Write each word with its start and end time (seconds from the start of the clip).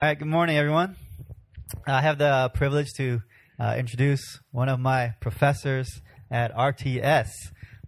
All 0.00 0.08
right, 0.08 0.16
good 0.16 0.28
morning, 0.28 0.56
everyone. 0.56 0.94
I 1.84 2.00
have 2.02 2.18
the 2.18 2.52
privilege 2.54 2.86
to 2.98 3.20
uh, 3.58 3.74
introduce 3.76 4.38
one 4.52 4.68
of 4.68 4.78
my 4.78 5.14
professors 5.18 5.88
at 6.30 6.54
RTS. 6.54 7.30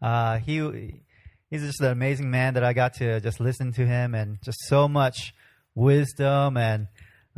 Uh, 0.03 0.39
he 0.39 1.05
he's 1.51 1.63
just 1.63 1.81
an 1.81 1.93
amazing 1.93 2.29
man 2.29 2.55
that 2.55 2.65
I 2.65 2.73
got 2.73 2.95
to 2.95 3.21
just 3.21 3.39
listen 3.39 3.73
to 3.75 3.87
him 3.87 4.17
and 4.17 4.39
just 4.43 4.59
so 4.67 4.89
much 4.89 5.33
wisdom 5.77 6.57
and 6.57 6.89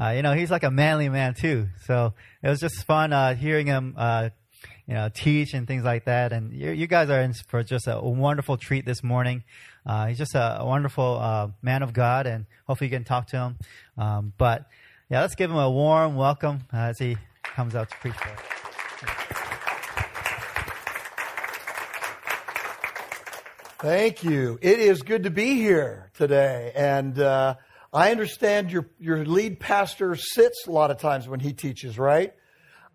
uh, 0.01 0.09
you 0.17 0.23
know 0.23 0.33
he's 0.33 0.51
like 0.51 0.63
a 0.63 0.71
manly 0.71 1.11
man 1.11 1.35
too. 1.35 1.69
So 1.85 2.15
it 2.43 2.49
was 2.49 2.59
just 2.59 2.87
fun 2.87 3.13
uh, 3.13 3.35
hearing 3.35 3.67
him 3.67 3.95
uh, 3.99 4.31
you 4.87 4.95
know 4.95 5.11
teach 5.15 5.53
and 5.53 5.67
things 5.69 5.85
like 5.85 6.07
that. 6.07 6.33
And 6.33 6.51
you, 6.51 6.71
you 6.71 6.87
guys 6.87 7.11
are 7.11 7.21
in 7.21 7.35
for 7.35 7.63
just 7.63 7.87
a 7.89 8.01
wonderful 8.01 8.57
treat 8.57 8.87
this 8.87 9.03
morning. 9.03 9.45
Uh, 9.85 10.07
he's 10.07 10.19
just 10.19 10.35
a, 10.35 10.61
a 10.61 10.65
wonderful 10.65 11.19
uh, 11.19 11.49
man 11.61 11.83
of 11.83 11.93
God, 11.93 12.27
and 12.27 12.47
hopefully 12.67 12.89
you 12.89 12.97
can 12.97 13.05
talk 13.05 13.27
to 13.29 13.37
him. 13.37 13.59
Um, 13.99 14.33
but 14.39 14.67
yeah, 15.11 15.21
let's 15.21 15.35
give 15.35 15.51
him 15.51 15.59
a 15.59 15.71
warm 15.71 16.17
welcome 16.17 16.61
as 16.73 16.99
he 16.99 17.17
comes 17.43 17.75
out 17.75 17.91
to 17.91 17.97
preach 17.97 18.15
for 18.15 18.29
us. 18.29 18.39
Thank 23.79 24.23
you. 24.23 24.61
It 24.63 24.79
is 24.79 25.03
good 25.03 25.25
to 25.25 25.31
be 25.31 25.57
here 25.57 26.11
today, 26.15 26.71
and 26.77 27.19
uh, 27.19 27.57
I 27.93 28.13
understand 28.13 28.71
your 28.71 28.87
your 29.01 29.25
lead 29.25 29.59
pastor 29.59 30.15
sits 30.15 30.69
a 30.69 30.71
lot 30.71 30.93
of 30.93 30.99
times 30.99 31.29
when 31.29 31.41
he 31.41 31.53
teaches, 31.53 31.99
right? 31.99 32.33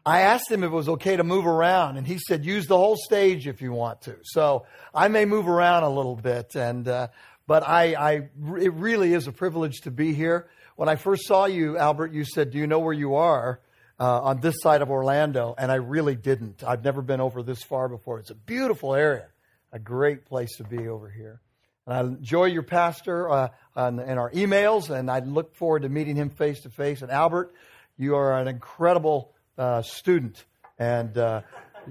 I 0.08 0.22
asked 0.22 0.50
him 0.50 0.64
if 0.64 0.72
it 0.72 0.74
was 0.74 0.88
okay 0.88 1.18
to 1.18 1.24
move 1.26 1.46
around, 1.46 1.98
and 1.98 2.08
he 2.08 2.18
said, 2.18 2.46
use 2.46 2.66
the 2.66 2.78
whole 2.78 2.96
stage 2.96 3.46
if 3.46 3.62
you 3.62 3.74
want 3.74 4.04
to. 4.04 4.16
So 4.24 4.66
I 4.96 5.10
may 5.10 5.26
move 5.26 5.50
around 5.50 5.84
a 5.84 5.90
little 5.90 6.16
bit, 6.16 6.56
and 6.56 6.88
uh, 6.88 7.10
but 7.46 7.68
I, 7.68 7.94
I, 7.94 8.14
it 8.58 8.74
really 8.74 9.14
is 9.14 9.28
a 9.28 9.34
privilege 9.34 9.82
to 9.82 9.92
be 9.92 10.14
here. 10.14 10.48
When 10.78 10.88
I 10.88 10.96
first 10.96 11.28
saw 11.28 11.44
you, 11.44 11.78
Albert, 11.78 12.14
you 12.14 12.24
said, 12.24 12.52
"Do 12.52 12.58
you 12.58 12.68
know 12.68 12.80
where 12.80 12.94
you 12.94 13.16
are?" 13.16 13.60
Uh, 14.00 14.22
on 14.22 14.40
this 14.40 14.56
side 14.62 14.82
of 14.82 14.92
Orlando, 14.92 15.56
and 15.58 15.72
I 15.72 15.76
really 15.76 16.16
didn't. 16.16 16.64
I've 16.64 16.86
never 16.86 17.02
been 17.02 17.20
over 17.20 17.44
this 17.44 17.64
far 17.64 17.90
before. 17.90 18.20
It's 18.20 18.30
a 18.30 18.36
beautiful 18.36 18.94
area, 18.94 19.28
a 19.74 19.80
great 19.80 20.26
place 20.26 20.56
to 20.58 20.64
be 20.64 20.88
over 20.88 21.10
here. 21.10 21.42
And 21.86 21.96
I 21.96 22.00
enjoy 22.02 22.46
your 22.46 22.64
pastor 22.64 23.30
uh, 23.30 23.50
and 23.76 24.20
our 24.20 24.32
emails, 24.32 24.90
and 24.90 25.12
I 25.12 25.20
look 25.20 25.56
forward 25.56 25.82
to 25.82 25.90
meeting 25.90 26.16
him 26.16 26.30
face 26.30 26.62
to 26.62 26.70
face. 26.70 27.02
And 27.02 27.12
Albert, 27.12 27.54
you 27.98 28.16
are 28.16 28.40
an 28.40 28.48
incredible 28.48 29.34
uh, 29.58 29.82
student, 29.82 30.46
and 30.78 31.18
uh, 31.18 31.42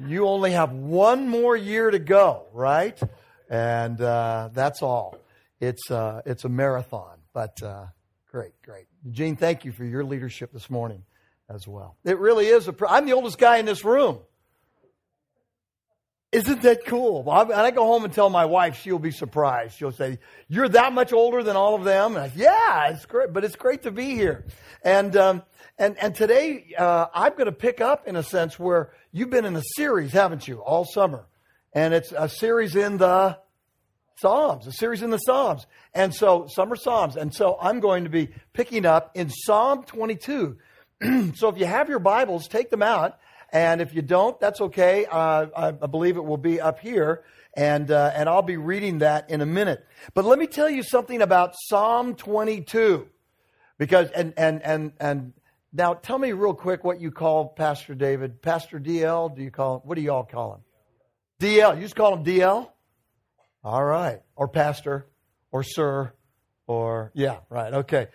you 0.07 0.27
only 0.27 0.53
have 0.53 0.73
one 0.73 1.29
more 1.29 1.57
year 1.57 1.91
to 1.91 1.99
go, 1.99 2.47
right? 2.53 3.01
And 3.49 4.01
uh, 4.01 4.51
that's 4.53 4.83
all. 4.83 5.19
It's 5.61 5.91
uh, 5.91 6.23
it's 6.27 6.45
a 6.45 6.49
marathon, 6.49 7.19
but 7.33 7.63
uh, 7.63 7.87
great, 8.31 8.53
great. 8.63 8.87
Gene, 9.11 9.37
thank 9.37 9.65
you 9.65 9.73
for 9.73 9.85
your 9.85 10.05
leadership 10.05 10.53
this 10.53 10.69
morning 10.69 11.03
as 11.49 11.67
well. 11.67 11.97
It 12.05 12.19
really 12.19 12.47
is. 12.47 12.69
A, 12.69 12.75
I'm 12.89 13.07
the 13.07 13.13
oldest 13.13 13.39
guy 13.39 13.59
in 13.59 13.67
this 13.67 13.85
room. 13.85 14.19
Isn't 16.33 16.63
that 16.63 16.85
cool? 16.85 17.31
I, 17.31 17.43
I 17.45 17.71
go 17.71 17.87
home 17.87 18.05
and 18.05 18.13
tell 18.13 18.29
my 18.29 18.45
wife, 18.45 18.81
she'll 18.83 18.99
be 18.99 19.13
surprised. 19.13 19.79
She'll 19.79 19.93
say, 19.93 20.19
"You're 20.49 20.69
that 20.69 20.93
much 20.93 21.13
older 21.13 21.43
than 21.43 21.57
all 21.57 21.75
of 21.75 21.85
them." 21.85 22.17
I, 22.17 22.31
yeah, 22.35 22.89
it's 22.89 23.07
great, 23.07 23.33
but 23.33 23.45
it's 23.45 23.57
great 23.57 23.85
to 23.85 23.91
be 23.91 24.11
here. 24.11 24.45
And 24.83 25.17
um, 25.17 25.43
and, 25.79 25.99
and 25.99 26.15
today, 26.15 26.75
uh, 26.79 27.07
I'm 27.13 27.33
going 27.33 27.47
to 27.47 27.53
pick 27.53 27.83
up 27.83 28.09
in 28.09 28.17
a 28.17 28.23
sense 28.23 28.59
where 28.59 28.93
you've 29.13 29.29
been 29.29 29.45
in 29.45 29.57
a 29.57 29.63
series, 29.77 30.13
haven't 30.13 30.49
you, 30.49 30.61
all 30.61 30.87
summer? 30.87 31.27
And 31.75 31.93
it's 31.93 32.13
a 32.17 32.29
series 32.31 32.75
in 32.75 32.97
the 32.97 33.39
Psalms, 34.19 34.67
a 34.67 34.73
series 34.73 35.03
in 35.03 35.11
the 35.11 35.19
Psalms. 35.19 35.67
And 35.93 36.15
so, 36.15 36.47
summer 36.49 36.77
Psalms. 36.77 37.17
And 37.17 37.35
so, 37.35 37.59
I'm 37.61 37.81
going 37.81 38.05
to 38.05 38.11
be 38.11 38.31
picking 38.55 38.87
up 38.87 39.11
in 39.15 39.29
Psalm 39.29 39.85
22. 39.85 40.57
so, 41.35 41.49
if 41.51 41.59
you 41.59 41.67
have 41.67 41.91
your 41.91 41.99
Bibles, 41.99 42.49
take 42.49 42.71
them 42.71 42.83
out. 42.83 43.19
And 43.53 43.83
if 43.83 43.95
you 43.95 44.01
don't, 44.01 44.41
that's 44.41 44.63
okay. 44.63 45.05
Uh, 45.05 45.47
I, 45.55 45.71
believe 45.73 46.17
it 46.17 46.25
will 46.25 46.39
be 46.39 46.59
up 46.59 46.81
here. 46.81 47.25
And, 47.55 47.91
uh, 47.91 48.13
and 48.15 48.31
I'll 48.31 48.41
be 48.41 48.57
reading 48.57 48.99
that 48.99 49.29
in 49.29 49.43
a 49.43 49.47
minute. 49.47 49.87
But 50.15 50.25
let 50.25 50.39
me 50.39 50.47
tell 50.47 50.71
you 50.71 50.83
something 50.83 51.21
about 51.21 51.55
Psalm 51.69 52.15
22. 52.15 53.09
Because, 53.79 54.11
and, 54.13 54.33
and, 54.39 54.63
and, 54.63 54.93
and, 54.99 55.33
now, 55.77 55.95
tell 55.95 56.19
me 56.19 56.33
real 56.33 56.55
quick 56.55 56.85
what 56.85 57.01
you 57.01 57.11
call 57.11 57.49
Pastor 57.49 57.95
David. 57.95 58.41
Pastor 58.41 58.81
DL? 58.81 59.37
Do 59.37 59.43
you 59.43 59.51
call 59.51 59.77
him? 59.77 59.81
What 59.85 59.97
do 59.97 60.01
you 60.01 60.11
all 60.11 60.25
call 60.25 60.55
him? 60.55 60.61
DL. 61.41 61.77
You 61.77 61.83
just 61.83 61.95
call 61.95 62.17
him 62.17 62.25
DL? 62.25 62.71
All 63.63 63.85
right. 63.85 64.21
Or 64.37 64.49
Pastor, 64.49 65.07
or 65.53 65.63
Sir, 65.63 66.13
or, 66.67 67.13
yeah, 67.15 67.39
right. 67.51 67.75
Okay. 67.75 68.09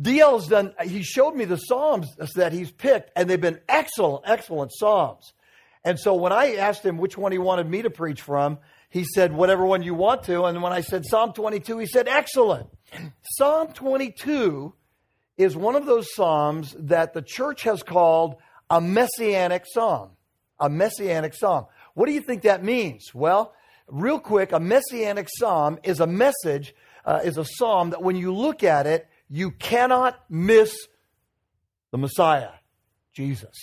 DL 0.00 0.40
has 0.40 0.48
done, 0.48 0.74
he 0.82 1.02
showed 1.02 1.34
me 1.34 1.44
the 1.44 1.58
Psalms 1.58 2.08
that 2.36 2.52
he's 2.52 2.72
picked, 2.72 3.10
and 3.14 3.28
they've 3.28 3.40
been 3.40 3.60
excellent, 3.68 4.24
excellent 4.26 4.72
Psalms. 4.72 5.34
And 5.84 5.98
so 5.98 6.14
when 6.14 6.32
I 6.32 6.54
asked 6.54 6.84
him 6.84 6.96
which 6.96 7.18
one 7.18 7.32
he 7.32 7.38
wanted 7.38 7.68
me 7.68 7.82
to 7.82 7.90
preach 7.90 8.22
from, 8.22 8.58
he 8.88 9.04
said, 9.04 9.32
whatever 9.32 9.66
one 9.66 9.82
you 9.82 9.94
want 9.94 10.24
to. 10.24 10.44
And 10.44 10.62
when 10.62 10.72
I 10.72 10.80
said 10.80 11.04
Psalm 11.04 11.32
22, 11.32 11.78
he 11.78 11.86
said, 11.86 12.08
excellent. 12.08 12.68
Psalm 13.36 13.68
22 13.72 14.74
is 15.36 15.56
one 15.56 15.76
of 15.76 15.86
those 15.86 16.12
psalms 16.14 16.74
that 16.78 17.14
the 17.14 17.22
church 17.22 17.62
has 17.62 17.82
called 17.82 18.36
a 18.70 18.80
messianic 18.80 19.64
psalm. 19.66 20.10
A 20.58 20.68
messianic 20.68 21.34
psalm. 21.34 21.66
What 21.94 22.06
do 22.06 22.12
you 22.12 22.20
think 22.20 22.42
that 22.42 22.62
means? 22.62 23.12
Well, 23.14 23.54
real 23.88 24.20
quick, 24.20 24.52
a 24.52 24.60
messianic 24.60 25.28
psalm 25.38 25.78
is 25.82 26.00
a 26.00 26.06
message, 26.06 26.74
uh, 27.04 27.20
is 27.24 27.36
a 27.36 27.44
psalm 27.44 27.90
that 27.90 28.02
when 28.02 28.16
you 28.16 28.32
look 28.32 28.62
at 28.62 28.86
it, 28.86 29.08
you 29.28 29.50
cannot 29.50 30.18
miss 30.28 30.74
the 31.90 31.98
Messiah, 31.98 32.50
Jesus. 33.12 33.54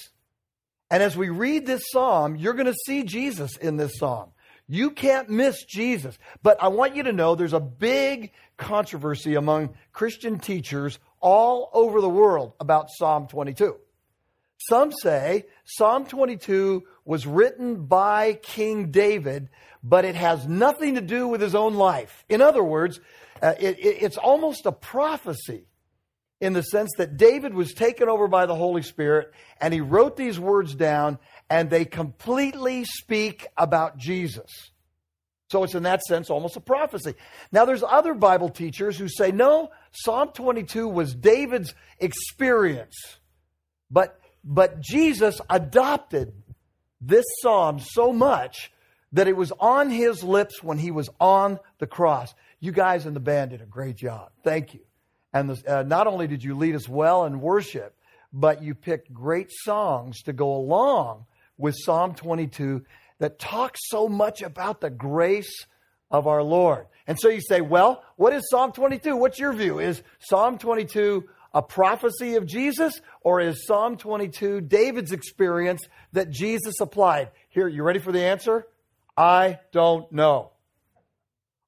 And 0.92 1.04
as 1.04 1.16
we 1.16 1.30
read 1.30 1.66
this 1.66 1.84
psalm, 1.92 2.36
you're 2.36 2.54
going 2.54 2.66
to 2.66 2.78
see 2.86 3.04
Jesus 3.04 3.56
in 3.58 3.78
this 3.78 3.98
psalm. 3.98 4.32
You 4.68 4.92
can't 4.92 5.30
miss 5.30 5.64
Jesus. 5.64 6.18
But 6.44 6.62
I 6.62 6.68
want 6.68 6.96
you 6.96 7.04
to 7.04 7.12
know 7.12 7.36
there's 7.36 7.54
a 7.54 7.60
big 7.60 8.32
controversy 8.58 9.36
among 9.36 9.76
Christian 9.94 10.40
teachers 10.40 11.00
all 11.22 11.70
over 11.74 12.02
the 12.02 12.10
world 12.10 12.54
about 12.60 12.90
Psalm 12.90 13.28
22. 13.28 13.76
Some 14.68 14.92
say 14.92 15.46
Psalm 15.66 16.06
22 16.06 16.84
was 17.06 17.26
written 17.26 17.86
by 17.86 18.34
King 18.42 18.92
David, 18.92 19.50
but 19.82 20.06
it 20.06 20.16
has 20.16 20.48
nothing 20.48 20.96
to 20.96 21.02
do 21.02 21.28
with 21.28 21.42
his 21.42 21.56
own 21.56 21.76
life. 21.76 22.26
In 22.28 22.42
other 22.42 22.64
words, 22.64 23.00
uh, 23.42 23.54
it, 23.60 23.80
it, 23.80 24.02
it's 24.02 24.18
almost 24.18 24.66
a 24.66 24.72
prophecy 24.72 25.66
in 26.42 26.54
the 26.54 26.62
sense 26.62 26.92
that 26.98 27.18
David 27.18 27.54
was 27.54 27.74
taken 27.74 28.10
over 28.10 28.28
by 28.28 28.46
the 28.46 28.56
Holy 28.56 28.82
Spirit 28.82 29.32
and 29.60 29.74
he 29.74 29.82
wrote 29.82 30.18
these 30.18 30.40
words 30.40 30.76
down 30.76 31.20
and 31.50 31.70
they 31.70 31.86
completely 31.86 32.86
speak 32.86 33.48
about 33.58 33.98
Jesus. 33.98 34.72
So 35.50 35.64
it's 35.64 35.74
in 35.74 35.84
that 35.84 36.02
sense 36.04 36.30
almost 36.30 36.56
a 36.58 36.62
prophecy. 36.62 37.16
Now 37.52 37.66
there's 37.66 37.84
other 37.84 38.14
Bible 38.14 38.50
teachers 38.50 38.98
who 38.98 39.08
say, 39.08 39.32
no, 39.32 39.72
Psalm 39.92 40.30
22 40.34 40.88
was 40.88 41.16
David's 41.16 41.74
experience. 42.00 42.96
But, 43.90 44.20
but 44.44 44.80
Jesus 44.80 45.42
adopted 45.50 46.34
this 47.02 47.26
psalm 47.42 47.80
so 47.80 48.14
much 48.14 48.72
that 49.14 49.28
it 49.28 49.36
was 49.36 49.52
on 49.60 49.90
his 49.90 50.24
lips 50.24 50.62
when 50.62 50.78
he 50.78 50.92
was 50.92 51.10
on 51.20 51.60
the 51.80 51.88
cross. 51.88 52.36
You 52.60 52.72
guys 52.72 53.08
in 53.08 53.16
the 53.16 53.20
band 53.20 53.52
did 53.52 53.62
a 53.62 53.66
great 53.66 53.96
job. 53.96 54.30
Thank 54.44 54.76
you. 54.76 54.82
And 55.34 55.50
the, 55.50 55.80
uh, 55.80 55.84
not 55.84 56.06
only 56.06 56.28
did 56.28 56.44
you 56.44 56.56
lead 56.56 56.76
us 56.76 56.88
well 56.88 57.26
in 57.26 57.42
worship, 57.42 57.96
but 58.32 58.62
you 58.62 58.76
picked 58.76 59.12
great 59.12 59.50
songs 59.52 60.22
to 60.24 60.34
go 60.34 60.56
along 60.56 61.26
with 61.58 61.76
Psalm 61.76 62.14
22 62.14 62.84
that 63.20 63.40
talks 63.40 63.80
so 63.90 64.08
much 64.08 64.42
about 64.42 64.82
the 64.82 64.90
grace 64.90 65.66
of 66.12 66.28
our 66.28 66.44
Lord. 66.44 66.88
And 67.06 67.20
so 67.20 67.30
you 67.30 67.42
say, 67.42 67.62
well, 67.62 68.04
what 68.16 68.34
is 68.34 68.50
Psalm 68.50 68.72
22? 68.72 69.16
What's 69.16 69.40
your 69.40 69.54
view? 69.54 69.80
Is 69.80 70.02
Psalm 70.20 70.58
22 70.58 71.26
a 71.54 71.62
prophecy 71.62 72.36
of 72.36 72.46
Jesus 72.46 73.02
or 73.22 73.42
is 73.42 73.66
Psalm 73.66 73.98
22 73.98 74.62
David's 74.62 75.12
experience 75.12 75.82
that 76.14 76.30
Jesus 76.30 76.80
applied? 76.80 77.32
Here, 77.50 77.68
you 77.68 77.84
ready 77.84 78.00
for 78.00 78.12
the 78.12 78.22
answer? 78.22 78.68
I 79.18 79.60
don't 79.72 80.12
know. 80.12 80.52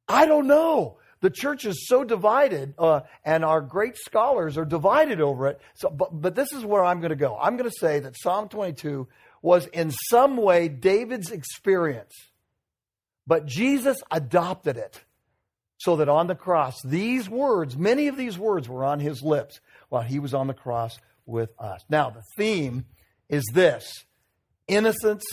I 0.07 0.25
don't 0.25 0.47
know. 0.47 0.97
The 1.21 1.29
church 1.29 1.65
is 1.65 1.87
so 1.87 2.03
divided, 2.03 2.73
uh, 2.79 3.01
and 3.23 3.45
our 3.45 3.61
great 3.61 3.95
scholars 3.95 4.57
are 4.57 4.65
divided 4.65 5.21
over 5.21 5.47
it. 5.47 5.61
So, 5.75 5.89
but, 5.89 6.09
but 6.19 6.33
this 6.33 6.51
is 6.51 6.65
where 6.65 6.83
I'm 6.83 6.99
going 6.99 7.11
to 7.11 7.15
go. 7.15 7.37
I'm 7.39 7.57
going 7.57 7.69
to 7.69 7.75
say 7.79 7.99
that 7.99 8.15
Psalm 8.19 8.49
22 8.49 9.07
was 9.41 9.65
in 9.67 9.91
some 10.09 10.37
way 10.37 10.67
David's 10.67 11.31
experience, 11.31 12.13
but 13.25 13.45
Jesus 13.45 14.01
adopted 14.11 14.77
it 14.77 15.03
so 15.77 15.95
that 15.97 16.09
on 16.09 16.27
the 16.27 16.35
cross, 16.35 16.81
these 16.83 17.29
words, 17.29 17.75
many 17.75 18.07
of 18.07 18.17
these 18.17 18.37
words 18.37 18.69
were 18.69 18.83
on 18.83 18.99
his 18.99 19.21
lips 19.23 19.59
while 19.89 20.03
he 20.03 20.19
was 20.19 20.33
on 20.33 20.47
the 20.47 20.53
cross 20.53 20.99
with 21.25 21.49
us. 21.59 21.83
Now, 21.89 22.09
the 22.11 22.23
theme 22.37 22.85
is 23.29 23.43
this 23.53 24.05
innocence 24.67 25.23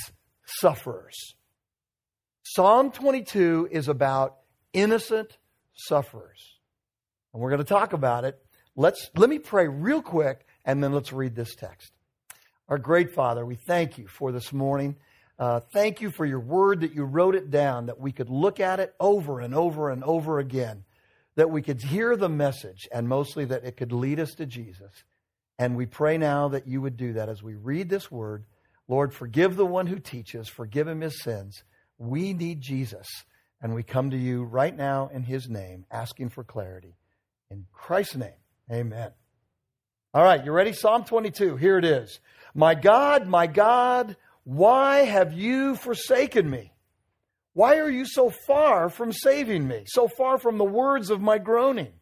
sufferers. 0.47 1.35
Psalm 2.43 2.91
22 2.91 3.69
is 3.71 3.89
about 3.89 4.37
innocent 4.73 5.37
sufferers. 5.75 6.57
And 7.33 7.43
we're 7.43 7.51
going 7.51 7.59
to 7.59 7.65
talk 7.65 7.93
about 7.93 8.25
it 8.25 8.43
let's 8.79 9.11
let 9.17 9.29
me 9.29 9.39
pray 9.39 9.69
real 9.69 10.01
quick 10.01 10.47
and 10.65 10.83
then 10.83 10.93
let's 10.93 11.13
read 11.13 11.35
this 11.35 11.55
text. 11.55 11.93
Our 12.69 12.77
great 12.77 13.15
Father, 13.15 13.47
we 13.47 13.55
thank 13.55 13.97
you 13.97 14.07
for 14.07 14.31
this 14.31 14.53
morning. 14.53 14.97
Uh, 15.39 15.61
thank 15.73 16.03
you 16.03 16.11
for 16.11 16.27
your 16.27 16.41
word 16.41 16.83
that 16.83 16.95
you 16.95 17.05
wrote 17.05 17.35
it 17.35 17.51
down, 17.51 17.87
that 17.87 17.99
we 17.99 18.13
could 18.13 18.29
look 18.29 18.61
at 18.61 18.79
it 18.79 18.95
over 19.01 19.41
and 19.41 19.55
over 19.55 19.89
and 19.89 20.05
over 20.05 20.39
again, 20.39 20.85
that 21.37 21.51
we 21.51 21.63
could 21.63 21.81
hear 21.81 22.15
the 22.15 22.29
message, 22.29 22.87
and 22.93 23.09
mostly 23.09 23.47
that 23.47 23.65
it 23.65 23.79
could 23.79 23.91
lead 23.91 24.21
us 24.21 24.35
to 24.35 24.45
Jesus. 24.45 25.05
And 25.59 25.77
we 25.77 25.87
pray 25.87 26.19
now 26.19 26.49
that 26.49 26.69
you 26.69 26.83
would 26.83 26.99
do 26.99 27.15
that 27.15 27.31
as 27.31 27.43
we 27.43 27.55
read 27.55 27.89
this 27.89 28.11
word. 28.11 28.45
Lord, 28.87 29.15
forgive 29.15 29.57
the 29.57 29.65
one 29.65 29.87
who 29.87 29.99
teaches, 29.99 30.47
forgive 30.47 30.89
him 30.89 31.01
his 31.01 31.23
sins. 31.23 31.63
We 31.97 32.35
need 32.35 32.61
Jesus, 32.61 33.07
and 33.63 33.75
we 33.75 33.83
come 33.83 34.11
to 34.11 34.19
you 34.19 34.45
right 34.45 34.77
now 34.77 35.09
in 35.11 35.23
his 35.23 35.49
name, 35.49 35.87
asking 35.91 36.29
for 36.29 36.45
clarity. 36.45 36.97
In 37.51 37.65
Christ's 37.73 38.17
name, 38.17 38.41
amen. 38.71 39.13
All 40.19 40.25
right, 40.25 40.45
you 40.45 40.51
ready? 40.51 40.73
Psalm 40.73 41.05
22. 41.05 41.55
Here 41.55 41.79
it 41.79 41.85
is. 41.85 42.19
My 42.53 42.75
God, 42.75 43.29
my 43.29 43.47
God, 43.47 44.17
why 44.43 45.05
have 45.05 45.33
you 45.33 45.77
forsaken 45.77 46.51
me? 46.51 46.73
Why 47.53 47.79
are 47.79 47.89
you 47.89 48.05
so 48.05 48.29
far 48.29 48.89
from 48.89 49.13
saving 49.13 49.69
me, 49.69 49.85
so 49.87 50.09
far 50.09 50.39
from 50.39 50.59
the 50.59 50.65
words 50.65 51.11
of 51.11 51.21
my 51.21 51.39
groaning? 51.39 51.93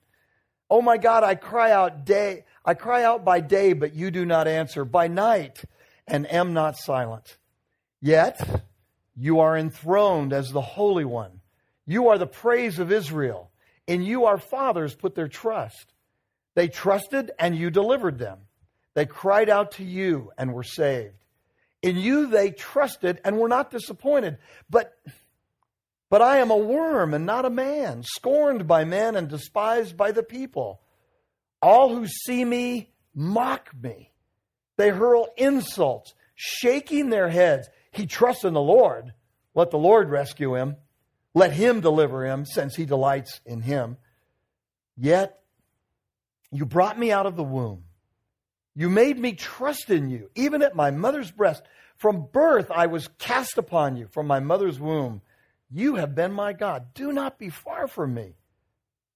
Oh 0.70 0.80
my 0.80 0.96
God, 0.96 1.24
I 1.24 1.34
cry 1.34 1.72
out 1.72 2.06
day, 2.06 2.46
I 2.64 2.72
cry 2.72 3.04
out 3.04 3.22
by 3.22 3.40
day, 3.40 3.74
but 3.74 3.94
you 3.94 4.10
do 4.10 4.24
not 4.24 4.48
answer, 4.48 4.86
by 4.86 5.08
night, 5.08 5.62
and 6.06 6.26
am 6.32 6.54
not 6.54 6.78
silent. 6.78 7.36
Yet 8.00 8.64
you 9.14 9.40
are 9.40 9.58
enthroned 9.58 10.32
as 10.32 10.52
the 10.52 10.62
Holy 10.62 11.04
One. 11.04 11.42
You 11.84 12.08
are 12.08 12.16
the 12.16 12.26
praise 12.26 12.78
of 12.78 12.90
Israel. 12.90 13.50
In 13.86 14.00
you 14.00 14.24
our 14.24 14.38
fathers 14.38 14.94
put 14.94 15.14
their 15.14 15.28
trust. 15.28 15.92
They 16.56 16.68
trusted 16.68 17.30
and 17.38 17.54
you 17.54 17.70
delivered 17.70 18.18
them. 18.18 18.38
They 18.94 19.04
cried 19.04 19.50
out 19.50 19.72
to 19.72 19.84
you 19.84 20.32
and 20.38 20.54
were 20.54 20.64
saved. 20.64 21.14
In 21.82 21.96
you 21.96 22.26
they 22.28 22.50
trusted 22.50 23.20
and 23.24 23.36
were 23.36 23.48
not 23.48 23.70
disappointed. 23.70 24.38
But, 24.70 24.96
but 26.08 26.22
I 26.22 26.38
am 26.38 26.50
a 26.50 26.56
worm 26.56 27.12
and 27.12 27.26
not 27.26 27.44
a 27.44 27.50
man, 27.50 28.02
scorned 28.02 28.66
by 28.66 28.84
men 28.84 29.16
and 29.16 29.28
despised 29.28 29.98
by 29.98 30.12
the 30.12 30.22
people. 30.22 30.80
All 31.60 31.94
who 31.94 32.06
see 32.06 32.42
me 32.42 32.88
mock 33.14 33.70
me. 33.78 34.12
They 34.78 34.88
hurl 34.88 35.28
insults, 35.36 36.14
shaking 36.34 37.10
their 37.10 37.28
heads. 37.28 37.68
He 37.90 38.06
trusts 38.06 38.44
in 38.44 38.54
the 38.54 38.62
Lord. 38.62 39.12
Let 39.54 39.70
the 39.70 39.78
Lord 39.78 40.08
rescue 40.08 40.54
him. 40.54 40.76
Let 41.34 41.52
him 41.52 41.80
deliver 41.80 42.24
him, 42.24 42.46
since 42.46 42.76
he 42.76 42.86
delights 42.86 43.42
in 43.44 43.60
him. 43.60 43.98
Yet 44.96 45.38
you 46.56 46.66
brought 46.66 46.98
me 46.98 47.12
out 47.12 47.26
of 47.26 47.36
the 47.36 47.44
womb. 47.44 47.84
You 48.74 48.90
made 48.90 49.18
me 49.18 49.32
trust 49.32 49.90
in 49.90 50.10
you, 50.10 50.30
even 50.34 50.62
at 50.62 50.76
my 50.76 50.90
mother's 50.90 51.30
breast. 51.30 51.62
From 51.96 52.26
birth 52.30 52.70
I 52.70 52.86
was 52.86 53.08
cast 53.18 53.56
upon 53.56 53.96
you, 53.96 54.08
from 54.12 54.26
my 54.26 54.40
mother's 54.40 54.78
womb. 54.78 55.22
You 55.70 55.96
have 55.96 56.14
been 56.14 56.32
my 56.32 56.52
God. 56.52 56.94
Do 56.94 57.12
not 57.12 57.38
be 57.38 57.48
far 57.48 57.88
from 57.88 58.14
me, 58.14 58.34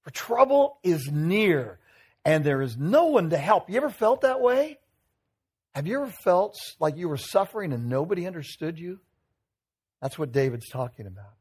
for 0.01 0.09
trouble 0.09 0.79
is 0.83 1.09
near, 1.11 1.79
and 2.25 2.43
there 2.43 2.61
is 2.61 2.75
no 2.75 3.05
one 3.05 3.29
to 3.29 3.37
help. 3.37 3.69
You 3.69 3.77
ever 3.77 3.89
felt 3.89 4.21
that 4.21 4.41
way? 4.41 4.79
Have 5.75 5.87
you 5.87 6.01
ever 6.01 6.11
felt 6.23 6.57
like 6.79 6.97
you 6.97 7.07
were 7.07 7.17
suffering 7.17 7.71
and 7.71 7.87
nobody 7.87 8.27
understood 8.27 8.77
you? 8.77 8.99
That's 10.01 10.17
what 10.17 10.31
David's 10.31 10.69
talking 10.69 11.05
about. 11.05 11.33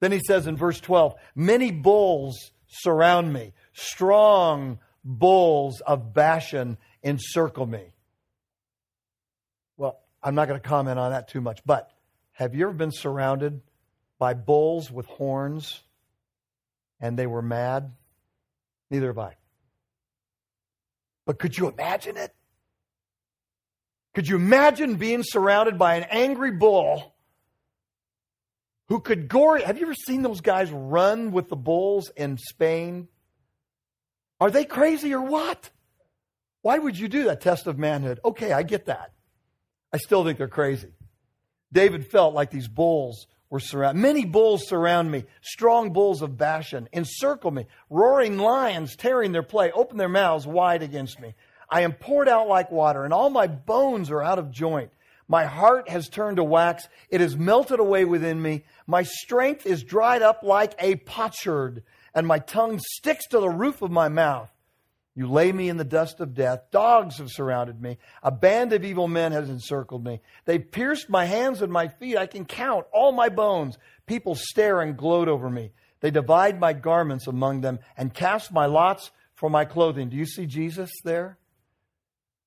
Then 0.00 0.12
he 0.12 0.20
says 0.20 0.46
in 0.46 0.56
verse 0.56 0.80
12, 0.80 1.14
Many 1.34 1.70
bulls 1.72 2.52
surround 2.68 3.32
me, 3.32 3.52
strong 3.72 4.78
bulls 5.04 5.80
of 5.80 6.12
Bashan 6.12 6.78
encircle 7.02 7.66
me. 7.66 7.94
Well, 9.76 10.00
I'm 10.22 10.34
not 10.34 10.48
going 10.48 10.60
to 10.60 10.68
comment 10.68 10.98
on 10.98 11.12
that 11.12 11.28
too 11.28 11.40
much, 11.40 11.60
but 11.64 11.90
have 12.32 12.54
you 12.54 12.64
ever 12.64 12.74
been 12.74 12.92
surrounded 12.92 13.60
by 14.18 14.34
bulls 14.34 14.90
with 14.90 15.06
horns 15.06 15.80
and 17.00 17.18
they 17.18 17.26
were 17.26 17.42
mad? 17.42 17.92
Neither 18.90 19.08
have 19.08 19.18
I. 19.18 19.36
But 21.26 21.38
could 21.38 21.56
you 21.56 21.68
imagine 21.68 22.16
it? 22.16 22.34
Could 24.14 24.28
you 24.28 24.36
imagine 24.36 24.96
being 24.96 25.22
surrounded 25.22 25.78
by 25.78 25.94
an 25.94 26.06
angry 26.10 26.50
bull 26.50 27.14
who 28.88 29.00
could 29.00 29.28
gore? 29.28 29.58
Have 29.58 29.78
you 29.78 29.84
ever 29.84 29.94
seen 29.94 30.22
those 30.22 30.40
guys 30.40 30.70
run 30.72 31.30
with 31.30 31.48
the 31.48 31.56
bulls 31.56 32.10
in 32.16 32.36
Spain? 32.36 33.06
Are 34.40 34.50
they 34.50 34.64
crazy 34.64 35.12
or 35.14 35.22
what? 35.22 35.70
Why 36.62 36.78
would 36.78 36.98
you 36.98 37.08
do 37.08 37.24
that 37.24 37.40
test 37.40 37.66
of 37.66 37.78
manhood? 37.78 38.20
Okay, 38.24 38.52
I 38.52 38.62
get 38.62 38.86
that. 38.86 39.12
I 39.92 39.98
still 39.98 40.24
think 40.24 40.38
they're 40.38 40.48
crazy. 40.48 40.92
David 41.72 42.06
felt 42.06 42.34
like 42.34 42.50
these 42.50 42.68
bulls 42.68 43.26
were 43.48 43.60
surrounded. 43.60 44.00
Many 44.00 44.24
bulls 44.24 44.66
surround 44.68 45.10
me, 45.10 45.24
strong 45.42 45.92
bulls 45.92 46.22
of 46.22 46.36
Bashan 46.38 46.88
encircle 46.92 47.50
me, 47.50 47.66
roaring 47.88 48.38
lions 48.38 48.96
tearing 48.96 49.32
their 49.32 49.42
prey, 49.42 49.72
open 49.72 49.96
their 49.96 50.08
mouths 50.08 50.46
wide 50.46 50.82
against 50.82 51.20
me. 51.20 51.34
I 51.68 51.82
am 51.82 51.92
poured 51.92 52.28
out 52.28 52.48
like 52.48 52.70
water, 52.70 53.04
and 53.04 53.12
all 53.12 53.30
my 53.30 53.46
bones 53.46 54.10
are 54.10 54.22
out 54.22 54.38
of 54.38 54.50
joint. 54.50 54.90
My 55.28 55.44
heart 55.44 55.88
has 55.88 56.08
turned 56.08 56.38
to 56.38 56.44
wax. 56.44 56.88
It 57.08 57.20
has 57.20 57.36
melted 57.36 57.78
away 57.78 58.04
within 58.04 58.42
me. 58.42 58.64
My 58.88 59.04
strength 59.04 59.64
is 59.64 59.84
dried 59.84 60.22
up 60.22 60.42
like 60.42 60.74
a 60.80 60.96
potsherd, 60.96 61.84
and 62.14 62.26
my 62.26 62.38
tongue 62.38 62.80
sticks 62.96 63.26
to 63.28 63.40
the 63.40 63.50
roof 63.50 63.82
of 63.82 63.90
my 63.90 64.08
mouth. 64.08 64.50
You 65.14 65.28
lay 65.28 65.50
me 65.52 65.68
in 65.68 65.76
the 65.76 65.84
dust 65.84 66.20
of 66.20 66.34
death. 66.34 66.70
Dogs 66.70 67.18
have 67.18 67.30
surrounded 67.30 67.82
me. 67.82 67.98
A 68.22 68.30
band 68.30 68.72
of 68.72 68.84
evil 68.84 69.08
men 69.08 69.32
has 69.32 69.50
encircled 69.50 70.04
me. 70.04 70.20
They 70.44 70.58
pierced 70.58 71.10
my 71.10 71.24
hands 71.24 71.62
and 71.62 71.72
my 71.72 71.88
feet. 71.88 72.16
I 72.16 72.26
can 72.26 72.44
count 72.44 72.86
all 72.92 73.12
my 73.12 73.28
bones. 73.28 73.76
People 74.06 74.34
stare 74.34 74.80
and 74.80 74.96
gloat 74.96 75.28
over 75.28 75.50
me. 75.50 75.72
They 76.00 76.10
divide 76.10 76.60
my 76.60 76.72
garments 76.72 77.26
among 77.26 77.60
them 77.60 77.80
and 77.96 78.14
cast 78.14 78.52
my 78.52 78.66
lots 78.66 79.10
for 79.34 79.50
my 79.50 79.64
clothing. 79.64 80.08
Do 80.08 80.16
you 80.16 80.26
see 80.26 80.46
Jesus 80.46 80.90
there? 81.04 81.38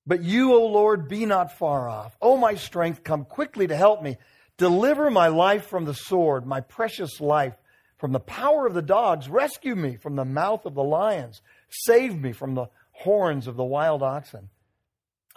But 0.07 0.23
you, 0.23 0.53
O 0.53 0.65
Lord, 0.65 1.07
be 1.07 1.25
not 1.25 1.57
far 1.57 1.87
off. 1.87 2.17
O 2.21 2.37
my 2.37 2.55
strength, 2.55 3.03
come 3.03 3.25
quickly 3.25 3.67
to 3.67 3.75
help 3.75 4.01
me. 4.01 4.17
Deliver 4.57 5.09
my 5.09 5.27
life 5.27 5.67
from 5.67 5.85
the 5.85 5.93
sword, 5.93 6.45
my 6.45 6.61
precious 6.61 7.19
life 7.19 7.55
from 8.03 8.11
the 8.11 8.19
power 8.19 8.67
of 8.67 8.73
the 8.73 8.81
dogs. 8.81 9.29
Rescue 9.29 9.77
me 9.77 9.95
from 9.95 10.17
the 10.17 10.25
mouth 10.25 10.65
of 10.65 10.75
the 10.75 10.83
lions. 10.83 11.41
Save 11.69 12.19
me 12.19 12.33
from 12.33 12.53
the 12.53 12.65
horns 12.91 13.47
of 13.47 13.55
the 13.55 13.63
wild 13.63 14.03
oxen. 14.03 14.49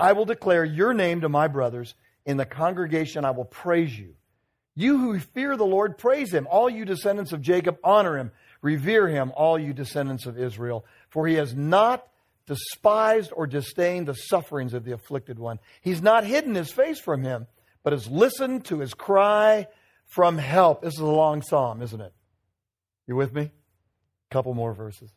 I 0.00 0.14
will 0.14 0.24
declare 0.24 0.64
your 0.64 0.92
name 0.92 1.20
to 1.20 1.28
my 1.28 1.46
brothers. 1.46 1.94
In 2.24 2.38
the 2.38 2.44
congregation, 2.44 3.24
I 3.24 3.30
will 3.30 3.44
praise 3.44 3.96
you. 3.96 4.16
You 4.74 4.98
who 4.98 5.20
fear 5.20 5.56
the 5.56 5.64
Lord, 5.64 5.96
praise 5.96 6.34
him. 6.34 6.48
All 6.50 6.68
you 6.68 6.84
descendants 6.84 7.30
of 7.32 7.40
Jacob, 7.40 7.78
honor 7.84 8.18
him. 8.18 8.32
Revere 8.62 9.06
him, 9.06 9.30
all 9.36 9.56
you 9.56 9.72
descendants 9.72 10.26
of 10.26 10.36
Israel. 10.36 10.84
For 11.10 11.28
he 11.28 11.34
has 11.34 11.54
not 11.54 12.04
despised 12.48 13.30
or 13.32 13.46
disdained 13.46 14.08
the 14.08 14.14
sufferings 14.14 14.74
of 14.74 14.82
the 14.82 14.90
afflicted 14.90 15.38
one. 15.38 15.60
He's 15.82 16.02
not 16.02 16.24
hidden 16.24 16.56
his 16.56 16.72
face 16.72 16.98
from 16.98 17.22
him, 17.22 17.46
but 17.84 17.92
has 17.92 18.08
listened 18.08 18.64
to 18.64 18.80
his 18.80 18.92
cry 18.92 19.68
from 20.04 20.36
help. 20.36 20.82
This 20.82 20.94
is 20.94 20.98
a 20.98 21.06
long 21.06 21.42
psalm, 21.42 21.80
isn't 21.80 22.00
it? 22.00 22.12
You 23.06 23.16
with 23.16 23.32
me? 23.32 23.42
A 23.42 24.34
couple 24.34 24.54
more 24.54 24.74
verses. 24.74 25.10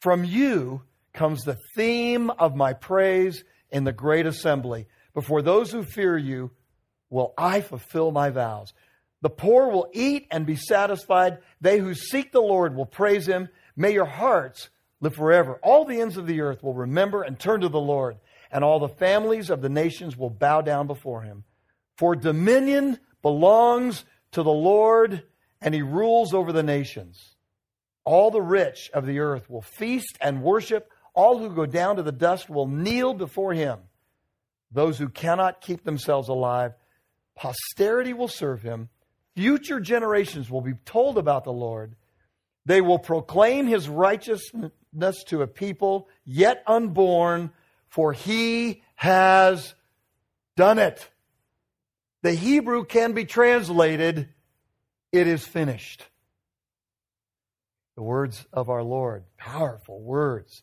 From 0.00 0.24
you 0.24 0.82
comes 1.12 1.42
the 1.42 1.58
theme 1.74 2.30
of 2.30 2.54
my 2.54 2.72
praise 2.72 3.44
in 3.70 3.84
the 3.84 3.92
great 3.92 4.26
assembly. 4.26 4.86
Before 5.14 5.42
those 5.42 5.70
who 5.70 5.82
fear 5.82 6.16
you, 6.16 6.50
will 7.10 7.34
I 7.36 7.60
fulfill 7.60 8.10
my 8.10 8.30
vows. 8.30 8.72
The 9.22 9.30
poor 9.30 9.68
will 9.68 9.88
eat 9.92 10.26
and 10.30 10.46
be 10.46 10.56
satisfied. 10.56 11.38
They 11.60 11.78
who 11.78 11.94
seek 11.94 12.32
the 12.32 12.40
Lord 12.40 12.76
will 12.76 12.86
praise 12.86 13.26
him. 13.26 13.48
May 13.74 13.92
your 13.92 14.04
hearts 14.04 14.68
live 15.00 15.14
forever. 15.14 15.58
All 15.62 15.84
the 15.84 16.00
ends 16.00 16.16
of 16.16 16.26
the 16.26 16.40
earth 16.40 16.62
will 16.62 16.74
remember 16.74 17.22
and 17.22 17.38
turn 17.38 17.60
to 17.62 17.68
the 17.68 17.80
Lord, 17.80 18.18
and 18.50 18.62
all 18.62 18.78
the 18.78 18.88
families 18.88 19.50
of 19.50 19.62
the 19.62 19.68
nations 19.68 20.16
will 20.16 20.30
bow 20.30 20.60
down 20.60 20.86
before 20.86 21.22
him. 21.22 21.44
For 21.96 22.14
dominion 22.14 22.98
belongs 23.22 24.04
to 24.32 24.42
the 24.42 24.50
Lord 24.50 25.22
and 25.66 25.74
he 25.74 25.82
rules 25.82 26.32
over 26.32 26.52
the 26.52 26.62
nations. 26.62 27.34
All 28.04 28.30
the 28.30 28.40
rich 28.40 28.88
of 28.94 29.04
the 29.04 29.18
earth 29.18 29.50
will 29.50 29.62
feast 29.62 30.16
and 30.20 30.40
worship. 30.40 30.92
All 31.12 31.38
who 31.38 31.50
go 31.50 31.66
down 31.66 31.96
to 31.96 32.04
the 32.04 32.12
dust 32.12 32.48
will 32.48 32.68
kneel 32.68 33.14
before 33.14 33.52
him. 33.52 33.80
Those 34.70 34.96
who 34.96 35.08
cannot 35.08 35.60
keep 35.60 35.82
themselves 35.82 36.28
alive, 36.28 36.74
posterity 37.34 38.12
will 38.12 38.28
serve 38.28 38.62
him. 38.62 38.90
Future 39.34 39.80
generations 39.80 40.48
will 40.48 40.60
be 40.60 40.74
told 40.84 41.18
about 41.18 41.42
the 41.42 41.52
Lord. 41.52 41.96
They 42.64 42.80
will 42.80 43.00
proclaim 43.00 43.66
his 43.66 43.88
righteousness 43.88 45.24
to 45.26 45.42
a 45.42 45.48
people 45.48 46.08
yet 46.24 46.62
unborn, 46.68 47.50
for 47.88 48.12
he 48.12 48.82
has 48.94 49.74
done 50.56 50.78
it. 50.78 51.10
The 52.22 52.34
Hebrew 52.34 52.84
can 52.84 53.14
be 53.14 53.24
translated 53.24 54.28
it 55.18 55.26
is 55.26 55.46
finished. 55.46 56.04
The 57.96 58.02
words 58.02 58.46
of 58.52 58.68
our 58.68 58.82
Lord, 58.82 59.24
powerful 59.36 60.00
words. 60.00 60.62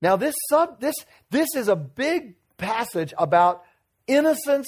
Now, 0.00 0.16
this, 0.16 0.34
sub, 0.48 0.80
this, 0.80 0.96
this 1.30 1.54
is 1.54 1.68
a 1.68 1.76
big 1.76 2.34
passage 2.56 3.12
about 3.18 3.62
innocence 4.06 4.66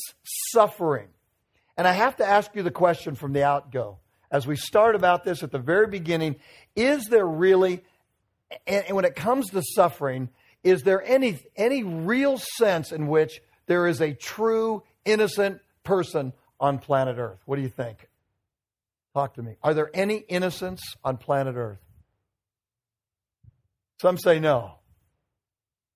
suffering. 0.53 1.09
And 1.77 1.89
I 1.89 1.93
have 1.93 2.17
to 2.17 2.27
ask 2.27 2.55
you 2.55 2.63
the 2.63 2.71
question 2.71 3.15
from 3.15 3.33
the 3.33 3.43
outgo 3.43 3.99
as 4.31 4.47
we 4.47 4.57
start 4.57 4.97
about 4.97 5.25
this 5.25 5.43
at 5.43 5.51
the 5.51 5.59
very 5.59 5.87
beginning 5.87 6.37
is 6.77 7.07
there 7.07 7.27
really, 7.27 7.83
and 8.67 8.97
when 8.97 9.05
it 9.05 9.15
comes 9.15 9.49
to 9.51 9.63
suffering, 9.75 10.29
is 10.63 10.83
there 10.83 11.03
any, 11.05 11.39
any 11.57 11.83
real 11.83 12.39
sense 12.59 12.91
in 12.91 13.07
which 13.07 13.41
there 13.67 13.87
is 13.87 14.01
a 14.01 14.13
true 14.13 14.83
innocent 15.05 15.61
person 15.85 16.33
on 16.59 16.79
planet 16.79 17.17
Earth? 17.19 17.41
What 17.47 17.57
do 17.57 17.63
you 17.63 17.69
think? 17.69 18.09
Talk 19.15 19.35
to 19.35 19.43
me. 19.43 19.57
Are 19.63 19.75
there 19.75 19.91
any 19.95 20.17
innocents 20.17 20.83
on 21.05 21.19
planet 21.19 21.55
Earth? 21.57 21.79
Some 24.01 24.19
say 24.19 24.41
no. 24.41 24.81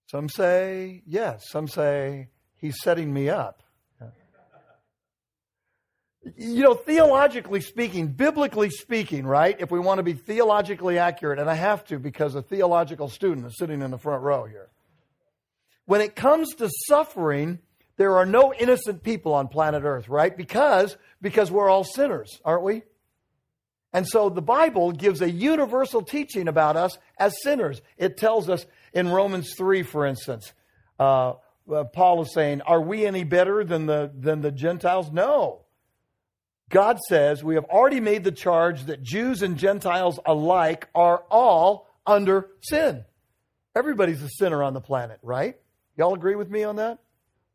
Some 0.06 0.28
say 0.28 1.02
yes. 1.04 1.44
Some 1.50 1.66
say 1.66 2.28
he's 2.56 2.80
setting 2.80 3.12
me 3.12 3.28
up. 3.28 3.64
You 6.36 6.62
know, 6.62 6.74
theologically 6.74 7.60
speaking, 7.60 8.08
biblically 8.08 8.70
speaking, 8.70 9.26
right? 9.26 9.56
If 9.58 9.70
we 9.70 9.80
want 9.80 9.98
to 9.98 10.02
be 10.02 10.12
theologically 10.12 10.98
accurate, 10.98 11.38
and 11.38 11.48
I 11.48 11.54
have 11.54 11.84
to 11.86 11.98
because 11.98 12.34
a 12.34 12.42
theological 12.42 13.08
student 13.08 13.46
is 13.46 13.56
sitting 13.58 13.82
in 13.82 13.90
the 13.90 13.98
front 13.98 14.22
row 14.22 14.44
here. 14.44 14.68
When 15.86 16.02
it 16.02 16.14
comes 16.14 16.54
to 16.56 16.70
suffering, 16.86 17.60
there 17.96 18.18
are 18.18 18.26
no 18.26 18.52
innocent 18.52 19.02
people 19.02 19.32
on 19.32 19.48
planet 19.48 19.84
Earth, 19.84 20.08
right? 20.08 20.36
Because 20.36 20.96
because 21.20 21.50
we're 21.50 21.68
all 21.68 21.82
sinners, 21.82 22.40
aren't 22.44 22.62
we? 22.62 22.82
And 23.92 24.06
so 24.06 24.28
the 24.28 24.42
Bible 24.42 24.92
gives 24.92 25.22
a 25.22 25.30
universal 25.30 26.02
teaching 26.02 26.46
about 26.46 26.76
us 26.76 26.98
as 27.18 27.34
sinners. 27.42 27.80
It 27.96 28.16
tells 28.16 28.48
us 28.48 28.66
in 28.92 29.08
Romans 29.08 29.54
3, 29.56 29.82
for 29.82 30.04
instance, 30.04 30.52
uh, 30.98 31.34
uh, 31.72 31.84
Paul 31.84 32.22
is 32.22 32.32
saying, 32.32 32.62
Are 32.62 32.80
we 32.80 33.06
any 33.06 33.24
better 33.24 33.64
than 33.64 33.86
the, 33.86 34.10
than 34.14 34.42
the 34.42 34.52
Gentiles? 34.52 35.10
No. 35.10 35.62
God 36.70 36.98
says 37.08 37.42
we 37.42 37.54
have 37.54 37.64
already 37.64 38.00
made 38.00 38.24
the 38.24 38.32
charge 38.32 38.84
that 38.84 39.02
Jews 39.02 39.42
and 39.42 39.56
Gentiles 39.56 40.20
alike 40.26 40.88
are 40.94 41.24
all 41.30 41.88
under 42.06 42.50
sin. 42.60 43.04
Everybody's 43.74 44.22
a 44.22 44.28
sinner 44.28 44.62
on 44.62 44.74
the 44.74 44.80
planet, 44.80 45.18
right? 45.22 45.56
Y'all 45.96 46.14
agree 46.14 46.34
with 46.34 46.50
me 46.50 46.64
on 46.64 46.76
that? 46.76 46.98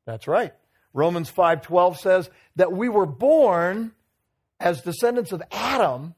That's 0.06 0.28
right. 0.28 0.54
Romans 0.94 1.30
5:12 1.30 1.98
says 1.98 2.30
that 2.56 2.72
we 2.72 2.90
were 2.90 3.06
born 3.06 3.94
as 4.60 4.82
descendants 4.82 5.32
of 5.32 5.44
Adam 5.52 6.16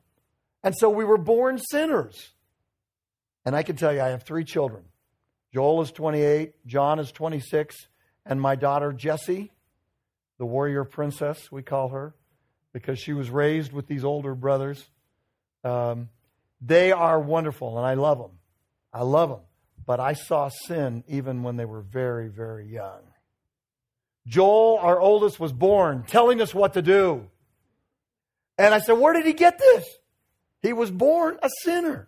and 0.65 0.75
so 0.75 0.89
we 0.89 1.05
were 1.05 1.19
born 1.19 1.59
sinners. 1.59 2.31
And 3.45 3.55
I 3.55 3.61
can 3.61 3.75
tell 3.75 3.93
you, 3.93 4.01
I 4.01 4.07
have 4.07 4.23
three 4.23 4.43
children. 4.43 4.83
Joel 5.53 5.83
is 5.83 5.91
28, 5.91 6.53
John 6.65 6.97
is 6.97 7.11
26, 7.11 7.87
and 8.25 8.41
my 8.41 8.55
daughter 8.55 8.91
Jessie, 8.91 9.51
the 10.39 10.45
warrior 10.45 10.83
princess, 10.83 11.51
we 11.51 11.61
call 11.61 11.89
her, 11.89 12.15
because 12.73 12.97
she 12.97 13.13
was 13.13 13.29
raised 13.29 13.71
with 13.71 13.85
these 13.85 14.03
older 14.03 14.33
brothers. 14.33 14.83
Um, 15.63 16.09
they 16.59 16.91
are 16.91 17.19
wonderful, 17.19 17.77
and 17.77 17.85
I 17.85 17.93
love 17.93 18.17
them. 18.17 18.39
I 18.91 19.03
love 19.03 19.29
them. 19.29 19.41
But 19.85 19.99
I 19.99 20.13
saw 20.13 20.49
sin 20.49 21.03
even 21.07 21.43
when 21.43 21.57
they 21.57 21.65
were 21.65 21.81
very, 21.81 22.27
very 22.27 22.67
young. 22.67 23.01
Joel, 24.25 24.79
our 24.81 24.99
oldest, 24.99 25.39
was 25.39 25.53
born 25.53 26.05
telling 26.07 26.41
us 26.41 26.55
what 26.55 26.73
to 26.73 26.81
do. 26.81 27.27
And 28.57 28.73
I 28.73 28.79
said, 28.79 28.93
Where 28.93 29.13
did 29.13 29.27
he 29.27 29.33
get 29.33 29.59
this? 29.59 29.85
He 30.61 30.73
was 30.73 30.91
born 30.91 31.37
a 31.41 31.49
sinner. 31.63 32.07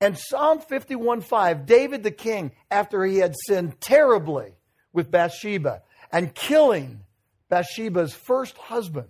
And 0.00 0.16
Psalm 0.18 0.60
51:5, 0.60 1.66
David 1.66 2.02
the 2.02 2.10
king, 2.10 2.52
after 2.70 3.04
he 3.04 3.18
had 3.18 3.34
sinned 3.46 3.80
terribly 3.80 4.54
with 4.92 5.10
Bathsheba 5.10 5.82
and 6.10 6.34
killing 6.34 7.04
Bathsheba's 7.48 8.14
first 8.14 8.56
husband, 8.56 9.08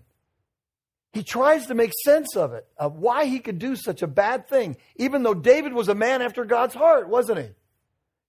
he 1.13 1.23
tries 1.23 1.67
to 1.67 1.75
make 1.75 1.93
sense 2.05 2.37
of 2.37 2.53
it, 2.53 2.67
of 2.77 2.97
why 2.97 3.25
he 3.25 3.41
could 3.41 3.59
do 3.59 3.77
such 3.77 4.03
a 4.03 4.07
bad 4.07 4.49
thing, 4.49 4.77
even 4.97 5.23
though 5.23 5.35
David 5.35 5.73
was 5.73 5.89
a 5.89 5.95
man 5.95 6.23
after 6.23 6.45
God's 6.45 6.75
heart, 6.75 7.09
wasn't 7.09 7.39
he? 7.39 7.49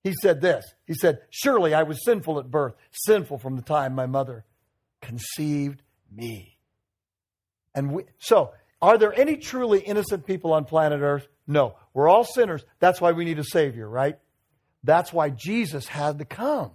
He 0.03 0.13
said 0.21 0.41
this 0.41 0.65
He 0.85 0.93
said, 0.93 1.21
Surely 1.29 1.73
I 1.73 1.83
was 1.83 2.03
sinful 2.03 2.39
at 2.39 2.49
birth, 2.49 2.75
sinful 2.91 3.37
from 3.39 3.55
the 3.55 3.61
time 3.61 3.93
my 3.93 4.07
mother 4.07 4.45
conceived 5.01 5.81
me. 6.11 6.57
And 7.73 7.91
we, 7.91 8.03
so 8.19 8.51
are 8.81 8.97
there 8.97 9.13
any 9.13 9.37
truly 9.37 9.79
innocent 9.79 10.25
people 10.25 10.53
on 10.53 10.65
planet 10.65 11.01
Earth? 11.01 11.27
No. 11.47 11.75
We're 11.93 12.09
all 12.09 12.23
sinners. 12.23 12.63
That's 12.79 12.99
why 12.99 13.11
we 13.11 13.25
need 13.25 13.39
a 13.39 13.43
Savior, 13.43 13.87
right? 13.87 14.17
That's 14.83 15.13
why 15.13 15.29
Jesus 15.29 15.87
had 15.87 16.19
to 16.19 16.25
come. 16.25 16.71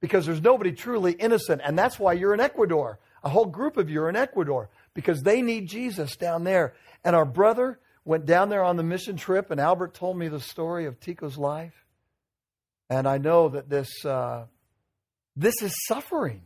Because 0.00 0.26
there's 0.26 0.42
nobody 0.42 0.72
truly 0.72 1.12
innocent. 1.12 1.60
And 1.64 1.78
that's 1.78 1.98
why 1.98 2.14
you're 2.14 2.34
in 2.34 2.40
Ecuador. 2.40 2.98
A 3.22 3.28
whole 3.28 3.46
group 3.46 3.76
of 3.76 3.88
you 3.88 4.02
are 4.02 4.08
in 4.08 4.16
Ecuador. 4.16 4.68
Because 4.94 5.22
they 5.22 5.42
need 5.42 5.68
Jesus 5.68 6.16
down 6.16 6.44
there. 6.44 6.74
And 7.04 7.14
our 7.14 7.24
brother 7.24 7.78
went 8.04 8.26
down 8.26 8.48
there 8.48 8.62
on 8.62 8.76
the 8.76 8.82
mission 8.82 9.16
trip, 9.16 9.50
and 9.50 9.60
Albert 9.60 9.94
told 9.94 10.18
me 10.18 10.28
the 10.28 10.40
story 10.40 10.84
of 10.84 11.00
Tico's 11.00 11.38
life. 11.38 11.84
And 12.90 13.08
I 13.08 13.18
know 13.18 13.48
that 13.48 13.70
this, 13.70 14.04
uh, 14.04 14.44
this 15.36 15.54
is 15.62 15.74
suffering. 15.86 16.42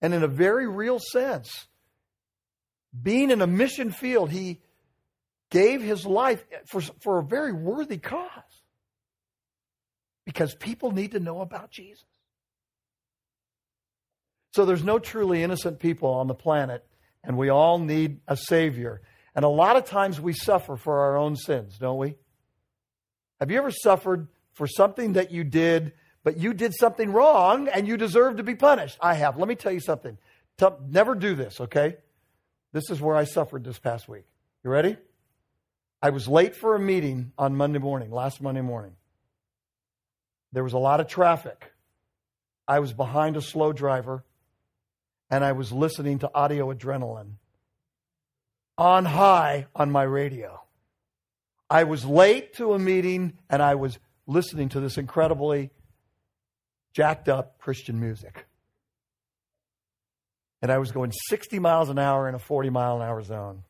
And 0.00 0.14
in 0.14 0.22
a 0.22 0.28
very 0.28 0.66
real 0.66 0.98
sense, 0.98 1.66
being 3.02 3.30
in 3.30 3.40
a 3.42 3.46
mission 3.46 3.90
field, 3.90 4.30
he 4.30 4.60
gave 5.50 5.82
his 5.82 6.06
life 6.06 6.44
for, 6.66 6.80
for 7.00 7.18
a 7.18 7.22
very 7.22 7.52
worthy 7.52 7.98
cause. 7.98 8.28
Because 10.24 10.54
people 10.54 10.90
need 10.90 11.12
to 11.12 11.20
know 11.20 11.40
about 11.40 11.70
Jesus. 11.70 12.04
So 14.52 14.64
there's 14.64 14.84
no 14.84 14.98
truly 14.98 15.42
innocent 15.42 15.80
people 15.80 16.10
on 16.10 16.28
the 16.28 16.34
planet, 16.34 16.86
and 17.22 17.36
we 17.36 17.48
all 17.48 17.78
need 17.78 18.20
a 18.28 18.36
Savior. 18.36 19.02
And 19.34 19.44
a 19.44 19.48
lot 19.48 19.76
of 19.76 19.84
times 19.84 20.20
we 20.20 20.32
suffer 20.32 20.76
for 20.76 21.00
our 21.00 21.16
own 21.16 21.36
sins, 21.36 21.76
don't 21.78 21.98
we? 21.98 22.14
Have 23.40 23.50
you 23.50 23.58
ever 23.58 23.72
suffered 23.72 24.28
for 24.52 24.66
something 24.66 25.14
that 25.14 25.32
you 25.32 25.42
did, 25.42 25.92
but 26.22 26.36
you 26.36 26.54
did 26.54 26.72
something 26.72 27.12
wrong 27.12 27.68
and 27.68 27.88
you 27.88 27.96
deserve 27.96 28.36
to 28.36 28.44
be 28.44 28.54
punished? 28.54 28.96
I 29.00 29.14
have. 29.14 29.36
Let 29.36 29.48
me 29.48 29.56
tell 29.56 29.72
you 29.72 29.80
something. 29.80 30.16
Never 30.88 31.16
do 31.16 31.34
this, 31.34 31.60
okay? 31.60 31.96
This 32.74 32.90
is 32.90 33.00
where 33.00 33.14
I 33.14 33.22
suffered 33.22 33.62
this 33.62 33.78
past 33.78 34.08
week. 34.08 34.26
You 34.64 34.70
ready? 34.70 34.96
I 36.02 36.10
was 36.10 36.26
late 36.26 36.56
for 36.56 36.74
a 36.74 36.80
meeting 36.80 37.30
on 37.38 37.54
Monday 37.54 37.78
morning, 37.78 38.10
last 38.10 38.42
Monday 38.42 38.62
morning. 38.62 38.96
There 40.52 40.64
was 40.64 40.72
a 40.72 40.78
lot 40.78 40.98
of 40.98 41.06
traffic. 41.06 41.72
I 42.66 42.80
was 42.80 42.92
behind 42.92 43.36
a 43.36 43.42
slow 43.42 43.72
driver, 43.72 44.24
and 45.30 45.44
I 45.44 45.52
was 45.52 45.70
listening 45.70 46.18
to 46.18 46.30
Audio 46.34 46.74
Adrenaline 46.74 47.34
on 48.76 49.04
high 49.04 49.68
on 49.76 49.92
my 49.92 50.02
radio. 50.02 50.60
I 51.70 51.84
was 51.84 52.04
late 52.04 52.54
to 52.54 52.74
a 52.74 52.78
meeting, 52.80 53.34
and 53.48 53.62
I 53.62 53.76
was 53.76 54.00
listening 54.26 54.68
to 54.70 54.80
this 54.80 54.98
incredibly 54.98 55.70
jacked 56.92 57.28
up 57.28 57.56
Christian 57.60 58.00
music 58.00 58.46
and 60.64 60.72
I 60.72 60.78
was 60.78 60.92
going 60.92 61.12
60 61.28 61.58
miles 61.58 61.90
an 61.90 61.98
hour 61.98 62.26
in 62.26 62.34
a 62.34 62.38
40 62.38 62.70
mile 62.70 62.96
an 62.96 63.02
hour 63.02 63.20
zone. 63.20 63.64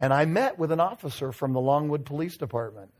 And 0.00 0.14
I 0.14 0.24
met 0.24 0.58
with 0.58 0.72
an 0.72 0.80
officer 0.80 1.30
from 1.30 1.52
the 1.52 1.60
Longwood 1.60 2.06
Police 2.06 2.38
Department. 2.38 2.90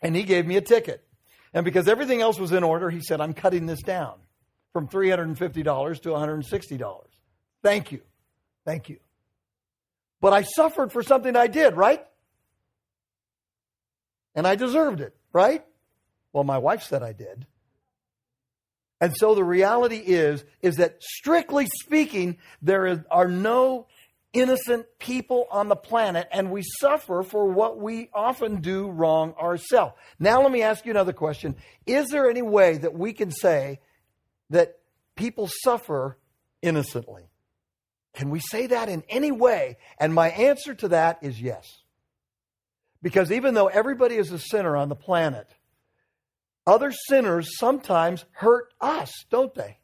And 0.00 0.14
he 0.14 0.22
gave 0.22 0.46
me 0.46 0.56
a 0.56 0.60
ticket. 0.60 1.04
And 1.52 1.64
because 1.64 1.88
everything 1.88 2.20
else 2.20 2.38
was 2.38 2.52
in 2.52 2.62
order, 2.62 2.90
he 2.90 3.00
said, 3.00 3.20
I'm 3.20 3.34
cutting 3.34 3.66
this 3.66 3.82
down 3.82 4.20
from 4.72 4.86
$350 4.86 6.02
to 6.02 6.08
$160. 6.10 7.00
Thank 7.64 7.90
you. 7.90 8.02
Thank 8.64 8.88
you. 8.88 8.98
But 10.20 10.32
I 10.32 10.42
suffered 10.42 10.92
for 10.92 11.02
something 11.02 11.34
I 11.34 11.48
did, 11.48 11.76
right? 11.76 12.06
And 14.36 14.46
I 14.46 14.54
deserved 14.54 15.00
it, 15.00 15.16
right? 15.32 15.64
Well, 16.32 16.44
my 16.44 16.58
wife 16.58 16.84
said 16.84 17.02
I 17.02 17.14
did. 17.14 17.48
And 19.00 19.14
so 19.16 19.34
the 19.34 19.44
reality 19.44 19.98
is, 19.98 20.44
is 20.62 20.76
that 20.76 21.02
strictly 21.02 21.66
speaking, 21.82 22.38
there 22.62 22.86
is, 22.86 23.00
are 23.10 23.28
no 23.28 23.86
innocent 24.32 24.86
people 24.98 25.46
on 25.50 25.68
the 25.68 25.76
planet, 25.76 26.28
and 26.30 26.50
we 26.50 26.62
suffer 26.80 27.22
for 27.22 27.46
what 27.46 27.78
we 27.78 28.10
often 28.12 28.60
do 28.60 28.88
wrong 28.88 29.34
ourselves. 29.40 29.94
Now, 30.18 30.42
let 30.42 30.52
me 30.52 30.62
ask 30.62 30.84
you 30.84 30.90
another 30.90 31.12
question. 31.12 31.56
Is 31.86 32.08
there 32.08 32.28
any 32.28 32.42
way 32.42 32.78
that 32.78 32.94
we 32.94 33.12
can 33.12 33.30
say 33.30 33.80
that 34.50 34.78
people 35.14 35.48
suffer 35.62 36.18
innocently? 36.62 37.24
Can 38.14 38.30
we 38.30 38.40
say 38.40 38.66
that 38.68 38.88
in 38.88 39.02
any 39.08 39.32
way? 39.32 39.76
And 39.98 40.14
my 40.14 40.28
answer 40.30 40.74
to 40.74 40.88
that 40.88 41.18
is 41.22 41.40
yes. 41.40 41.66
Because 43.02 43.30
even 43.30 43.54
though 43.54 43.68
everybody 43.68 44.16
is 44.16 44.32
a 44.32 44.38
sinner 44.38 44.76
on 44.76 44.88
the 44.88 44.96
planet, 44.96 45.48
other 46.66 46.92
sinners 47.08 47.56
sometimes 47.58 48.24
hurt 48.32 48.72
us, 48.80 49.12
don't 49.30 49.54
they? 49.54 49.78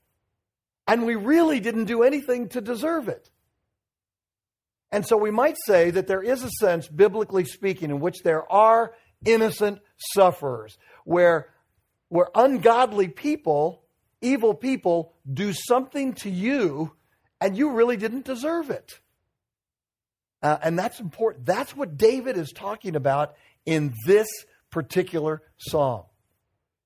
And 0.86 1.06
we 1.06 1.14
really 1.14 1.60
didn't 1.60 1.84
do 1.84 2.02
anything 2.02 2.48
to 2.50 2.60
deserve 2.60 3.08
it. 3.08 3.30
And 4.90 5.06
so 5.06 5.16
we 5.16 5.30
might 5.30 5.56
say 5.66 5.90
that 5.90 6.06
there 6.06 6.22
is 6.22 6.42
a 6.42 6.50
sense, 6.60 6.88
biblically 6.88 7.44
speaking, 7.44 7.90
in 7.90 8.00
which 8.00 8.22
there 8.22 8.50
are 8.52 8.92
innocent 9.24 9.80
sufferers, 9.96 10.76
where 11.04 11.48
where 12.08 12.28
ungodly 12.34 13.08
people, 13.08 13.84
evil 14.20 14.52
people, 14.52 15.14
do 15.32 15.54
something 15.54 16.12
to 16.12 16.28
you 16.28 16.92
and 17.40 17.56
you 17.56 17.70
really 17.70 17.96
didn't 17.96 18.26
deserve 18.26 18.68
it. 18.68 18.92
Uh, 20.42 20.58
and 20.62 20.78
that's 20.78 21.00
important. 21.00 21.46
That's 21.46 21.74
what 21.74 21.96
David 21.96 22.36
is 22.36 22.52
talking 22.52 22.96
about 22.96 23.34
in 23.64 23.94
this 24.06 24.28
particular 24.70 25.40
psalm. 25.56 26.02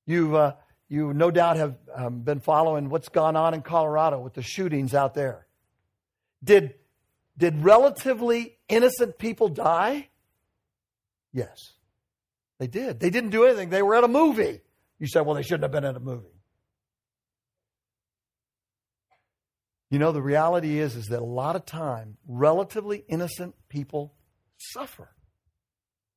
You, 0.06 0.36
uh, 0.36 0.52
you 0.88 1.12
no 1.12 1.30
doubt 1.30 1.56
have 1.56 1.76
um, 1.94 2.20
been 2.20 2.40
following 2.40 2.88
what's 2.88 3.08
gone 3.08 3.36
on 3.36 3.54
in 3.54 3.62
Colorado 3.62 4.20
with 4.20 4.34
the 4.34 4.42
shootings 4.42 4.94
out 4.94 5.14
there. 5.14 5.46
Did, 6.42 6.74
did 7.36 7.62
relatively 7.62 8.58
innocent 8.68 9.18
people 9.18 9.48
die? 9.48 10.08
Yes, 11.32 11.72
they 12.58 12.66
did. 12.66 13.00
They 13.00 13.10
didn't 13.10 13.30
do 13.30 13.44
anything. 13.44 13.70
They 13.70 13.82
were 13.82 13.96
at 13.96 14.04
a 14.04 14.08
movie. 14.08 14.60
You 14.98 15.06
said, 15.06 15.26
well, 15.26 15.34
they 15.34 15.42
shouldn't 15.42 15.64
have 15.64 15.72
been 15.72 15.84
at 15.84 15.96
a 15.96 16.00
movie. 16.00 16.28
You 19.90 19.98
know, 19.98 20.12
the 20.12 20.22
reality 20.22 20.78
is, 20.78 20.96
is 20.96 21.06
that 21.06 21.20
a 21.20 21.24
lot 21.24 21.54
of 21.56 21.64
time, 21.64 22.16
relatively 22.26 23.04
innocent 23.08 23.54
people 23.68 24.14
suffer. 24.56 25.10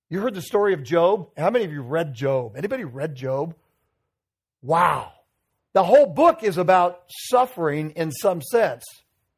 You 0.10 0.22
heard 0.22 0.34
the 0.34 0.42
story 0.42 0.74
of 0.74 0.84
Job? 0.84 1.30
How 1.38 1.52
many 1.52 1.66
of 1.66 1.72
you 1.72 1.82
read 1.82 2.16
Job? 2.16 2.56
Anybody 2.58 2.84
read 2.84 3.16
Job? 3.16 3.56
Wow. 4.62 5.12
The 5.74 5.84
whole 5.84 6.08
book 6.08 6.44
is 6.44 6.58
about 6.58 7.04
suffering 7.10 7.92
in 7.92 8.12
some 8.12 8.42
sense, 8.42 8.84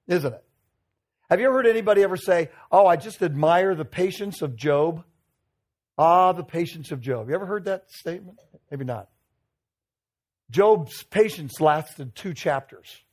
isn't 0.08 0.34
it? 0.34 0.44
Have 1.30 1.40
you 1.40 1.46
ever 1.46 1.56
heard 1.56 1.68
anybody 1.68 2.04
ever 2.04 2.18
say, 2.18 2.50
Oh, 2.72 2.86
I 2.86 2.96
just 2.96 3.22
admire 3.22 3.75
the 3.75 3.86
patience 3.86 4.42
of 4.42 4.56
Job? 4.56 5.04
Ah, 5.98 6.32
the 6.32 6.44
patience 6.44 6.92
of 6.92 7.00
Job. 7.01 7.30
You 7.30 7.36
ever 7.36 7.46
heard 7.46 7.66
that 7.66 7.92
statement? 7.92 8.40
Maybe 8.70 8.86
not. 8.86 9.10
Job's 10.50 11.04
patience 11.04 11.62
lasted 11.62 12.16
two 12.16 12.34
chapters 12.34 13.04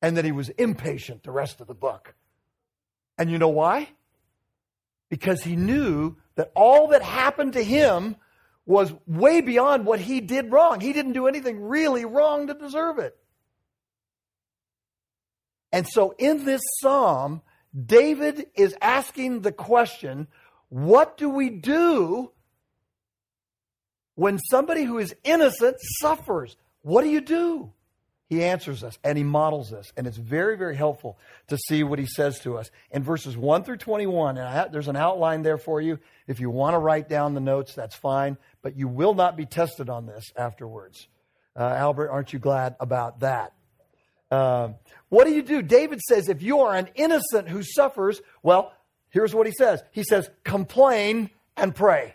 and 0.00 0.16
that 0.16 0.24
he 0.24 0.32
was 0.32 0.48
impatient 0.50 1.22
the 1.22 1.30
rest 1.30 1.60
of 1.60 1.66
the 1.66 1.74
book. 1.74 2.14
And 3.18 3.30
you 3.30 3.38
know 3.38 3.48
why? 3.48 3.88
Because 5.10 5.42
he 5.42 5.56
knew 5.56 6.16
that 6.36 6.52
all 6.54 6.88
that 6.88 7.02
happened 7.02 7.54
to 7.54 7.62
him 7.62 8.16
was 8.68 8.92
way 9.06 9.40
beyond 9.40 9.86
what 9.86 9.98
he 9.98 10.20
did 10.20 10.52
wrong. 10.52 10.78
He 10.78 10.92
didn't 10.92 11.14
do 11.14 11.26
anything 11.26 11.58
really 11.58 12.04
wrong 12.04 12.48
to 12.48 12.54
deserve 12.54 12.98
it. 12.98 13.16
And 15.72 15.86
so 15.88 16.14
in 16.18 16.44
this 16.44 16.60
psalm, 16.80 17.40
David 17.74 18.46
is 18.54 18.76
asking 18.82 19.40
the 19.40 19.52
question 19.52 20.28
what 20.68 21.16
do 21.16 21.30
we 21.30 21.48
do 21.48 22.30
when 24.16 24.38
somebody 24.50 24.84
who 24.84 24.98
is 24.98 25.14
innocent 25.24 25.78
suffers? 26.00 26.54
What 26.82 27.04
do 27.04 27.08
you 27.08 27.22
do? 27.22 27.72
He 28.28 28.44
answers 28.44 28.84
us 28.84 28.98
and 29.02 29.16
he 29.16 29.24
models 29.24 29.72
us. 29.72 29.90
And 29.96 30.06
it's 30.06 30.18
very, 30.18 30.56
very 30.56 30.76
helpful 30.76 31.18
to 31.48 31.56
see 31.56 31.82
what 31.82 31.98
he 31.98 32.06
says 32.06 32.38
to 32.40 32.58
us. 32.58 32.70
In 32.90 33.02
verses 33.02 33.36
1 33.36 33.64
through 33.64 33.78
21, 33.78 34.36
and 34.36 34.72
there's 34.72 34.88
an 34.88 34.96
outline 34.96 35.42
there 35.42 35.56
for 35.56 35.80
you. 35.80 35.98
If 36.26 36.38
you 36.38 36.50
want 36.50 36.74
to 36.74 36.78
write 36.78 37.08
down 37.08 37.34
the 37.34 37.40
notes, 37.40 37.74
that's 37.74 37.96
fine, 37.96 38.36
but 38.62 38.76
you 38.76 38.86
will 38.86 39.14
not 39.14 39.36
be 39.36 39.46
tested 39.46 39.88
on 39.88 40.06
this 40.06 40.24
afterwards. 40.36 41.08
Uh, 41.56 41.62
Albert, 41.62 42.10
aren't 42.10 42.32
you 42.34 42.38
glad 42.38 42.76
about 42.80 43.20
that? 43.20 43.54
Uh, 44.30 44.72
what 45.08 45.24
do 45.24 45.32
you 45.32 45.42
do? 45.42 45.62
David 45.62 46.00
says, 46.00 46.28
if 46.28 46.42
you 46.42 46.60
are 46.60 46.74
an 46.74 46.90
innocent 46.94 47.48
who 47.48 47.62
suffers, 47.62 48.20
well, 48.42 48.74
here's 49.08 49.34
what 49.34 49.46
he 49.46 49.52
says. 49.52 49.82
He 49.90 50.02
says, 50.02 50.28
complain 50.44 51.30
and 51.56 51.74
pray. 51.74 52.14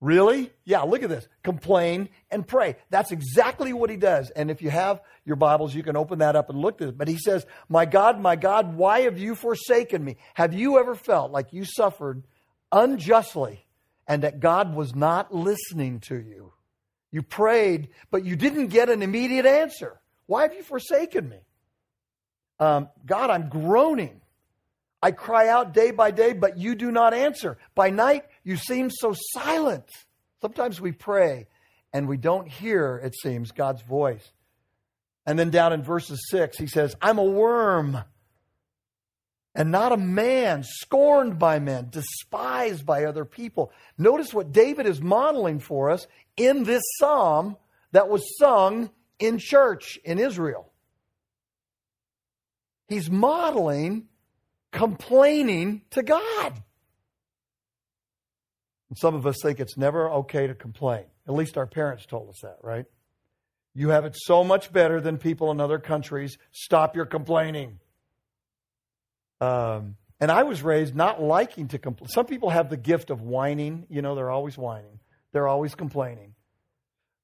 Really? 0.00 0.52
Yeah, 0.64 0.82
look 0.82 1.02
at 1.02 1.08
this. 1.08 1.26
Complain 1.42 2.10
and 2.30 2.46
pray. 2.46 2.76
That's 2.90 3.12
exactly 3.12 3.72
what 3.72 3.88
he 3.88 3.96
does. 3.96 4.30
And 4.30 4.50
if 4.50 4.60
you 4.60 4.68
have 4.68 5.00
your 5.24 5.36
Bibles, 5.36 5.74
you 5.74 5.82
can 5.82 5.96
open 5.96 6.18
that 6.18 6.36
up 6.36 6.50
and 6.50 6.58
look 6.58 6.82
at 6.82 6.88
it. 6.88 6.98
But 6.98 7.08
he 7.08 7.16
says, 7.16 7.46
My 7.68 7.86
God, 7.86 8.20
my 8.20 8.36
God, 8.36 8.76
why 8.76 9.02
have 9.02 9.18
you 9.18 9.34
forsaken 9.34 10.04
me? 10.04 10.16
Have 10.34 10.52
you 10.52 10.78
ever 10.78 10.94
felt 10.94 11.32
like 11.32 11.52
you 11.52 11.64
suffered 11.64 12.24
unjustly 12.70 13.64
and 14.06 14.22
that 14.22 14.40
God 14.40 14.74
was 14.74 14.94
not 14.94 15.34
listening 15.34 16.00
to 16.00 16.16
you? 16.16 16.52
You 17.10 17.22
prayed, 17.22 17.88
but 18.10 18.24
you 18.24 18.36
didn't 18.36 18.66
get 18.66 18.90
an 18.90 19.02
immediate 19.02 19.46
answer. 19.46 19.98
Why 20.26 20.42
have 20.42 20.52
you 20.52 20.62
forsaken 20.62 21.28
me? 21.28 21.38
Um, 22.58 22.90
God, 23.06 23.30
I'm 23.30 23.48
groaning. 23.48 24.20
I 25.02 25.12
cry 25.12 25.48
out 25.48 25.72
day 25.72 25.90
by 25.90 26.10
day, 26.10 26.32
but 26.32 26.58
you 26.58 26.74
do 26.74 26.90
not 26.90 27.14
answer. 27.14 27.58
By 27.74 27.90
night, 27.90 28.24
you 28.46 28.56
seem 28.56 28.90
so 28.90 29.12
silent. 29.32 29.90
Sometimes 30.40 30.80
we 30.80 30.92
pray 30.92 31.48
and 31.92 32.06
we 32.06 32.16
don't 32.16 32.46
hear, 32.46 32.96
it 33.02 33.16
seems, 33.20 33.50
God's 33.50 33.82
voice. 33.82 34.30
And 35.26 35.36
then 35.36 35.50
down 35.50 35.72
in 35.72 35.82
verses 35.82 36.28
6, 36.30 36.56
he 36.56 36.68
says, 36.68 36.94
I'm 37.02 37.18
a 37.18 37.24
worm 37.24 37.98
and 39.52 39.72
not 39.72 39.90
a 39.90 39.96
man, 39.96 40.62
scorned 40.62 41.40
by 41.40 41.58
men, 41.58 41.88
despised 41.90 42.86
by 42.86 43.04
other 43.04 43.24
people. 43.24 43.72
Notice 43.98 44.32
what 44.32 44.52
David 44.52 44.86
is 44.86 45.02
modeling 45.02 45.58
for 45.58 45.90
us 45.90 46.06
in 46.36 46.62
this 46.62 46.84
psalm 47.00 47.56
that 47.90 48.08
was 48.08 48.38
sung 48.38 48.90
in 49.18 49.38
church 49.38 49.98
in 50.04 50.20
Israel. 50.20 50.70
He's 52.86 53.10
modeling 53.10 54.06
complaining 54.70 55.82
to 55.90 56.04
God. 56.04 56.62
And 58.88 58.98
some 58.98 59.14
of 59.14 59.26
us 59.26 59.36
think 59.42 59.60
it's 59.60 59.76
never 59.76 60.10
okay 60.10 60.46
to 60.46 60.54
complain. 60.54 61.04
At 61.26 61.34
least 61.34 61.58
our 61.58 61.66
parents 61.66 62.06
told 62.06 62.28
us 62.28 62.40
that, 62.42 62.58
right? 62.62 62.86
You 63.74 63.90
have 63.90 64.04
it 64.04 64.16
so 64.16 64.42
much 64.42 64.72
better 64.72 65.00
than 65.00 65.18
people 65.18 65.50
in 65.50 65.60
other 65.60 65.78
countries. 65.78 66.38
Stop 66.52 66.96
your 66.96 67.04
complaining. 67.04 67.78
Um, 69.40 69.96
and 70.18 70.30
I 70.30 70.44
was 70.44 70.62
raised 70.62 70.94
not 70.94 71.22
liking 71.22 71.68
to 71.68 71.78
complain. 71.78 72.08
Some 72.08 72.26
people 72.26 72.50
have 72.50 72.70
the 72.70 72.76
gift 72.76 73.10
of 73.10 73.20
whining. 73.20 73.86
You 73.90 74.02
know, 74.02 74.14
they're 74.14 74.30
always 74.30 74.56
whining, 74.56 74.98
they're 75.32 75.48
always 75.48 75.74
complaining. 75.74 76.34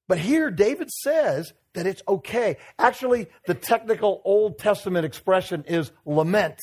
But 0.09 0.19
here, 0.19 0.51
David 0.51 0.91
says 0.91 1.55
that 1.73 1.87
it's 1.87 2.03
okay. 2.07 2.59
Actually, 2.79 3.29
the 3.47 3.55
technical 3.55 4.21
Old 4.25 4.59
Testament 4.59 5.07
expression 5.07 5.65
is 5.67 5.91
lament. 6.05 6.59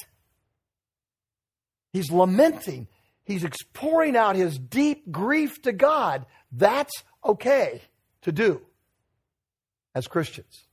He's 1.92 2.12
lamenting. 2.12 2.88
He's 3.30 3.46
pouring 3.74 4.18
out 4.18 4.36
his 4.36 4.58
deep 4.58 5.12
grief 5.12 5.62
to 5.62 5.72
God. 5.72 6.26
That's 6.52 7.04
okay 7.24 7.80
to 8.24 8.32
do 8.32 8.62
as 9.94 10.08
Christians. 10.08 10.65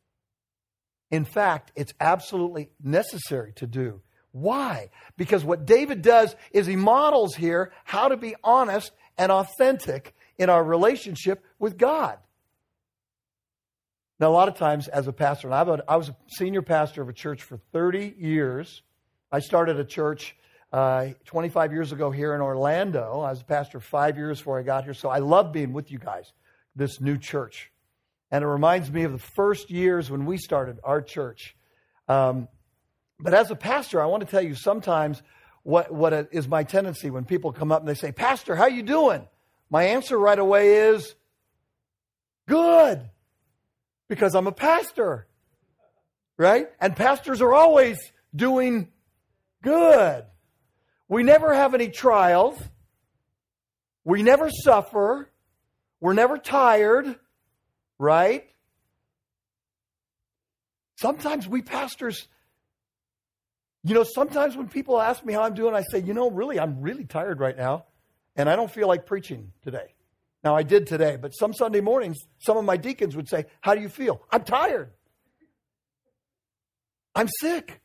In 1.11 1.27
fact, 1.27 1.71
it's 1.77 1.93
absolutely 2.01 2.71
necessary 2.83 3.53
to 3.57 3.67
do. 3.67 4.01
Why? 4.33 4.89
Because 5.19 5.45
what 5.45 5.67
David 5.67 6.01
does 6.01 6.35
is 6.51 6.67
he 6.67 6.77
models 6.77 7.35
here 7.35 7.73
how 7.85 8.09
to 8.09 8.17
be 8.17 8.35
honest 8.43 8.91
and 9.19 9.31
authentic 9.31 10.15
in 10.39 10.49
our 10.49 10.65
relationship 10.65 11.45
with 11.59 11.77
God. 11.77 12.17
Now, 14.19 14.31
a 14.31 14.33
lot 14.33 14.49
of 14.49 14.55
times 14.55 14.89
as 14.89 15.07
a 15.09 15.13
pastor, 15.13 15.49
and 15.53 15.83
I 15.87 15.97
was 15.97 16.09
a 16.09 16.17
senior 16.29 16.63
pastor 16.63 17.03
of 17.03 17.11
a 17.11 17.13
church 17.13 17.43
for 17.43 17.59
30 17.75 18.15
years. 18.19 18.81
I 19.31 19.41
started 19.41 19.79
a 19.79 19.85
church 19.85 20.35
uh, 20.77 21.15
25 21.25 21.73
years 21.73 21.91
ago 21.93 22.11
here 22.11 22.35
in 22.35 22.43
Orlando. 22.43 23.23
I 23.23 23.31
was 23.31 23.41
a 23.41 23.45
pastor 23.45 23.81
five 23.81 24.19
years 24.19 24.41
before 24.41 24.59
I 24.59 24.63
got 24.63 24.85
here, 24.85 24.93
so 24.93 25.09
I 25.09 25.21
love 25.21 25.51
being 25.51 25.73
with 25.73 25.91
you 25.91 25.99
guys, 25.99 26.35
this 26.75 27.01
new 27.01 27.17
church. 27.17 27.73
And 28.31 28.45
it 28.45 28.47
reminds 28.47 28.93
me 28.93 29.05
of 29.05 29.13
the 29.13 29.19
first 29.19 29.71
years 29.71 30.11
when 30.11 30.27
we 30.27 30.37
started 30.37 30.79
our 30.85 31.01
church. 31.01 31.57
Um, 32.09 32.49
but 33.19 33.33
as 33.33 33.51
a 33.51 33.57
pastor, 33.57 34.03
I 34.03 34.05
want 34.05 34.21
to 34.21 34.27
tell 34.31 34.43
you 34.43 34.55
sometimes 34.55 35.23
what, 35.63 35.91
what 35.91 36.29
is 36.31 36.47
my 36.47 36.63
tendency 36.63 37.09
when 37.09 37.25
people 37.25 37.53
come 37.53 37.73
up 37.73 37.81
and 37.81 37.89
they 37.89 37.95
say, 37.95 38.13
Pastor, 38.13 38.55
how 38.55 38.67
you 38.67 38.83
doing? 38.83 39.27
My 39.71 39.85
answer 39.85 40.19
right 40.19 40.39
away 40.39 40.75
is, 40.91 41.15
good, 42.47 43.01
because 44.09 44.35
I'm 44.35 44.47
a 44.47 44.53
pastor, 44.53 45.27
right? 46.37 46.69
And 46.83 46.95
pastors 46.95 47.41
are 47.41 47.55
always 47.55 47.97
doing 48.35 48.89
good. 49.63 50.27
We 51.09 51.23
never 51.23 51.55
have 51.55 51.75
any 51.75 51.89
trials. 51.89 52.59
We 54.05 54.23
never 54.23 54.51
suffer. 54.51 55.31
We're 56.01 56.15
never 56.15 56.39
tired, 56.39 57.17
right? 57.99 58.45
Sometimes 60.97 61.47
we 61.47 61.63
pastors, 61.63 62.27
you 63.85 63.95
know, 63.95 64.05
sometimes 64.05 64.57
when 64.57 64.69
people 64.69 65.01
ask 65.01 65.25
me 65.25 65.33
how 65.33 65.43
I'm 65.43 65.55
doing, 65.55 65.75
I 65.75 65.83
say, 65.91 66.01
you 66.01 66.15
know, 66.15 66.31
really, 66.31 66.59
I'm 66.59 66.81
really 66.81 67.05
tired 67.05 67.39
right 67.39 67.57
now, 67.57 67.85
and 68.35 68.49
I 68.49 68.57
don't 68.57 68.71
feel 68.71 68.89
like 68.89 69.07
preaching 69.07 69.53
today. 69.63 69.95
Now, 70.43 70.55
I 70.55 70.63
did 70.63 70.87
today, 70.87 71.17
but 71.21 71.31
some 71.31 71.53
Sunday 71.53 71.81
mornings, 71.81 72.19
some 72.39 72.57
of 72.57 72.65
my 72.65 72.77
deacons 72.77 73.17
would 73.17 73.29
say, 73.29 73.47
How 73.61 73.75
do 73.75 73.81
you 73.81 73.89
feel? 73.89 74.23
I'm 74.31 74.45
tired. 74.45 74.91
I'm 77.15 77.29
sick. 77.41 77.81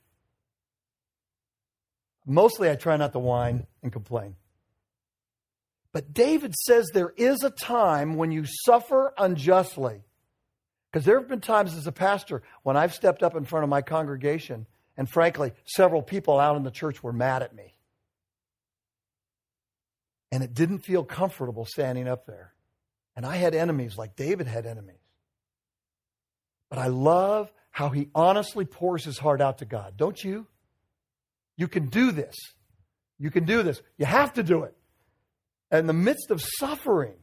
Mostly 2.32 2.70
I 2.70 2.76
try 2.76 2.96
not 2.96 3.12
to 3.12 3.20
whine 3.20 3.68
and 3.84 3.92
complain. 3.92 4.36
But 5.92 6.14
David 6.14 6.56
says 6.56 6.90
there 6.94 7.14
is 7.18 7.44
a 7.44 7.50
time 7.50 8.16
when 8.16 8.32
you 8.32 8.46
suffer 8.46 9.14
unjustly. 9.18 10.04
Because 10.90 11.06
there 11.06 11.20
have 11.20 11.28
been 11.28 11.42
times 11.42 11.76
as 11.76 11.88
a 11.88 11.92
pastor 11.92 12.42
when 12.64 12.78
I've 12.78 12.94
stepped 12.94 13.22
up 13.22 13.36
in 13.36 13.44
front 13.44 13.64
of 13.64 13.70
my 13.70 13.82
congregation, 13.82 14.66
and 14.96 15.10
frankly, 15.10 15.52
several 15.66 16.02
people 16.02 16.40
out 16.40 16.56
in 16.56 16.64
the 16.64 16.72
church 16.72 17.04
were 17.04 17.14
mad 17.14 17.44
at 17.44 17.54
me. 17.54 17.76
And 20.32 20.44
it 20.44 20.54
didn't 20.54 20.80
feel 20.80 21.04
comfortable 21.04 21.66
standing 21.66 22.08
up 22.08 22.26
there. 22.26 22.54
And 23.18 23.26
I 23.26 23.36
had 23.36 23.54
enemies 23.54 23.98
like 23.98 24.16
David 24.16 24.48
had 24.48 24.66
enemies. 24.66 24.96
But 26.70 26.80
I 26.80 26.88
love 26.88 27.52
how 27.72 27.90
he 27.90 28.08
honestly 28.16 28.64
pours 28.64 29.04
his 29.04 29.18
heart 29.18 29.42
out 29.42 29.58
to 29.58 29.66
God. 29.66 29.98
Don't 29.98 30.22
you? 30.24 30.48
You 31.62 31.68
can 31.68 31.90
do 31.90 32.12
this. 32.12 32.36
You 33.20 33.30
can 33.30 33.46
do 33.46 33.62
this. 33.62 33.84
You 34.00 34.08
have 34.08 34.34
to 34.34 34.42
do 34.42 34.64
it. 34.64 34.76
In 35.72 35.86
the 35.86 35.94
midst 35.94 36.32
of 36.32 36.42
suffering, 36.42 37.14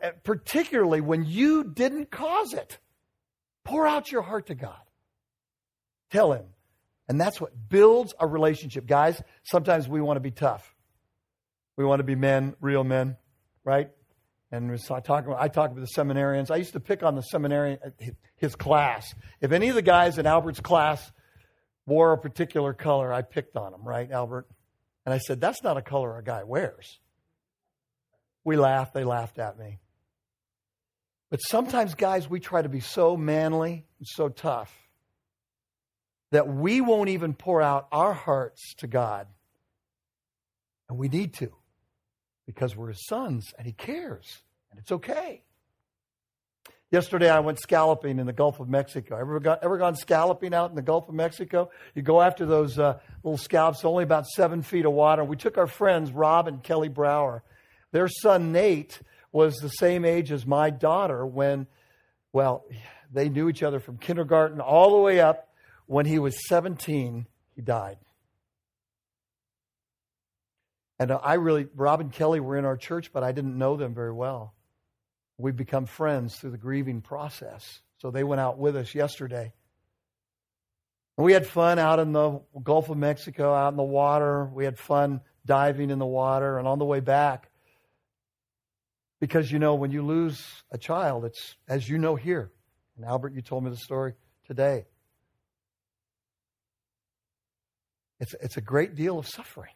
eh, 0.00 0.12
particularly 0.22 1.00
when 1.00 1.24
you 1.24 1.64
didn't 1.64 2.12
cause 2.12 2.52
it, 2.52 2.78
pour 3.64 3.84
out 3.84 4.12
your 4.12 4.22
heart 4.22 4.46
to 4.46 4.54
God. 4.54 4.78
Tell 6.12 6.32
Him. 6.32 6.44
And 7.08 7.20
that's 7.20 7.40
what 7.40 7.50
builds 7.68 8.14
a 8.20 8.26
relationship. 8.28 8.86
Guys, 8.86 9.20
sometimes 9.42 9.88
we 9.88 10.00
want 10.00 10.16
to 10.16 10.20
be 10.20 10.30
tough. 10.30 10.76
We 11.76 11.84
want 11.84 11.98
to 11.98 12.04
be 12.04 12.14
men, 12.14 12.54
real 12.60 12.84
men, 12.84 13.16
right? 13.64 13.90
And 14.52 14.70
I 14.70 15.00
talk, 15.00 15.26
I 15.36 15.48
talk 15.48 15.72
about 15.72 15.80
the 15.80 16.00
seminarians. 16.00 16.52
I 16.52 16.56
used 16.56 16.74
to 16.74 16.80
pick 16.80 17.02
on 17.02 17.16
the 17.16 17.22
seminarian, 17.22 17.80
eh, 17.98 18.10
his 18.36 18.54
class. 18.54 19.12
If 19.40 19.50
any 19.50 19.70
of 19.70 19.74
the 19.74 19.82
guys 19.82 20.18
in 20.18 20.26
Albert's 20.26 20.60
class 20.60 21.10
wore 21.86 22.12
a 22.12 22.18
particular 22.18 22.72
color, 22.74 23.12
I 23.12 23.22
picked 23.22 23.56
on 23.56 23.72
him, 23.72 23.82
right, 23.82 24.10
Albert? 24.10 24.48
And 25.04 25.14
I 25.14 25.18
said, 25.18 25.40
that's 25.40 25.62
not 25.62 25.76
a 25.76 25.82
color 25.82 26.18
a 26.18 26.22
guy 26.22 26.42
wears. 26.42 26.98
We 28.44 28.56
laughed. 28.56 28.92
They 28.92 29.04
laughed 29.04 29.38
at 29.38 29.58
me. 29.58 29.78
But 31.30 31.40
sometimes, 31.40 31.94
guys, 31.94 32.28
we 32.28 32.40
try 32.40 32.62
to 32.62 32.68
be 32.68 32.80
so 32.80 33.16
manly 33.16 33.86
and 33.98 34.06
so 34.06 34.28
tough 34.28 34.72
that 36.30 36.48
we 36.48 36.80
won't 36.80 37.08
even 37.08 37.34
pour 37.34 37.62
out 37.62 37.88
our 37.92 38.12
hearts 38.12 38.74
to 38.78 38.86
God. 38.86 39.26
And 40.88 40.98
we 40.98 41.08
need 41.08 41.34
to 41.34 41.52
because 42.46 42.76
we're 42.76 42.88
his 42.88 43.04
sons 43.06 43.52
and 43.58 43.66
he 43.66 43.72
cares 43.72 44.42
and 44.70 44.78
it's 44.78 44.92
okay. 44.92 45.42
Yesterday, 46.92 47.28
I 47.28 47.40
went 47.40 47.58
scalloping 47.58 48.20
in 48.20 48.26
the 48.26 48.32
Gulf 48.32 48.60
of 48.60 48.68
Mexico. 48.68 49.18
Ever, 49.18 49.40
got, 49.40 49.64
ever 49.64 49.76
gone 49.76 49.96
scalloping 49.96 50.54
out 50.54 50.70
in 50.70 50.76
the 50.76 50.82
Gulf 50.82 51.08
of 51.08 51.16
Mexico? 51.16 51.70
You 51.96 52.02
go 52.02 52.20
after 52.20 52.46
those 52.46 52.78
uh, 52.78 53.00
little 53.24 53.38
scallops, 53.38 53.84
only 53.84 54.04
about 54.04 54.26
seven 54.26 54.62
feet 54.62 54.86
of 54.86 54.92
water. 54.92 55.24
We 55.24 55.36
took 55.36 55.58
our 55.58 55.66
friends, 55.66 56.12
Rob 56.12 56.46
and 56.46 56.62
Kelly 56.62 56.88
Brower. 56.88 57.42
Their 57.90 58.06
son, 58.06 58.52
Nate, 58.52 59.00
was 59.32 59.56
the 59.56 59.68
same 59.68 60.04
age 60.04 60.30
as 60.30 60.46
my 60.46 60.70
daughter 60.70 61.26
when, 61.26 61.66
well, 62.32 62.64
they 63.12 63.28
knew 63.28 63.48
each 63.48 63.64
other 63.64 63.80
from 63.80 63.98
kindergarten 63.98 64.60
all 64.60 64.90
the 64.92 65.02
way 65.02 65.18
up. 65.18 65.48
When 65.86 66.06
he 66.06 66.20
was 66.20 66.48
17, 66.48 67.26
he 67.56 67.62
died. 67.62 67.98
And 71.00 71.10
I 71.10 71.34
really, 71.34 71.66
Rob 71.74 72.00
and 72.00 72.12
Kelly 72.12 72.38
were 72.38 72.56
in 72.56 72.64
our 72.64 72.76
church, 72.76 73.12
but 73.12 73.24
I 73.24 73.32
didn't 73.32 73.58
know 73.58 73.76
them 73.76 73.92
very 73.92 74.12
well. 74.12 74.54
We've 75.38 75.56
become 75.56 75.86
friends 75.86 76.36
through 76.36 76.50
the 76.50 76.58
grieving 76.58 77.02
process. 77.02 77.80
So 77.98 78.10
they 78.10 78.24
went 78.24 78.40
out 78.40 78.58
with 78.58 78.76
us 78.76 78.94
yesterday. 78.94 79.52
We 81.18 81.32
had 81.32 81.46
fun 81.46 81.78
out 81.78 81.98
in 81.98 82.12
the 82.12 82.40
Gulf 82.62 82.90
of 82.90 82.96
Mexico, 82.98 83.54
out 83.54 83.72
in 83.72 83.76
the 83.76 83.82
water. 83.82 84.46
We 84.46 84.64
had 84.64 84.78
fun 84.78 85.20
diving 85.46 85.90
in 85.90 85.98
the 85.98 86.06
water. 86.06 86.58
And 86.58 86.68
on 86.68 86.78
the 86.78 86.84
way 86.84 87.00
back, 87.00 87.50
because 89.20 89.50
you 89.50 89.58
know, 89.58 89.74
when 89.74 89.90
you 89.90 90.04
lose 90.04 90.42
a 90.70 90.78
child, 90.78 91.24
it's 91.24 91.56
as 91.68 91.88
you 91.88 91.98
know 91.98 92.16
here. 92.16 92.50
And 92.96 93.04
Albert, 93.04 93.34
you 93.34 93.42
told 93.42 93.64
me 93.64 93.70
the 93.70 93.76
story 93.76 94.14
today. 94.46 94.86
It's, 98.20 98.34
it's 98.40 98.56
a 98.56 98.62
great 98.62 98.94
deal 98.94 99.18
of 99.18 99.26
suffering. 99.26 99.72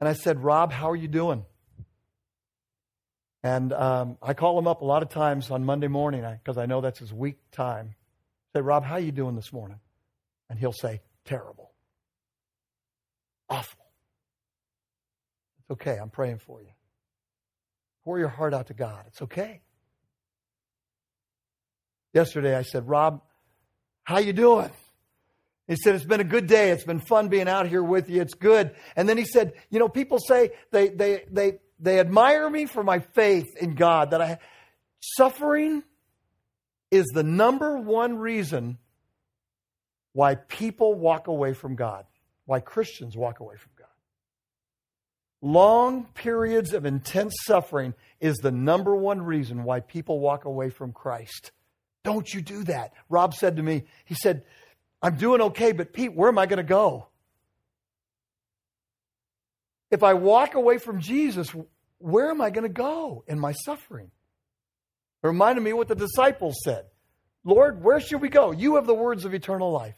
And 0.00 0.08
I 0.08 0.12
said, 0.12 0.42
Rob, 0.42 0.72
how 0.72 0.90
are 0.90 0.96
you 0.96 1.08
doing? 1.08 1.44
And 3.42 3.72
um, 3.72 4.18
I 4.22 4.34
call 4.34 4.58
him 4.58 4.66
up 4.66 4.82
a 4.82 4.84
lot 4.84 5.02
of 5.02 5.10
times 5.10 5.50
on 5.50 5.64
Monday 5.64 5.88
morning 5.88 6.24
because 6.42 6.58
I 6.58 6.66
know 6.66 6.80
that's 6.80 6.98
his 6.98 7.12
weak 7.12 7.38
time. 7.52 7.94
I 8.54 8.58
say, 8.58 8.62
Rob, 8.62 8.84
how 8.84 8.96
you 8.96 9.12
doing 9.12 9.36
this 9.36 9.52
morning? 9.52 9.78
And 10.50 10.58
he'll 10.58 10.72
say, 10.72 11.00
terrible. 11.24 11.72
Awful. 13.48 13.84
It's 15.60 15.70
okay. 15.72 15.98
I'm 15.98 16.10
praying 16.10 16.38
for 16.38 16.60
you. 16.60 16.68
Pour 18.04 18.18
your 18.18 18.28
heart 18.28 18.54
out 18.54 18.68
to 18.68 18.74
God. 18.74 19.04
It's 19.06 19.22
okay. 19.22 19.60
Yesterday 22.12 22.56
I 22.56 22.62
said, 22.62 22.88
Rob, 22.88 23.22
how 24.04 24.18
you 24.18 24.32
doing? 24.32 24.70
He 25.66 25.76
said, 25.76 25.94
It's 25.94 26.04
been 26.04 26.20
a 26.20 26.24
good 26.24 26.46
day. 26.46 26.70
It's 26.70 26.84
been 26.84 27.00
fun 27.00 27.28
being 27.28 27.48
out 27.48 27.68
here 27.68 27.82
with 27.82 28.08
you. 28.08 28.22
It's 28.22 28.34
good. 28.34 28.74
And 28.96 29.08
then 29.08 29.18
he 29.18 29.24
said, 29.24 29.52
You 29.70 29.78
know, 29.78 29.88
people 29.88 30.18
say 30.18 30.50
they, 30.72 30.88
they, 30.88 31.24
they, 31.30 31.58
they 31.78 32.00
admire 32.00 32.48
me 32.48 32.66
for 32.66 32.82
my 32.82 33.00
faith 33.00 33.56
in 33.56 33.74
God, 33.74 34.10
that 34.10 34.20
I, 34.20 34.38
suffering 35.00 35.82
is 36.90 37.06
the 37.14 37.22
number 37.22 37.76
one 37.78 38.18
reason 38.18 38.78
why 40.12 40.34
people 40.34 40.94
walk 40.94 41.26
away 41.26 41.52
from 41.52 41.76
God, 41.76 42.04
why 42.46 42.60
Christians 42.60 43.16
walk 43.16 43.40
away 43.40 43.56
from 43.56 43.70
God. 43.78 43.86
Long 45.40 46.04
periods 46.14 46.72
of 46.72 46.84
intense 46.84 47.34
suffering 47.44 47.94
is 48.20 48.36
the 48.38 48.50
number 48.50 48.96
one 48.96 49.22
reason 49.22 49.62
why 49.62 49.80
people 49.80 50.18
walk 50.18 50.44
away 50.44 50.70
from 50.70 50.92
Christ. 50.92 51.52
Don't 52.02 52.32
you 52.32 52.40
do 52.40 52.64
that. 52.64 52.92
Rob 53.08 53.34
said 53.34 53.56
to 53.56 53.62
me, 53.62 53.84
he 54.04 54.14
said, 54.14 54.42
I'm 55.00 55.16
doing 55.16 55.40
okay, 55.42 55.72
but 55.72 55.92
Pete, 55.92 56.12
where 56.12 56.28
am 56.28 56.38
I 56.38 56.46
going 56.46 56.56
to 56.56 56.64
go? 56.64 57.06
If 59.90 60.02
I 60.02 60.14
walk 60.14 60.54
away 60.54 60.78
from 60.78 61.00
Jesus, 61.00 61.54
where 61.98 62.30
am 62.30 62.40
I 62.40 62.50
going 62.50 62.64
to 62.64 62.68
go 62.68 63.24
in 63.26 63.38
my 63.38 63.52
suffering? 63.52 64.10
It 65.22 65.26
reminded 65.26 65.62
me 65.62 65.72
what 65.72 65.88
the 65.88 65.94
disciples 65.94 66.56
said 66.62 66.86
Lord, 67.44 67.82
where 67.82 68.00
should 68.00 68.20
we 68.20 68.28
go? 68.28 68.50
You 68.50 68.74
have 68.74 68.86
the 68.86 68.94
words 68.94 69.24
of 69.24 69.32
eternal 69.32 69.72
life. 69.72 69.94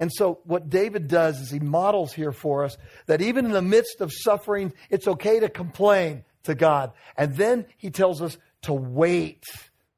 And 0.00 0.10
so, 0.12 0.40
what 0.44 0.70
David 0.70 1.06
does 1.06 1.38
is 1.40 1.50
he 1.50 1.60
models 1.60 2.12
here 2.12 2.32
for 2.32 2.64
us 2.64 2.76
that 3.06 3.20
even 3.20 3.44
in 3.44 3.52
the 3.52 3.62
midst 3.62 4.00
of 4.00 4.10
suffering, 4.12 4.72
it's 4.90 5.06
okay 5.06 5.38
to 5.40 5.48
complain 5.48 6.24
to 6.44 6.54
God. 6.54 6.92
And 7.16 7.36
then 7.36 7.66
he 7.76 7.90
tells 7.90 8.20
us 8.22 8.36
to 8.62 8.72
wait 8.72 9.44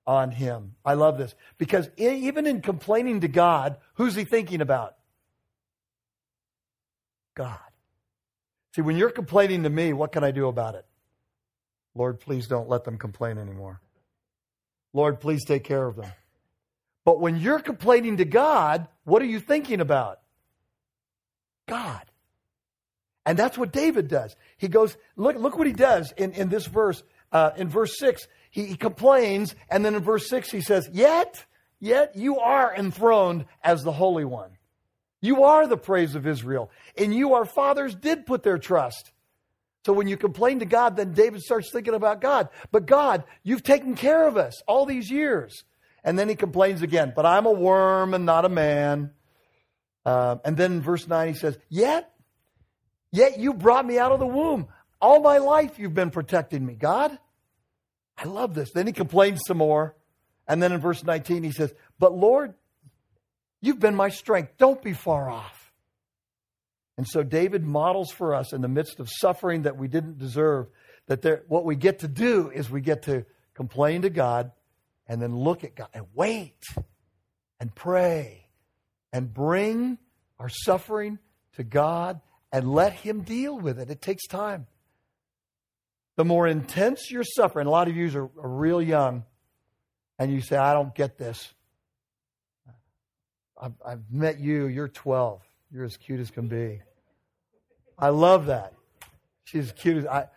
on 0.06 0.30
him. 0.30 0.74
I 0.84 0.94
love 0.94 1.16
this 1.16 1.34
because 1.58 1.88
even 1.96 2.46
in 2.46 2.60
complaining 2.60 3.20
to 3.20 3.28
God, 3.28 3.78
who's 3.94 4.14
he 4.14 4.24
thinking 4.24 4.60
about? 4.60 4.96
God. 7.34 7.58
See, 8.74 8.82
when 8.82 8.96
you're 8.96 9.10
complaining 9.10 9.62
to 9.62 9.70
me, 9.70 9.92
what 9.92 10.10
can 10.10 10.24
I 10.24 10.32
do 10.32 10.48
about 10.48 10.74
it? 10.74 10.84
Lord, 11.94 12.18
please 12.18 12.48
don't 12.48 12.68
let 12.68 12.82
them 12.82 12.98
complain 12.98 13.38
anymore. 13.38 13.80
Lord, 14.92 15.20
please 15.20 15.44
take 15.44 15.62
care 15.62 15.86
of 15.86 15.94
them. 15.94 16.10
But 17.04 17.20
when 17.20 17.38
you're 17.38 17.60
complaining 17.60 18.16
to 18.16 18.24
God, 18.24 18.88
what 19.04 19.22
are 19.22 19.26
you 19.26 19.38
thinking 19.38 19.80
about? 19.80 20.18
God. 21.68 22.02
And 23.24 23.38
that's 23.38 23.56
what 23.56 23.72
David 23.72 24.08
does. 24.08 24.34
He 24.56 24.66
goes, 24.66 24.96
look, 25.14 25.36
look 25.36 25.56
what 25.56 25.68
he 25.68 25.72
does 25.72 26.12
in, 26.16 26.32
in 26.32 26.48
this 26.48 26.66
verse. 26.66 27.02
Uh, 27.30 27.50
in 27.56 27.68
verse 27.68 27.96
6, 27.98 28.26
he, 28.50 28.66
he 28.66 28.76
complains, 28.76 29.54
and 29.70 29.84
then 29.84 29.94
in 29.94 30.02
verse 30.02 30.28
6, 30.28 30.50
he 30.50 30.60
says, 30.60 30.88
Yet, 30.92 31.44
yet 31.78 32.16
you 32.16 32.38
are 32.38 32.74
enthroned 32.74 33.46
as 33.62 33.84
the 33.84 33.92
Holy 33.92 34.24
One. 34.24 34.50
You 35.24 35.44
are 35.44 35.66
the 35.66 35.78
praise 35.78 36.14
of 36.14 36.26
Israel. 36.26 36.70
and 36.98 37.14
you, 37.14 37.32
our 37.32 37.46
fathers 37.46 37.94
did 37.94 38.26
put 38.26 38.42
their 38.42 38.58
trust. 38.58 39.10
So 39.86 39.94
when 39.94 40.06
you 40.06 40.18
complain 40.18 40.58
to 40.58 40.66
God, 40.66 40.96
then 40.96 41.14
David 41.14 41.40
starts 41.40 41.70
thinking 41.72 41.94
about 41.94 42.20
God. 42.20 42.50
But 42.70 42.84
God, 42.84 43.24
you've 43.42 43.62
taken 43.62 43.94
care 43.94 44.26
of 44.26 44.36
us 44.36 44.62
all 44.66 44.84
these 44.84 45.10
years. 45.10 45.64
And 46.04 46.18
then 46.18 46.28
he 46.28 46.34
complains 46.34 46.82
again, 46.82 47.14
but 47.16 47.24
I'm 47.24 47.46
a 47.46 47.52
worm 47.52 48.12
and 48.12 48.26
not 48.26 48.44
a 48.44 48.50
man. 48.50 49.12
Uh, 50.04 50.36
and 50.44 50.58
then 50.58 50.72
in 50.72 50.82
verse 50.82 51.08
9, 51.08 51.28
he 51.28 51.34
says, 51.34 51.56
Yet, 51.70 52.12
yet 53.10 53.38
you 53.38 53.54
brought 53.54 53.86
me 53.86 53.98
out 53.98 54.12
of 54.12 54.20
the 54.20 54.26
womb. 54.26 54.68
All 55.00 55.20
my 55.20 55.38
life 55.38 55.78
you've 55.78 55.94
been 55.94 56.10
protecting 56.10 56.64
me, 56.64 56.74
God. 56.74 57.18
I 58.18 58.24
love 58.24 58.52
this. 58.52 58.72
Then 58.72 58.86
he 58.86 58.92
complains 58.92 59.40
some 59.46 59.56
more. 59.56 59.96
And 60.46 60.62
then 60.62 60.72
in 60.72 60.82
verse 60.82 61.02
19, 61.02 61.42
he 61.42 61.50
says, 61.50 61.72
But 61.98 62.12
Lord, 62.14 62.52
You've 63.64 63.80
been 63.80 63.94
my 63.94 64.10
strength. 64.10 64.58
Don't 64.58 64.82
be 64.82 64.92
far 64.92 65.30
off. 65.30 65.72
And 66.98 67.08
so 67.08 67.22
David 67.22 67.64
models 67.64 68.10
for 68.10 68.34
us 68.34 68.52
in 68.52 68.60
the 68.60 68.68
midst 68.68 69.00
of 69.00 69.08
suffering 69.10 69.62
that 69.62 69.78
we 69.78 69.88
didn't 69.88 70.18
deserve 70.18 70.66
that 71.06 71.22
there, 71.22 71.44
what 71.48 71.64
we 71.64 71.74
get 71.74 72.00
to 72.00 72.08
do 72.08 72.50
is 72.54 72.68
we 72.68 72.82
get 72.82 73.04
to 73.04 73.24
complain 73.54 74.02
to 74.02 74.10
God 74.10 74.52
and 75.06 75.20
then 75.22 75.34
look 75.34 75.64
at 75.64 75.74
God 75.74 75.88
and 75.94 76.04
wait 76.12 76.62
and 77.58 77.74
pray 77.74 78.48
and 79.14 79.32
bring 79.32 79.96
our 80.38 80.50
suffering 80.50 81.18
to 81.56 81.64
God 81.64 82.20
and 82.52 82.70
let 82.70 82.92
Him 82.92 83.22
deal 83.22 83.58
with 83.58 83.78
it. 83.78 83.88
It 83.88 84.02
takes 84.02 84.26
time. 84.26 84.66
The 86.16 86.24
more 86.26 86.46
intense 86.46 87.10
your 87.10 87.24
suffering, 87.24 87.66
a 87.66 87.70
lot 87.70 87.88
of 87.88 87.96
you 87.96 88.08
are, 88.14 88.30
are 88.44 88.48
real 88.48 88.82
young, 88.82 89.24
and 90.18 90.30
you 90.30 90.42
say, 90.42 90.58
I 90.58 90.74
don't 90.74 90.94
get 90.94 91.16
this. 91.16 91.54
I've, 93.60 93.74
I've 93.86 94.10
met 94.10 94.40
you, 94.40 94.66
you're 94.66 94.88
12. 94.88 95.40
You're 95.70 95.84
as 95.84 95.96
cute 95.96 96.20
as 96.20 96.30
can 96.30 96.48
be. 96.48 96.82
I 97.98 98.08
love 98.08 98.46
that. 98.46 98.74
She's 99.44 99.72
cute 99.72 99.98
as 99.98 100.06
I. 100.06 100.28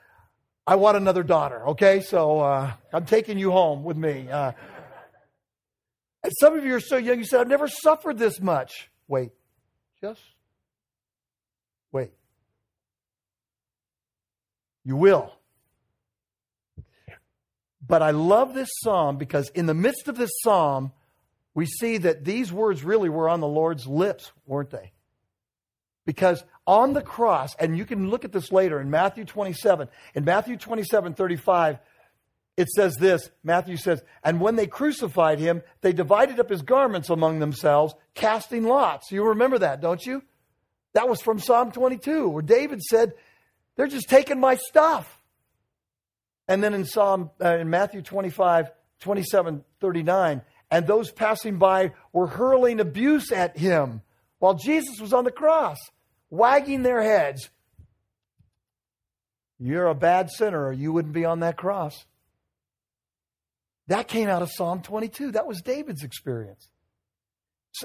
I 0.65 0.75
want 0.75 0.97
another 0.97 1.23
daughter. 1.23 1.65
Okay, 1.69 2.01
so 2.01 2.39
uh, 2.39 2.73
I'm 2.91 3.05
taking 3.05 3.39
you 3.39 3.51
home 3.51 3.83
with 3.83 3.95
me. 3.95 4.29
Uh, 4.29 4.51
and 6.23 6.33
some 6.39 6.57
of 6.57 6.65
you 6.65 6.75
are 6.75 6.81
so 6.81 6.97
young. 6.97 7.19
You 7.19 7.25
said, 7.25 7.39
"I've 7.39 7.47
never 7.47 7.67
suffered 7.67 8.17
this 8.17 8.41
much." 8.41 8.89
Wait, 9.07 9.31
just 10.01 10.21
wait. 11.91 12.11
You 14.83 14.97
will. 14.97 15.31
But 17.87 18.01
I 18.01 18.11
love 18.11 18.53
this 18.53 18.69
psalm 18.83 19.17
because 19.17 19.49
in 19.49 19.65
the 19.65 19.73
midst 19.73 20.09
of 20.09 20.17
this 20.17 20.31
psalm, 20.43 20.91
we 21.57 21.65
see 21.65 21.97
that 21.97 22.23
these 22.23 22.53
words 22.53 22.83
really 22.83 23.09
were 23.09 23.27
on 23.27 23.39
the 23.39 23.47
Lord's 23.47 23.87
lips, 23.87 24.31
weren't 24.45 24.69
they? 24.69 24.91
Because 26.05 26.43
on 26.67 26.93
the 26.93 27.01
cross, 27.01 27.55
and 27.55 27.75
you 27.75 27.83
can 27.83 28.11
look 28.11 28.23
at 28.23 28.31
this 28.31 28.51
later 28.51 28.79
in 28.79 28.91
Matthew 28.91 29.25
27, 29.25 29.87
in 30.13 30.23
Matthew 30.23 30.57
27 30.57 31.15
35, 31.15 31.79
it 32.57 32.69
says 32.69 32.95
this 32.97 33.31
Matthew 33.43 33.75
says, 33.75 34.03
And 34.23 34.39
when 34.39 34.55
they 34.55 34.67
crucified 34.67 35.39
him, 35.39 35.63
they 35.81 35.93
divided 35.93 36.39
up 36.39 36.47
his 36.47 36.61
garments 36.61 37.09
among 37.09 37.39
themselves, 37.39 37.95
casting 38.13 38.63
lots. 38.65 39.11
You 39.11 39.29
remember 39.29 39.57
that, 39.57 39.81
don't 39.81 40.05
you? 40.05 40.21
That 40.93 41.09
was 41.09 41.23
from 41.23 41.39
Psalm 41.39 41.71
22, 41.71 42.29
where 42.29 42.43
David 42.43 42.83
said, 42.83 43.13
They're 43.77 43.87
just 43.87 44.09
taking 44.09 44.39
my 44.39 44.57
stuff. 44.57 45.19
And 46.47 46.63
then 46.63 46.75
in 46.75 46.85
Psalm, 46.85 47.31
uh, 47.43 47.57
in 47.57 47.71
Matthew 47.71 48.03
25, 48.03 48.69
27, 48.99 49.63
39, 49.79 50.41
and 50.69 50.85
those 50.85 51.11
passing 51.11 51.57
by 51.57 51.93
were 52.11 52.27
hurling 52.27 52.79
abuse 52.79 53.31
at 53.31 53.57
him 53.57 54.01
while 54.39 54.53
Jesus 54.53 54.99
was 54.99 55.13
on 55.13 55.23
the 55.23 55.31
cross, 55.31 55.77
wagging 56.29 56.83
their 56.83 57.01
heads. 57.01 57.49
You're 59.59 59.87
a 59.87 59.95
bad 59.95 60.29
sinner, 60.29 60.67
or 60.67 60.73
you 60.73 60.93
wouldn't 60.93 61.13
be 61.13 61.25
on 61.25 61.39
that 61.39 61.57
cross. 61.57 62.05
That 63.87 64.07
came 64.07 64.27
out 64.29 64.41
of 64.41 64.51
Psalm 64.51 64.81
22. 64.81 65.31
That 65.31 65.47
was 65.47 65.61
David's 65.61 66.03
experience. 66.03 66.69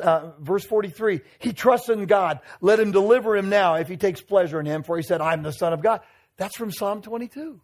Uh, 0.01 0.31
verse 0.41 0.65
43 0.65 1.21
He 1.39 1.53
trusts 1.53 1.89
in 1.89 2.07
God. 2.07 2.41
Let 2.61 2.81
him 2.81 2.93
deliver 2.93 3.37
him 3.37 3.49
now 3.49 3.75
if 3.75 3.89
he 3.89 3.97
takes 3.97 4.21
pleasure 4.21 4.59
in 4.59 4.67
him, 4.67 4.83
for 4.83 4.97
he 4.97 5.03
said, 5.03 5.21
I'm 5.21 5.43
the 5.43 5.53
Son 5.53 5.73
of 5.73 5.83
God. 5.83 6.01
That's 6.37 6.57
from 6.57 6.73
Psalm 6.73 7.03
22. 7.03 7.61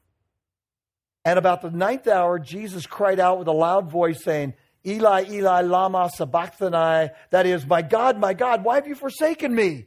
And 1.24 1.38
about 1.38 1.62
the 1.62 1.70
ninth 1.70 2.06
hour, 2.06 2.38
Jesus 2.38 2.86
cried 2.86 3.20
out 3.20 3.38
with 3.38 3.48
a 3.48 3.52
loud 3.52 3.90
voice, 3.90 4.22
saying, 4.22 4.54
Eli, 4.88 5.26
Eli, 5.30 5.60
Lama 5.62 6.10
Sabachthani. 6.12 7.10
That 7.30 7.46
is, 7.46 7.66
My 7.66 7.82
God, 7.82 8.18
my 8.18 8.32
God, 8.34 8.64
why 8.64 8.76
have 8.76 8.86
you 8.86 8.94
forsaken 8.94 9.54
me? 9.54 9.86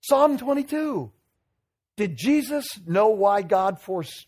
Psalm 0.00 0.38
22. 0.38 1.10
Did 1.96 2.16
Jesus 2.16 2.66
know 2.86 3.08
why 3.08 3.42
God 3.42 3.80
fors- 3.80 4.26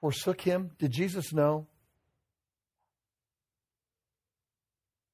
forsook 0.00 0.40
him? 0.40 0.70
Did 0.78 0.92
Jesus 0.92 1.32
know? 1.32 1.66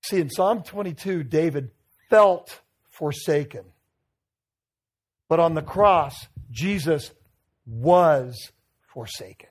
See, 0.02 0.20
in 0.20 0.28
Psalm 0.28 0.62
22, 0.62 1.22
David 1.24 1.70
felt 2.11 2.61
forsaken. 2.90 3.64
But 5.28 5.40
on 5.40 5.54
the 5.54 5.62
cross, 5.62 6.28
Jesus 6.50 7.12
was 7.66 8.52
forsaken. 8.92 9.50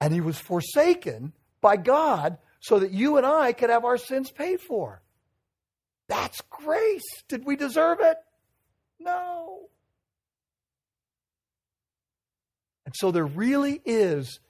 And 0.00 0.12
he 0.12 0.20
was 0.20 0.38
forsaken 0.38 1.32
by 1.62 1.78
God 1.78 2.36
so 2.60 2.80
that 2.80 2.92
you 2.92 3.16
and 3.16 3.24
I 3.24 3.52
could 3.52 3.70
have 3.70 3.86
our 3.86 3.96
sins 3.96 4.30
paid 4.30 4.60
for. 4.60 5.00
That's 6.08 6.42
grace. 6.50 7.22
Did 7.28 7.46
we 7.46 7.56
deserve 7.56 7.98
it? 8.02 8.18
No. 9.00 9.68
And 12.84 12.94
so 12.94 13.10
there 13.10 13.24
really 13.24 13.80
is 13.86 14.40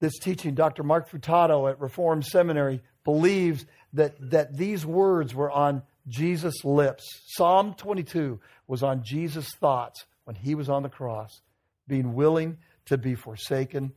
this 0.00 0.18
teaching. 0.18 0.54
Dr. 0.54 0.82
Mark 0.82 1.10
Futato 1.10 1.70
at 1.70 1.80
Reformed 1.80 2.24
Seminary 2.24 2.80
believes 3.04 3.66
that, 3.92 4.14
that 4.30 4.56
these 4.56 4.86
words 4.86 5.34
were 5.34 5.50
on 5.50 5.82
Jesus' 6.08 6.64
lips. 6.64 7.04
Psalm 7.26 7.74
22 7.74 8.40
was 8.66 8.82
on 8.82 9.02
Jesus' 9.04 9.54
thoughts 9.60 10.06
when 10.24 10.36
he 10.36 10.54
was 10.54 10.68
on 10.68 10.82
the 10.82 10.88
cross, 10.88 11.42
being 11.86 12.14
willing 12.14 12.58
to 12.86 12.96
be 12.96 13.14
forsaken 13.14 13.92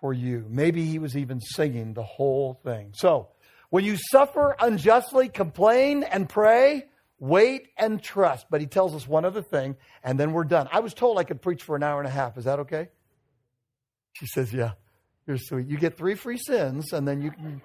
for 0.00 0.12
you. 0.12 0.46
Maybe 0.48 0.84
he 0.84 0.98
was 0.98 1.16
even 1.16 1.40
singing 1.40 1.94
the 1.94 2.02
whole 2.02 2.60
thing. 2.64 2.92
So, 2.94 3.28
when 3.70 3.84
you 3.84 3.96
suffer 4.10 4.56
unjustly, 4.58 5.28
complain 5.28 6.02
and 6.02 6.28
pray, 6.28 6.86
wait 7.18 7.68
and 7.76 8.02
trust. 8.02 8.46
But 8.50 8.60
he 8.60 8.66
tells 8.66 8.94
us 8.94 9.06
one 9.06 9.24
other 9.24 9.42
thing, 9.42 9.76
and 10.02 10.18
then 10.18 10.32
we're 10.32 10.44
done. 10.44 10.68
I 10.72 10.80
was 10.80 10.94
told 10.94 11.18
I 11.18 11.24
could 11.24 11.42
preach 11.42 11.62
for 11.62 11.76
an 11.76 11.82
hour 11.82 11.98
and 12.00 12.08
a 12.08 12.12
half. 12.12 12.38
Is 12.38 12.44
that 12.44 12.60
okay? 12.60 12.88
She 14.14 14.26
says, 14.26 14.52
Yeah, 14.52 14.72
you're 15.26 15.38
sweet. 15.38 15.66
You 15.66 15.76
get 15.76 15.96
three 15.96 16.14
free 16.14 16.38
sins, 16.38 16.92
and 16.92 17.06
then 17.06 17.20
you 17.20 17.30
can. 17.30 17.60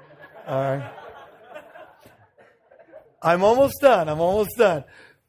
All 0.47 0.61
right. 0.61 0.91
I'm 3.21 3.43
almost 3.43 3.75
done. 3.79 4.09
I'm 4.09 4.19
almost 4.19 4.57
done. 4.57 4.83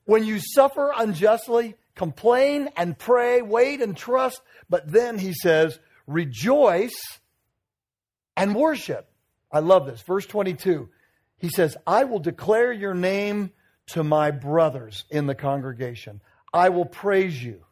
When 0.05 0.25
you 0.25 0.41
suffer 0.41 0.93
unjustly, 0.97 1.77
complain 1.95 2.69
and 2.77 2.99
pray, 2.99 3.41
wait 3.41 3.81
and 3.81 3.97
trust. 3.97 4.41
But 4.69 4.91
then 4.91 5.17
he 5.17 5.33
says, 5.33 5.79
rejoice 6.07 7.01
and 8.37 8.55
worship. 8.55 9.09
I 9.51 9.61
love 9.61 9.87
this. 9.87 10.03
Verse 10.03 10.27
22. 10.27 10.89
He 11.39 11.49
says, 11.49 11.77
I 11.87 12.05
will 12.05 12.21
declare 12.21 12.73
your 12.73 12.95
name 12.95 13.51
to 13.89 14.03
my 14.03 14.31
brothers 14.31 15.05
in 15.11 15.27
the 15.27 15.35
congregation. 15.35 16.21
I 16.53 16.71
will 16.71 16.87
praise 16.87 17.43
you. 17.43 17.65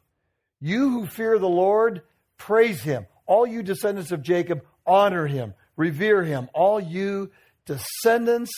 You 0.60 0.90
who 0.90 1.06
fear 1.06 1.38
the 1.38 1.48
Lord, 1.48 2.02
praise 2.36 2.82
him. 2.82 3.06
All 3.26 3.46
you 3.46 3.62
descendants 3.62 4.12
of 4.12 4.22
Jacob, 4.22 4.62
honor 4.86 5.26
him, 5.26 5.54
revere 5.76 6.22
him. 6.22 6.48
All 6.52 6.80
you 6.80 7.30
descendants 7.64 8.52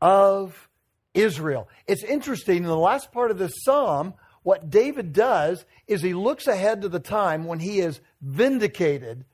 of 0.00 0.68
Israel. 1.12 1.68
It's 1.86 2.02
interesting, 2.02 2.58
in 2.58 2.64
the 2.64 2.76
last 2.76 3.12
part 3.12 3.30
of 3.30 3.38
this 3.38 3.52
psalm, 3.64 4.14
what 4.44 4.68
David 4.70 5.12
does 5.12 5.64
is 5.88 6.02
he 6.02 6.12
looks 6.12 6.46
ahead 6.46 6.82
to 6.82 6.88
the 6.88 7.00
time 7.00 7.46
when 7.46 7.58
he 7.58 7.80
is 7.80 8.00
vindicated. 8.20 9.24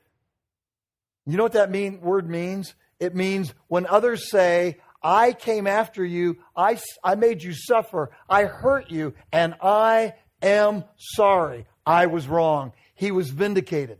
You 1.27 1.37
know 1.37 1.42
what 1.42 1.53
that 1.53 1.70
mean, 1.70 2.01
word 2.01 2.31
means? 2.31 2.75
It 3.01 3.14
means 3.14 3.53
when 3.66 3.87
others 3.87 4.31
say, 4.31 4.79
I 5.03 5.33
came 5.33 5.66
after 5.66 6.05
you, 6.05 6.38
I, 6.57 6.79
I 7.03 7.16
made 7.16 7.42
you 7.42 7.53
suffer, 7.55 8.11
I 8.29 8.44
hurt 8.44 8.90
you, 8.90 9.14
and 9.33 9.55
I 9.61 10.14
am 10.42 10.85
sorry. 10.96 11.66
I 11.85 12.07
was 12.07 12.29
wrong. 12.29 12.73
He 12.94 13.11
was 13.11 13.31
vindicated. 13.31 13.99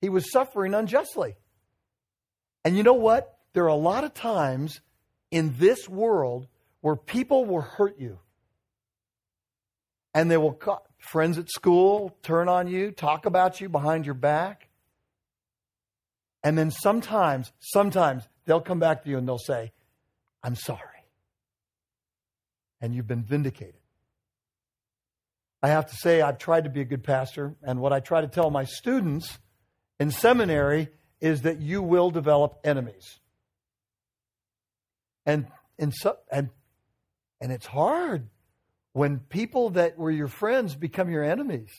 He 0.00 0.08
was 0.08 0.32
suffering 0.32 0.74
unjustly. 0.74 1.36
And 2.64 2.76
you 2.76 2.82
know 2.82 2.94
what? 2.94 3.38
There 3.52 3.64
are 3.64 3.68
a 3.68 3.74
lot 3.76 4.02
of 4.02 4.14
times 4.14 4.80
in 5.30 5.54
this 5.58 5.88
world 5.88 6.48
where 6.80 6.96
people 6.96 7.44
will 7.44 7.60
hurt 7.60 8.00
you 8.00 8.18
and 10.14 10.30
they 10.30 10.36
will 10.36 10.58
friends 10.98 11.36
at 11.38 11.50
school 11.50 12.16
turn 12.22 12.48
on 12.48 12.68
you, 12.68 12.90
talk 12.92 13.26
about 13.26 13.60
you 13.60 13.68
behind 13.68 14.06
your 14.06 14.14
back. 14.14 14.68
And 16.42 16.56
then 16.56 16.70
sometimes, 16.70 17.52
sometimes 17.60 18.28
they'll 18.44 18.60
come 18.60 18.78
back 18.78 19.02
to 19.04 19.10
you 19.10 19.18
and 19.18 19.26
they'll 19.26 19.38
say, 19.38 19.72
I'm 20.42 20.56
sorry. 20.56 20.80
And 22.80 22.94
you've 22.94 23.06
been 23.06 23.22
vindicated. 23.22 23.80
I 25.62 25.68
have 25.68 25.86
to 25.86 25.96
say, 25.96 26.20
I've 26.20 26.38
tried 26.38 26.64
to 26.64 26.70
be 26.70 26.82
a 26.82 26.84
good 26.84 27.02
pastor, 27.02 27.54
and 27.62 27.80
what 27.80 27.94
I 27.94 28.00
try 28.00 28.20
to 28.20 28.28
tell 28.28 28.50
my 28.50 28.64
students 28.64 29.38
in 29.98 30.10
seminary 30.10 30.88
is 31.22 31.42
that 31.42 31.62
you 31.62 31.80
will 31.80 32.10
develop 32.10 32.58
enemies. 32.64 33.18
And, 35.24 35.46
and, 35.78 35.94
so, 35.94 36.18
and, 36.30 36.50
and 37.40 37.50
it's 37.50 37.64
hard 37.64 38.28
when 38.94 39.18
people 39.18 39.70
that 39.70 39.98
were 39.98 40.10
your 40.10 40.28
friends 40.28 40.74
become 40.76 41.10
your 41.10 41.24
enemies. 41.24 41.70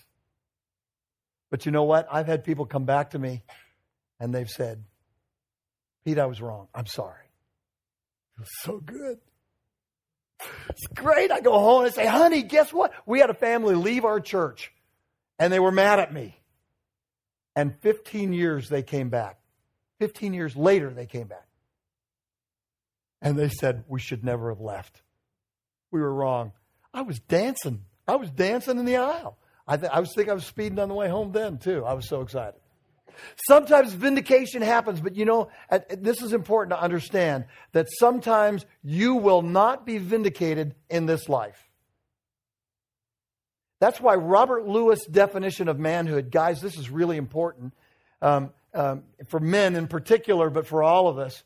But 1.49 1.65
you 1.65 1.71
know 1.71 1.84
what? 1.84 2.08
I've 2.12 2.28
had 2.28 2.43
people 2.43 2.65
come 2.65 2.84
back 2.84 3.12
to 3.12 3.19
me 3.19 3.41
and 4.19 4.36
they've 4.36 4.49
said, 4.49 4.84
Pete, 6.04 6.19
I 6.19 6.25
was 6.25 6.41
wrong. 6.41 6.67
I'm 6.75 6.86
sorry. 6.86 7.23
It 8.38 8.41
was 8.41 8.49
so 8.62 8.80
good. 8.80 9.19
It's 10.69 10.88
great. 10.93 11.32
I 11.32 11.39
go 11.39 11.54
home 11.54 11.86
and 11.86 11.91
I 11.91 11.95
say, 11.95 12.06
honey, 12.06 12.43
guess 12.43 12.73
what? 12.73 12.91
We 13.06 13.21
had 13.21 13.30
a 13.30 13.34
family 13.34 13.75
leave 13.75 14.04
our 14.04 14.19
church 14.19 14.73
and 15.39 15.54
they 15.54 15.60
were 15.60 15.71
mad 15.71 16.01
at 16.01 16.13
me. 16.13 16.38
And 17.56 17.73
15 17.80 18.34
years 18.34 18.67
they 18.67 18.84
came 18.84 19.08
back. 19.08 19.39
15 20.01 20.34
years 20.34 20.58
later 20.58 20.89
they 20.89 21.06
came 21.06 21.28
back. 21.28 21.47
And 23.21 23.38
they 23.39 23.47
said, 23.47 23.86
we 23.88 24.01
should 24.01 24.25
never 24.25 24.49
have 24.49 24.60
left. 24.60 25.01
We 25.91 26.01
were 26.01 26.13
wrong. 26.13 26.51
I 26.95 27.01
was 27.01 27.19
dancing. 27.19 27.84
I 28.08 28.15
was 28.15 28.31
dancing 28.31 28.79
in 28.79 28.86
the 28.86 28.97
aisle. 28.97 29.38
I, 29.67 29.77
th- 29.77 29.91
I 29.91 29.99
was 29.99 30.13
think 30.15 30.29
I 30.29 30.34
was 30.34 30.45
speeding 30.45 30.79
on 30.79 30.88
the 30.88 30.95
way 30.95 31.10
home 31.10 31.31
then 31.34 31.58
too. 31.58 31.84
I 31.84 31.93
was 31.93 32.08
so 32.08 32.21
excited. 32.21 32.60
Sometimes 33.47 33.93
vindication 33.93 34.62
happens, 34.62 35.01
but 35.01 35.15
you 35.15 35.25
know, 35.25 35.49
this 35.89 36.21
is 36.21 36.34
important 36.34 36.71
to 36.71 36.81
understand 36.81 37.45
that 37.73 37.88
sometimes 37.99 38.65
you 38.81 39.15
will 39.15 39.41
not 39.41 39.86
be 39.86 39.97
vindicated 39.97 40.75
in 40.89 41.05
this 41.05 41.27
life. 41.27 41.69
That's 43.79 43.99
why 43.99 44.15
Robert 44.15 44.67
Lewis' 44.67 45.05
definition 45.05 45.67
of 45.67 45.79
manhood, 45.79 46.31
guys, 46.31 46.62
this 46.62 46.77
is 46.77 46.89
really 46.89 47.17
important 47.17 47.73
um, 48.21 48.51
um, 48.73 49.03
for 49.27 49.39
men 49.39 49.75
in 49.75 49.88
particular, 49.88 50.49
but 50.49 50.65
for 50.65 50.81
all 50.81 51.08
of 51.08 51.17
us. 51.17 51.43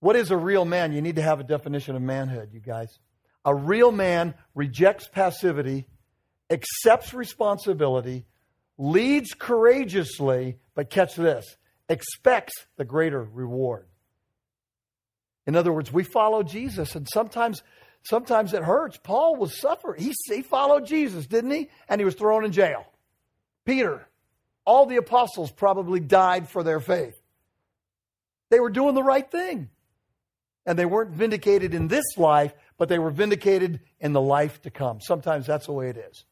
What 0.00 0.16
is 0.16 0.30
a 0.30 0.36
real 0.36 0.64
man? 0.64 0.92
You 0.92 1.02
need 1.02 1.16
to 1.16 1.22
have 1.22 1.40
a 1.40 1.44
definition 1.44 1.94
of 1.94 2.02
manhood, 2.02 2.50
you 2.52 2.60
guys. 2.60 2.98
A 3.44 3.54
real 3.54 3.92
man 3.92 4.34
rejects 4.54 5.08
passivity, 5.08 5.86
accepts 6.50 7.12
responsibility, 7.12 8.26
leads 8.78 9.34
courageously, 9.34 10.58
but 10.74 10.90
catch 10.90 11.16
this, 11.16 11.56
expects 11.88 12.66
the 12.76 12.84
greater 12.84 13.22
reward. 13.22 13.86
In 15.46 15.56
other 15.56 15.72
words, 15.72 15.92
we 15.92 16.04
follow 16.04 16.42
Jesus, 16.42 16.94
and 16.94 17.08
sometimes, 17.12 17.62
sometimes 18.02 18.54
it 18.54 18.62
hurts. 18.62 18.96
Paul 19.02 19.36
was 19.36 19.60
suffering. 19.60 20.00
He, 20.00 20.12
he 20.28 20.42
followed 20.42 20.86
Jesus, 20.86 21.26
didn't 21.26 21.50
he? 21.50 21.68
And 21.88 22.00
he 22.00 22.04
was 22.04 22.14
thrown 22.14 22.44
in 22.44 22.52
jail. 22.52 22.86
Peter, 23.64 24.06
all 24.64 24.86
the 24.86 24.96
apostles 24.96 25.50
probably 25.50 25.98
died 25.98 26.48
for 26.48 26.62
their 26.62 26.80
faith. 26.80 27.20
They 28.50 28.60
were 28.60 28.70
doing 28.70 28.94
the 28.94 29.02
right 29.02 29.28
thing. 29.28 29.70
And 30.64 30.78
they 30.78 30.86
weren't 30.86 31.10
vindicated 31.10 31.74
in 31.74 31.88
this 31.88 32.04
life, 32.16 32.54
but 32.82 32.88
they 32.88 32.98
were 32.98 33.12
vindicated 33.12 33.78
in 34.00 34.12
the 34.12 34.20
life 34.20 34.60
to 34.60 34.68
come. 34.68 35.00
Sometimes 35.00 35.46
that's 35.46 35.66
the 35.66 35.72
way 35.72 35.88
it 35.88 35.96
is. 35.96 36.24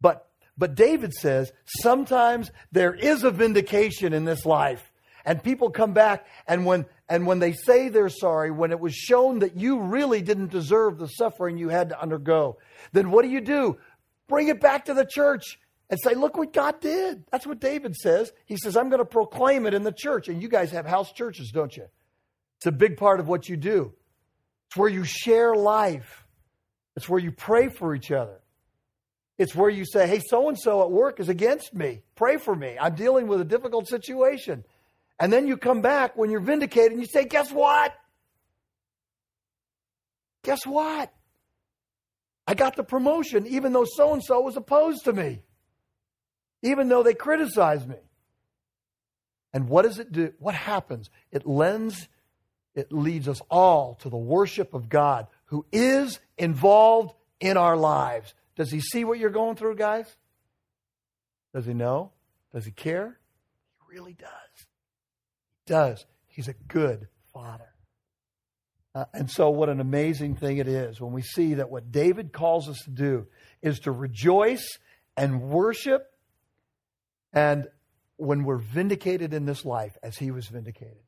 But 0.00 0.26
but 0.56 0.74
David 0.74 1.12
says 1.12 1.52
sometimes 1.82 2.50
there 2.72 2.94
is 2.94 3.22
a 3.22 3.30
vindication 3.30 4.14
in 4.14 4.24
this 4.24 4.46
life. 4.46 4.90
And 5.26 5.42
people 5.42 5.68
come 5.68 5.92
back 5.92 6.26
and 6.46 6.64
when 6.64 6.86
and 7.06 7.26
when 7.26 7.38
they 7.38 7.52
say 7.52 7.90
they're 7.90 8.08
sorry, 8.08 8.50
when 8.50 8.70
it 8.70 8.80
was 8.80 8.94
shown 8.94 9.40
that 9.40 9.58
you 9.58 9.80
really 9.80 10.22
didn't 10.22 10.50
deserve 10.50 10.96
the 10.96 11.06
suffering 11.06 11.58
you 11.58 11.68
had 11.68 11.90
to 11.90 12.00
undergo, 12.00 12.56
then 12.94 13.10
what 13.10 13.20
do 13.20 13.28
you 13.28 13.42
do? 13.42 13.76
Bring 14.26 14.48
it 14.48 14.62
back 14.62 14.86
to 14.86 14.94
the 14.94 15.04
church 15.04 15.60
and 15.90 16.00
say, 16.02 16.14
look 16.14 16.38
what 16.38 16.54
God 16.54 16.80
did. 16.80 17.24
That's 17.30 17.46
what 17.46 17.60
David 17.60 17.94
says. 17.94 18.32
He 18.46 18.56
says, 18.56 18.74
I'm 18.74 18.88
going 18.88 19.00
to 19.00 19.04
proclaim 19.04 19.66
it 19.66 19.74
in 19.74 19.82
the 19.82 19.92
church. 19.92 20.28
And 20.28 20.40
you 20.40 20.48
guys 20.48 20.70
have 20.70 20.86
house 20.86 21.12
churches, 21.12 21.50
don't 21.52 21.76
you? 21.76 21.88
It's 22.56 22.66
a 22.66 22.72
big 22.72 22.96
part 22.96 23.20
of 23.20 23.28
what 23.28 23.50
you 23.50 23.58
do. 23.58 23.92
It's 24.68 24.76
where 24.76 24.88
you 24.88 25.04
share 25.04 25.54
life. 25.54 26.26
It's 26.96 27.08
where 27.08 27.20
you 27.20 27.32
pray 27.32 27.68
for 27.68 27.94
each 27.94 28.10
other. 28.10 28.40
It's 29.38 29.54
where 29.54 29.70
you 29.70 29.84
say, 29.84 30.06
hey, 30.06 30.20
so 30.20 30.48
and 30.48 30.58
so 30.58 30.82
at 30.82 30.90
work 30.90 31.20
is 31.20 31.28
against 31.28 31.72
me. 31.72 32.02
Pray 32.16 32.38
for 32.38 32.54
me. 32.54 32.76
I'm 32.80 32.94
dealing 32.96 33.28
with 33.28 33.40
a 33.40 33.44
difficult 33.44 33.88
situation. 33.88 34.64
And 35.20 35.32
then 35.32 35.46
you 35.46 35.56
come 35.56 35.80
back 35.80 36.16
when 36.16 36.30
you're 36.30 36.40
vindicated 36.40 36.92
and 36.92 37.00
you 37.00 37.06
say, 37.06 37.24
guess 37.24 37.50
what? 37.50 37.94
Guess 40.42 40.66
what? 40.66 41.12
I 42.46 42.54
got 42.54 42.76
the 42.76 42.82
promotion 42.82 43.46
even 43.46 43.72
though 43.72 43.86
so 43.86 44.12
and 44.12 44.24
so 44.24 44.40
was 44.40 44.56
opposed 44.56 45.04
to 45.04 45.12
me, 45.12 45.42
even 46.62 46.88
though 46.88 47.02
they 47.02 47.14
criticized 47.14 47.88
me. 47.88 47.96
And 49.52 49.68
what 49.68 49.82
does 49.82 49.98
it 49.98 50.12
do? 50.12 50.32
What 50.38 50.54
happens? 50.54 51.10
It 51.30 51.46
lends, 51.46 52.08
it 52.78 52.92
leads 52.92 53.26
us 53.26 53.40
all 53.50 53.96
to 54.02 54.08
the 54.08 54.16
worship 54.16 54.72
of 54.72 54.88
God 54.88 55.26
who 55.46 55.66
is 55.72 56.20
involved 56.36 57.12
in 57.40 57.56
our 57.56 57.76
lives. 57.76 58.34
Does 58.54 58.70
he 58.70 58.80
see 58.80 59.04
what 59.04 59.18
you're 59.18 59.30
going 59.30 59.56
through, 59.56 59.74
guys? 59.74 60.06
Does 61.52 61.66
he 61.66 61.74
know? 61.74 62.12
Does 62.54 62.64
he 62.64 62.70
care? 62.70 63.18
He 63.80 63.96
really 63.96 64.12
does. 64.12 64.28
He 65.66 65.72
does. 65.72 66.06
He's 66.28 66.46
a 66.46 66.52
good 66.52 67.08
father. 67.32 67.72
Uh, 68.94 69.06
and 69.12 69.28
so, 69.28 69.50
what 69.50 69.68
an 69.68 69.80
amazing 69.80 70.36
thing 70.36 70.58
it 70.58 70.68
is 70.68 71.00
when 71.00 71.12
we 71.12 71.22
see 71.22 71.54
that 71.54 71.70
what 71.70 71.90
David 71.90 72.32
calls 72.32 72.68
us 72.68 72.78
to 72.84 72.90
do 72.90 73.26
is 73.60 73.80
to 73.80 73.92
rejoice 73.92 74.78
and 75.16 75.42
worship, 75.42 76.06
and 77.32 77.66
when 78.16 78.44
we're 78.44 78.58
vindicated 78.58 79.34
in 79.34 79.46
this 79.46 79.64
life 79.64 79.96
as 80.02 80.16
he 80.16 80.30
was 80.30 80.46
vindicated. 80.46 81.02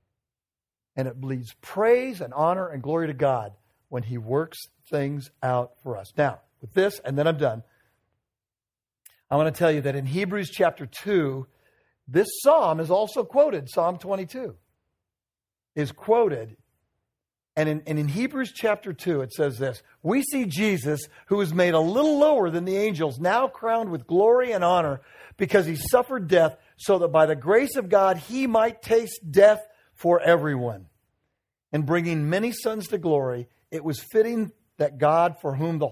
And 0.96 1.06
it 1.08 1.20
bleeds 1.20 1.54
praise 1.60 2.20
and 2.20 2.34
honor 2.34 2.68
and 2.68 2.82
glory 2.82 3.06
to 3.06 3.14
God 3.14 3.52
when 3.88 4.02
he 4.02 4.18
works 4.18 4.58
things 4.88 5.30
out 5.42 5.72
for 5.82 5.96
us. 5.96 6.12
Now, 6.16 6.40
with 6.60 6.74
this, 6.74 7.00
and 7.04 7.16
then 7.16 7.26
I'm 7.26 7.38
done. 7.38 7.62
I 9.30 9.36
want 9.36 9.54
to 9.54 9.58
tell 9.58 9.70
you 9.70 9.80
that 9.82 9.96
in 9.96 10.06
Hebrews 10.06 10.50
chapter 10.50 10.86
2, 10.86 11.46
this 12.08 12.28
psalm 12.42 12.80
is 12.80 12.90
also 12.90 13.24
quoted. 13.24 13.68
Psalm 13.70 13.98
22 13.98 14.56
is 15.76 15.92
quoted. 15.92 16.56
And 17.56 17.68
in, 17.68 17.82
and 17.86 17.98
in 17.98 18.08
Hebrews 18.08 18.52
chapter 18.54 18.92
2, 18.92 19.22
it 19.22 19.32
says 19.32 19.58
this 19.58 19.82
We 20.02 20.22
see 20.22 20.46
Jesus, 20.46 21.00
who 21.26 21.40
is 21.40 21.52
made 21.52 21.74
a 21.74 21.80
little 21.80 22.18
lower 22.18 22.50
than 22.50 22.64
the 22.64 22.76
angels, 22.76 23.18
now 23.18 23.48
crowned 23.48 23.90
with 23.90 24.06
glory 24.06 24.52
and 24.52 24.64
honor 24.64 25.00
because 25.36 25.66
he 25.66 25.76
suffered 25.76 26.28
death, 26.28 26.56
so 26.76 26.98
that 26.98 27.08
by 27.08 27.26
the 27.26 27.36
grace 27.36 27.76
of 27.76 27.88
God 27.88 28.18
he 28.18 28.46
might 28.46 28.82
taste 28.82 29.20
death 29.30 29.60
for 30.00 30.18
everyone. 30.20 30.86
And 31.72 31.84
bringing 31.84 32.30
many 32.30 32.52
sons 32.52 32.88
to 32.88 32.98
glory, 32.98 33.48
it 33.70 33.84
was 33.84 34.00
fitting 34.00 34.50
that 34.78 34.96
God, 34.98 35.36
for 35.40 35.54
whom 35.54 35.78
the 35.78 35.90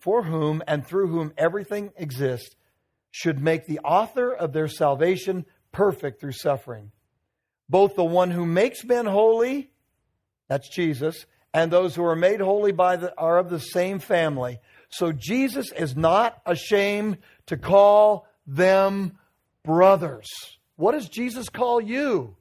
for 0.00 0.24
whom 0.24 0.62
and 0.66 0.84
through 0.84 1.08
whom 1.08 1.32
everything 1.36 1.92
exists, 1.96 2.56
should 3.10 3.40
make 3.40 3.66
the 3.66 3.78
author 3.80 4.32
of 4.32 4.52
their 4.52 4.66
salvation 4.66 5.44
perfect 5.70 6.20
through 6.20 6.32
suffering. 6.32 6.90
Both 7.68 7.94
the 7.94 8.04
one 8.04 8.30
who 8.30 8.46
makes 8.46 8.84
men 8.84 9.06
holy, 9.06 9.70
that's 10.48 10.68
Jesus, 10.68 11.26
and 11.54 11.70
those 11.70 11.94
who 11.94 12.04
are 12.04 12.16
made 12.16 12.40
holy 12.40 12.72
by 12.72 12.96
the, 12.96 13.16
are 13.16 13.38
of 13.38 13.50
the 13.50 13.60
same 13.60 14.00
family. 14.00 14.58
So 14.88 15.12
Jesus 15.12 15.70
is 15.72 15.96
not 15.96 16.40
ashamed 16.46 17.18
to 17.46 17.56
call 17.56 18.26
them 18.46 19.18
brothers. 19.64 20.28
What 20.74 20.92
does 20.92 21.08
Jesus 21.08 21.48
call 21.48 21.80
you? 21.80 22.36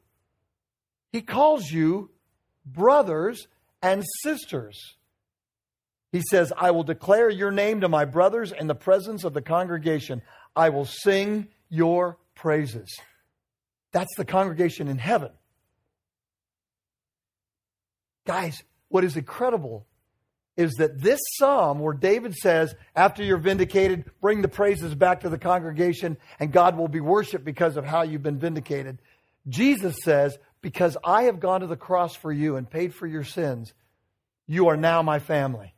He 1.11 1.21
calls 1.21 1.71
you 1.71 2.11
brothers 2.65 3.47
and 3.81 4.03
sisters. 4.23 4.95
He 6.11 6.21
says, 6.29 6.51
I 6.57 6.71
will 6.71 6.83
declare 6.83 7.29
your 7.29 7.51
name 7.51 7.81
to 7.81 7.89
my 7.89 8.05
brothers 8.05 8.51
in 8.51 8.67
the 8.67 8.75
presence 8.75 9.23
of 9.23 9.33
the 9.33 9.41
congregation. 9.41 10.21
I 10.55 10.69
will 10.69 10.85
sing 10.85 11.47
your 11.69 12.17
praises. 12.35 12.89
That's 13.91 14.15
the 14.17 14.25
congregation 14.25 14.87
in 14.87 14.97
heaven. 14.97 15.31
Guys, 18.25 18.63
what 18.89 19.03
is 19.03 19.17
incredible 19.17 19.85
is 20.57 20.73
that 20.73 20.99
this 21.01 21.19
psalm, 21.37 21.79
where 21.79 21.93
David 21.93 22.35
says, 22.35 22.75
after 22.95 23.23
you're 23.23 23.37
vindicated, 23.37 24.05
bring 24.19 24.41
the 24.41 24.47
praises 24.47 24.93
back 24.93 25.21
to 25.21 25.29
the 25.29 25.37
congregation, 25.37 26.17
and 26.39 26.51
God 26.51 26.77
will 26.77 26.89
be 26.89 26.99
worshiped 26.99 27.45
because 27.45 27.77
of 27.77 27.85
how 27.85 28.01
you've 28.01 28.23
been 28.23 28.39
vindicated. 28.39 28.99
Jesus 29.47 29.95
says, 30.03 30.37
Because 30.61 30.97
I 31.03 31.23
have 31.23 31.39
gone 31.39 31.61
to 31.61 31.67
the 31.67 31.77
cross 31.77 32.15
for 32.15 32.31
you 32.31 32.55
and 32.55 32.69
paid 32.69 32.93
for 32.93 33.07
your 33.07 33.23
sins, 33.23 33.73
you 34.47 34.67
are 34.67 34.77
now 34.77 35.01
my 35.01 35.19
family. 35.19 35.73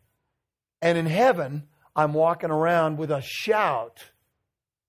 And 0.81 0.97
in 0.97 1.05
heaven, 1.05 1.67
I'm 1.95 2.13
walking 2.13 2.49
around 2.49 2.97
with 2.97 3.11
a 3.11 3.21
shout 3.21 3.99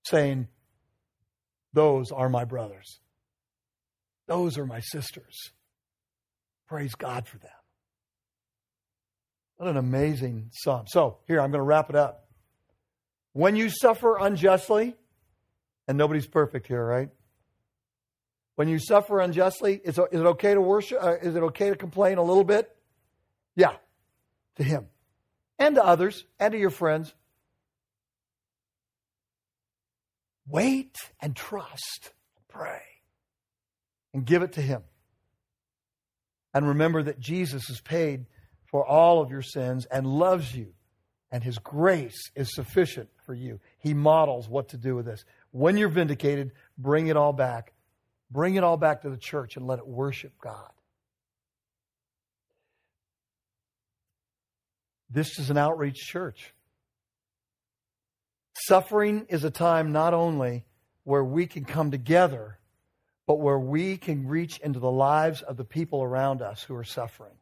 saying, 0.05 0.47
Those 1.73 2.11
are 2.11 2.29
my 2.29 2.45
brothers. 2.45 2.99
Those 4.27 4.57
are 4.57 4.65
my 4.65 4.79
sisters. 4.79 5.51
Praise 6.67 6.95
God 6.95 7.27
for 7.27 7.37
them. 7.37 7.51
What 9.57 9.69
an 9.69 9.77
amazing 9.77 10.49
psalm. 10.51 10.85
So, 10.87 11.19
here, 11.27 11.39
I'm 11.39 11.51
going 11.51 11.59
to 11.59 11.65
wrap 11.65 11.89
it 11.89 11.95
up. 11.95 12.27
When 13.33 13.55
you 13.55 13.69
suffer 13.69 14.17
unjustly, 14.17 14.95
and 15.87 15.97
nobody's 15.97 16.27
perfect 16.27 16.67
here, 16.67 16.83
right? 16.85 17.09
When 18.55 18.67
you 18.67 18.79
suffer 18.79 19.19
unjustly, 19.19 19.81
is, 19.83 19.97
is 19.97 20.19
it 20.19 20.25
okay 20.25 20.53
to 20.53 20.61
worship? 20.61 20.99
Uh, 21.01 21.15
is 21.21 21.35
it 21.35 21.43
okay 21.43 21.69
to 21.69 21.75
complain 21.75 22.17
a 22.17 22.23
little 22.23 22.43
bit? 22.43 22.73
Yeah, 23.55 23.73
to 24.57 24.63
Him 24.63 24.87
and 25.57 25.75
to 25.75 25.83
others 25.83 26.25
and 26.39 26.51
to 26.51 26.57
your 26.57 26.69
friends. 26.69 27.13
Wait 30.47 30.97
and 31.19 31.35
trust. 31.35 32.11
Pray. 32.47 32.81
And 34.13 34.25
give 34.25 34.43
it 34.43 34.53
to 34.53 34.61
Him. 34.61 34.83
And 36.53 36.67
remember 36.67 37.01
that 37.03 37.19
Jesus 37.19 37.63
has 37.67 37.81
paid 37.81 38.25
for 38.69 38.85
all 38.85 39.21
of 39.21 39.31
your 39.31 39.41
sins 39.41 39.85
and 39.85 40.05
loves 40.05 40.55
you. 40.55 40.73
And 41.31 41.43
His 41.43 41.57
grace 41.57 42.29
is 42.35 42.53
sufficient 42.53 43.09
for 43.25 43.33
you. 43.33 43.59
He 43.79 43.95
models 43.95 44.47
what 44.47 44.69
to 44.69 44.77
do 44.77 44.95
with 44.95 45.05
this. 45.05 45.25
When 45.51 45.77
you're 45.77 45.89
vindicated, 45.89 46.51
bring 46.77 47.07
it 47.07 47.17
all 47.17 47.33
back. 47.33 47.73
Bring 48.33 48.55
it 48.55 48.63
all 48.63 48.77
back 48.77 49.03
to 49.03 49.11
the 49.11 49.17
church 49.17 49.57
and 49.57 49.67
let 49.67 49.77
it 49.77 49.87
worship 49.87 50.33
God. 50.41 50.71
This 55.07 55.37
is 55.37 55.51
an 55.51 55.57
outreach 55.57 55.97
church. 55.97 56.55
Suffering 58.55 59.27
is 59.29 59.43
a 59.43 59.51
time 59.51 59.91
not 59.91 60.15
only 60.15 60.65
where 61.03 61.23
we 61.23 61.45
can 61.45 61.63
come 61.63 61.91
together, 61.91 62.57
but 63.27 63.39
where 63.39 63.59
we 63.59 63.97
can 63.97 64.27
reach 64.27 64.57
into 64.59 64.79
the 64.79 64.89
lives 64.89 65.43
of 65.43 65.55
the 65.55 65.63
people 65.63 66.01
around 66.01 66.41
us 66.41 66.63
who 66.63 66.75
are 66.75 66.83
suffering. 66.83 67.35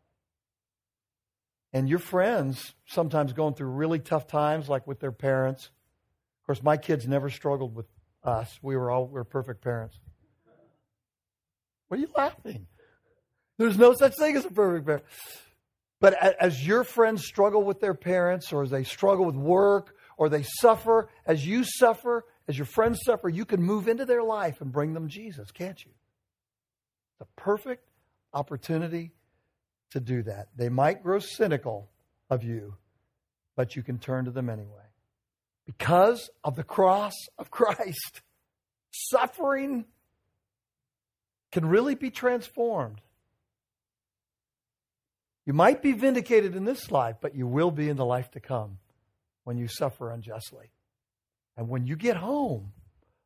And 1.72 1.88
your 1.88 2.00
friends 2.00 2.74
sometimes 2.86 3.32
going 3.32 3.54
through 3.54 3.70
really 3.70 4.00
tough 4.00 4.28
times, 4.28 4.68
like 4.68 4.86
with 4.86 5.00
their 5.00 5.14
parents. 5.14 5.70
Of 6.42 6.48
course, 6.48 6.62
my 6.62 6.76
kids 6.76 7.08
never 7.08 7.30
struggled 7.30 7.74
with 7.74 7.86
us. 8.26 8.60
We 8.62 8.76
were 8.76 8.92
all 8.92 9.08
we 9.08 9.14
were 9.14 9.24
perfect 9.24 9.62
parents. 9.64 9.98
What 11.92 11.98
are 11.98 12.04
you 12.04 12.10
laughing? 12.16 12.68
There's 13.58 13.78
no 13.78 13.94
such 13.94 14.16
thing 14.16 14.38
as 14.38 14.46
a 14.46 14.50
perfect 14.50 14.86
parent. 14.86 15.04
But 16.00 16.14
as 16.40 16.66
your 16.66 16.86
friends 16.86 17.26
struggle 17.26 17.66
with 17.66 17.82
their 17.82 17.94
parents, 17.94 18.54
or 18.54 18.64
as 18.64 18.70
they 18.70 18.86
struggle 18.86 19.26
with 19.26 19.36
work, 19.36 19.94
or 20.16 20.30
they 20.30 20.44
suffer, 20.44 21.10
as 21.26 21.46
you 21.46 21.66
suffer, 21.66 22.24
as 22.48 22.58
your 22.58 22.66
friends 22.66 23.02
suffer, 23.06 23.28
you 23.28 23.44
can 23.44 23.62
move 23.62 23.90
into 23.90 24.06
their 24.06 24.24
life 24.24 24.62
and 24.62 24.72
bring 24.72 24.94
them 24.94 25.10
Jesus, 25.10 25.52
can't 25.52 25.84
you? 25.84 25.92
A 27.20 27.26
perfect 27.36 27.84
opportunity 28.34 29.12
to 29.90 30.00
do 30.00 30.24
that. 30.24 30.48
They 30.56 30.70
might 30.70 31.04
grow 31.04 31.20
cynical 31.20 31.90
of 32.30 32.42
you, 32.42 32.76
but 33.58 33.76
you 33.76 33.84
can 33.84 34.00
turn 34.00 34.24
to 34.24 34.32
them 34.32 34.50
anyway. 34.50 34.88
Because 35.66 36.30
of 36.42 36.56
the 36.56 36.64
cross 36.64 37.16
of 37.38 37.52
Christ, 37.52 38.22
suffering 38.92 39.88
can 41.52 41.66
really 41.66 41.96
be 41.96 42.10
transformed. 42.10 43.02
You 45.46 45.54
might 45.54 45.82
be 45.82 45.92
vindicated 45.94 46.56
in 46.56 46.66
this 46.66 46.92
life, 46.92 47.18
but 47.22 47.36
you 47.36 47.48
will 47.48 47.72
be 47.72 47.90
in 47.90 47.98
the 47.98 48.06
life 48.06 48.32
to 48.32 48.40
come 48.40 48.78
when 49.44 49.58
you 49.58 49.68
suffer 49.68 50.12
unjustly. 50.12 50.72
And 51.58 51.68
when 51.68 51.86
you 51.86 51.96
get 51.96 52.16
home, 52.16 52.74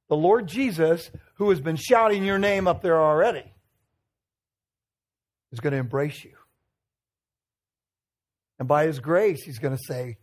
the 0.07 0.15
Lord 0.15 0.47
Jesus, 0.47 1.11
who 1.35 1.49
has 1.49 1.59
been 1.59 1.75
shouting 1.75 2.23
your 2.23 2.39
name 2.39 2.67
up 2.67 2.81
there 2.81 2.99
already, 2.99 3.43
is 5.51 5.59
going 5.59 5.73
to 5.73 5.79
embrace 5.79 6.23
you. 6.23 6.35
And 8.59 8.67
by 8.67 8.85
His 8.85 8.99
grace, 8.99 9.43
He's 9.43 9.59
going 9.59 9.75
to 9.75 9.83
say, 9.83 10.17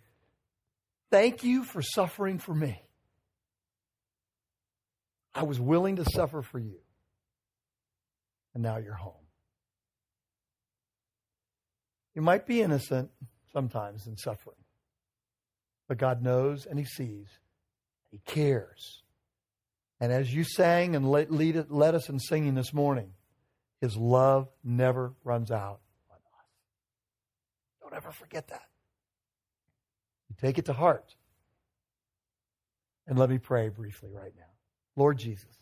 Thank 1.10 1.44
you 1.44 1.62
for 1.62 1.82
suffering 1.82 2.38
for 2.38 2.54
me. 2.54 2.80
I 5.34 5.42
was 5.42 5.60
willing 5.60 5.96
to 5.96 6.04
suffer 6.04 6.40
for 6.40 6.58
you. 6.58 6.78
And 8.54 8.62
now 8.62 8.76
you're 8.76 8.94
home. 8.94 9.14
You 12.14 12.22
might 12.22 12.46
be 12.46 12.60
innocent 12.60 13.10
sometimes 13.52 14.06
in 14.06 14.16
suffering, 14.16 14.56
but 15.88 15.98
God 15.98 16.22
knows 16.22 16.66
and 16.66 16.78
He 16.78 16.84
sees. 16.84 17.28
He 18.10 18.18
cares. 18.18 19.02
And 20.00 20.12
as 20.12 20.34
you 20.34 20.44
sang 20.44 20.94
and 20.94 21.10
led, 21.10 21.30
lead, 21.30 21.70
led 21.70 21.94
us 21.94 22.08
in 22.08 22.18
singing 22.18 22.54
this 22.54 22.74
morning, 22.74 23.12
His 23.80 23.96
love 23.96 24.48
never 24.62 25.14
runs 25.24 25.50
out 25.50 25.80
on 26.10 26.16
us. 26.16 26.46
Don't 27.80 27.94
ever 27.94 28.10
forget 28.10 28.48
that. 28.48 28.68
You 30.28 30.36
take 30.40 30.58
it 30.58 30.66
to 30.66 30.72
heart. 30.72 31.14
And 33.06 33.18
let 33.18 33.30
me 33.30 33.38
pray 33.38 33.68
briefly 33.68 34.10
right 34.12 34.32
now. 34.36 34.42
Lord 34.96 35.18
Jesus, 35.18 35.61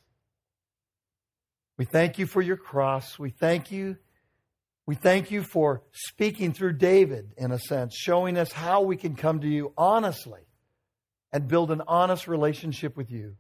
we 1.81 1.87
thank 1.87 2.19
you 2.19 2.27
for 2.27 2.43
your 2.43 2.59
cross. 2.59 3.19
We 3.19 3.31
thank 3.31 3.73
you 3.73 3.97
we 4.85 4.97
thank 4.97 5.31
you 5.31 5.43
for 5.45 5.83
speaking 5.93 6.53
through 6.53 6.75
David, 6.75 7.33
in 7.39 7.53
a 7.53 7.59
sense, 7.59 7.95
showing 7.95 8.37
us 8.37 8.53
how 8.53 8.83
we 8.83 8.97
can 8.97 9.15
come 9.15 9.41
to 9.41 9.49
you 9.49 9.73
honestly 9.79 10.41
and 11.33 11.49
build 11.49 11.71
an 11.71 11.81
honest 11.87 12.29
relationship 12.29 12.99
with 12.99 13.11
you. 13.11 13.37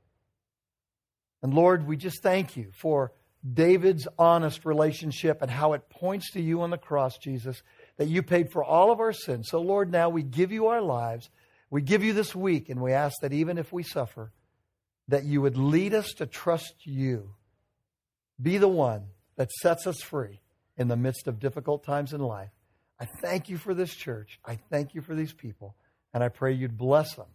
And 1.42 1.52
Lord, 1.52 1.86
we 1.86 1.98
just 1.98 2.22
thank 2.22 2.56
you 2.56 2.70
for 2.72 3.12
David's 3.52 4.08
honest 4.16 4.64
relationship 4.64 5.42
and 5.42 5.50
how 5.50 5.72
it 5.72 5.90
points 5.90 6.30
to 6.34 6.40
you 6.40 6.62
on 6.62 6.70
the 6.70 6.78
cross, 6.78 7.18
Jesus, 7.18 7.62
that 7.98 8.08
you 8.08 8.22
paid 8.22 8.52
for 8.52 8.64
all 8.64 8.90
of 8.92 9.00
our 9.00 9.12
sins. 9.12 9.48
So, 9.50 9.60
Lord, 9.60 9.90
now 9.90 10.08
we 10.08 10.22
give 10.22 10.52
you 10.52 10.68
our 10.68 10.80
lives. 10.80 11.28
We 11.68 11.82
give 11.82 12.04
you 12.04 12.12
this 12.12 12.34
week, 12.34 12.70
and 12.70 12.80
we 12.80 12.92
ask 12.92 13.16
that 13.22 13.32
even 13.32 13.58
if 13.58 13.72
we 13.72 13.82
suffer, 13.82 14.32
that 15.08 15.24
you 15.24 15.42
would 15.42 15.58
lead 15.58 15.94
us 15.94 16.12
to 16.18 16.26
trust 16.26 16.86
you. 16.86 17.34
Be 18.40 18.58
the 18.58 18.68
one 18.68 19.04
that 19.36 19.50
sets 19.50 19.86
us 19.86 20.00
free 20.00 20.40
in 20.76 20.88
the 20.88 20.96
midst 20.96 21.28
of 21.28 21.38
difficult 21.38 21.84
times 21.84 22.12
in 22.12 22.20
life. 22.20 22.50
I 22.98 23.06
thank 23.22 23.48
you 23.48 23.58
for 23.58 23.74
this 23.74 23.94
church. 23.94 24.38
I 24.44 24.58
thank 24.70 24.94
you 24.94 25.00
for 25.00 25.14
these 25.14 25.32
people. 25.32 25.74
And 26.12 26.22
I 26.22 26.28
pray 26.28 26.52
you'd 26.52 26.76
bless 26.76 27.14
them. 27.14 27.26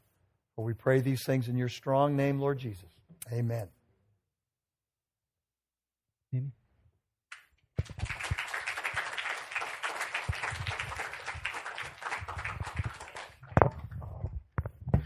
For 0.55 0.63
we 0.63 0.73
pray 0.73 1.01
these 1.01 1.23
things 1.23 1.47
in 1.47 1.57
your 1.57 1.69
strong 1.69 2.15
name, 2.15 2.39
Lord 2.39 2.59
Jesus. 2.59 2.89
Amen. 3.31 3.67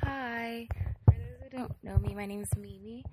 Hi. 0.04 0.68
For 1.06 1.12
those 1.12 1.42
who 1.44 1.58
don't 1.58 1.84
know 1.84 1.98
me, 1.98 2.14
my 2.14 2.26
name 2.26 2.42
is 2.42 2.50
Mimi, 2.58 3.04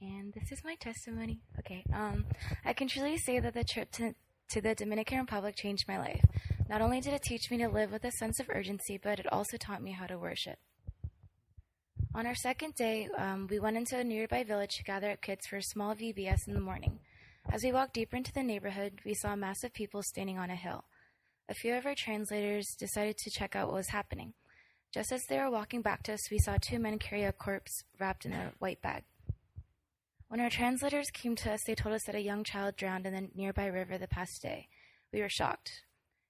and 0.00 0.32
this 0.32 0.52
is 0.52 0.64
my 0.64 0.74
testimony. 0.76 1.40
Okay. 1.58 1.84
Um, 1.92 2.26
I 2.64 2.72
can 2.72 2.88
truly 2.88 3.18
say 3.18 3.40
that 3.40 3.54
the 3.54 3.64
trip 3.64 3.90
to 3.92 4.14
to 4.50 4.60
the 4.62 4.74
Dominican 4.74 5.18
Republic 5.18 5.56
changed 5.56 5.86
my 5.86 5.98
life. 5.98 6.24
Not 6.70 6.80
only 6.80 7.00
did 7.00 7.12
it 7.12 7.22
teach 7.22 7.50
me 7.50 7.58
to 7.58 7.68
live 7.68 7.92
with 7.92 8.04
a 8.04 8.12
sense 8.12 8.40
of 8.40 8.48
urgency, 8.48 8.98
but 9.02 9.18
it 9.18 9.30
also 9.30 9.58
taught 9.58 9.82
me 9.82 9.92
how 9.92 10.06
to 10.06 10.18
worship. 10.18 10.58
On 12.14 12.26
our 12.26 12.34
second 12.34 12.74
day, 12.74 13.08
um, 13.18 13.46
we 13.50 13.58
went 13.58 13.76
into 13.76 13.98
a 13.98 14.04
nearby 14.04 14.44
village 14.44 14.76
to 14.76 14.84
gather 14.84 15.10
up 15.10 15.20
kids 15.20 15.46
for 15.46 15.56
a 15.56 15.62
small 15.62 15.94
VBS 15.94 16.48
in 16.48 16.54
the 16.54 16.60
morning. 16.60 17.00
As 17.50 17.62
we 17.62 17.72
walked 17.72 17.94
deeper 17.94 18.16
into 18.16 18.32
the 18.32 18.42
neighborhood, 18.42 19.00
we 19.04 19.14
saw 19.14 19.34
a 19.34 19.36
mass 19.36 19.62
of 19.64 19.74
people 19.74 20.02
standing 20.02 20.38
on 20.38 20.50
a 20.50 20.56
hill. 20.56 20.84
A 21.50 21.54
few 21.54 21.74
of 21.74 21.84
our 21.84 21.94
translators 21.94 22.74
decided 22.78 23.18
to 23.18 23.30
check 23.30 23.54
out 23.54 23.68
what 23.68 23.76
was 23.76 23.88
happening. 23.88 24.32
Just 24.92 25.12
as 25.12 25.24
they 25.28 25.38
were 25.38 25.50
walking 25.50 25.82
back 25.82 26.02
to 26.04 26.14
us, 26.14 26.30
we 26.30 26.38
saw 26.38 26.56
two 26.58 26.78
men 26.78 26.98
carry 26.98 27.24
a 27.24 27.32
corpse 27.32 27.84
wrapped 28.00 28.24
in 28.24 28.32
a 28.32 28.52
white 28.58 28.80
bag. 28.80 29.04
When 30.28 30.40
our 30.40 30.50
translators 30.50 31.10
came 31.10 31.36
to 31.36 31.52
us, 31.52 31.60
they 31.66 31.74
told 31.74 31.94
us 31.94 32.04
that 32.04 32.14
a 32.14 32.20
young 32.20 32.44
child 32.44 32.76
drowned 32.76 33.06
in 33.06 33.14
the 33.14 33.28
nearby 33.34 33.64
river 33.64 33.96
the 33.96 34.06
past 34.06 34.42
day. 34.42 34.68
We 35.10 35.22
were 35.22 35.30
shocked. 35.30 35.70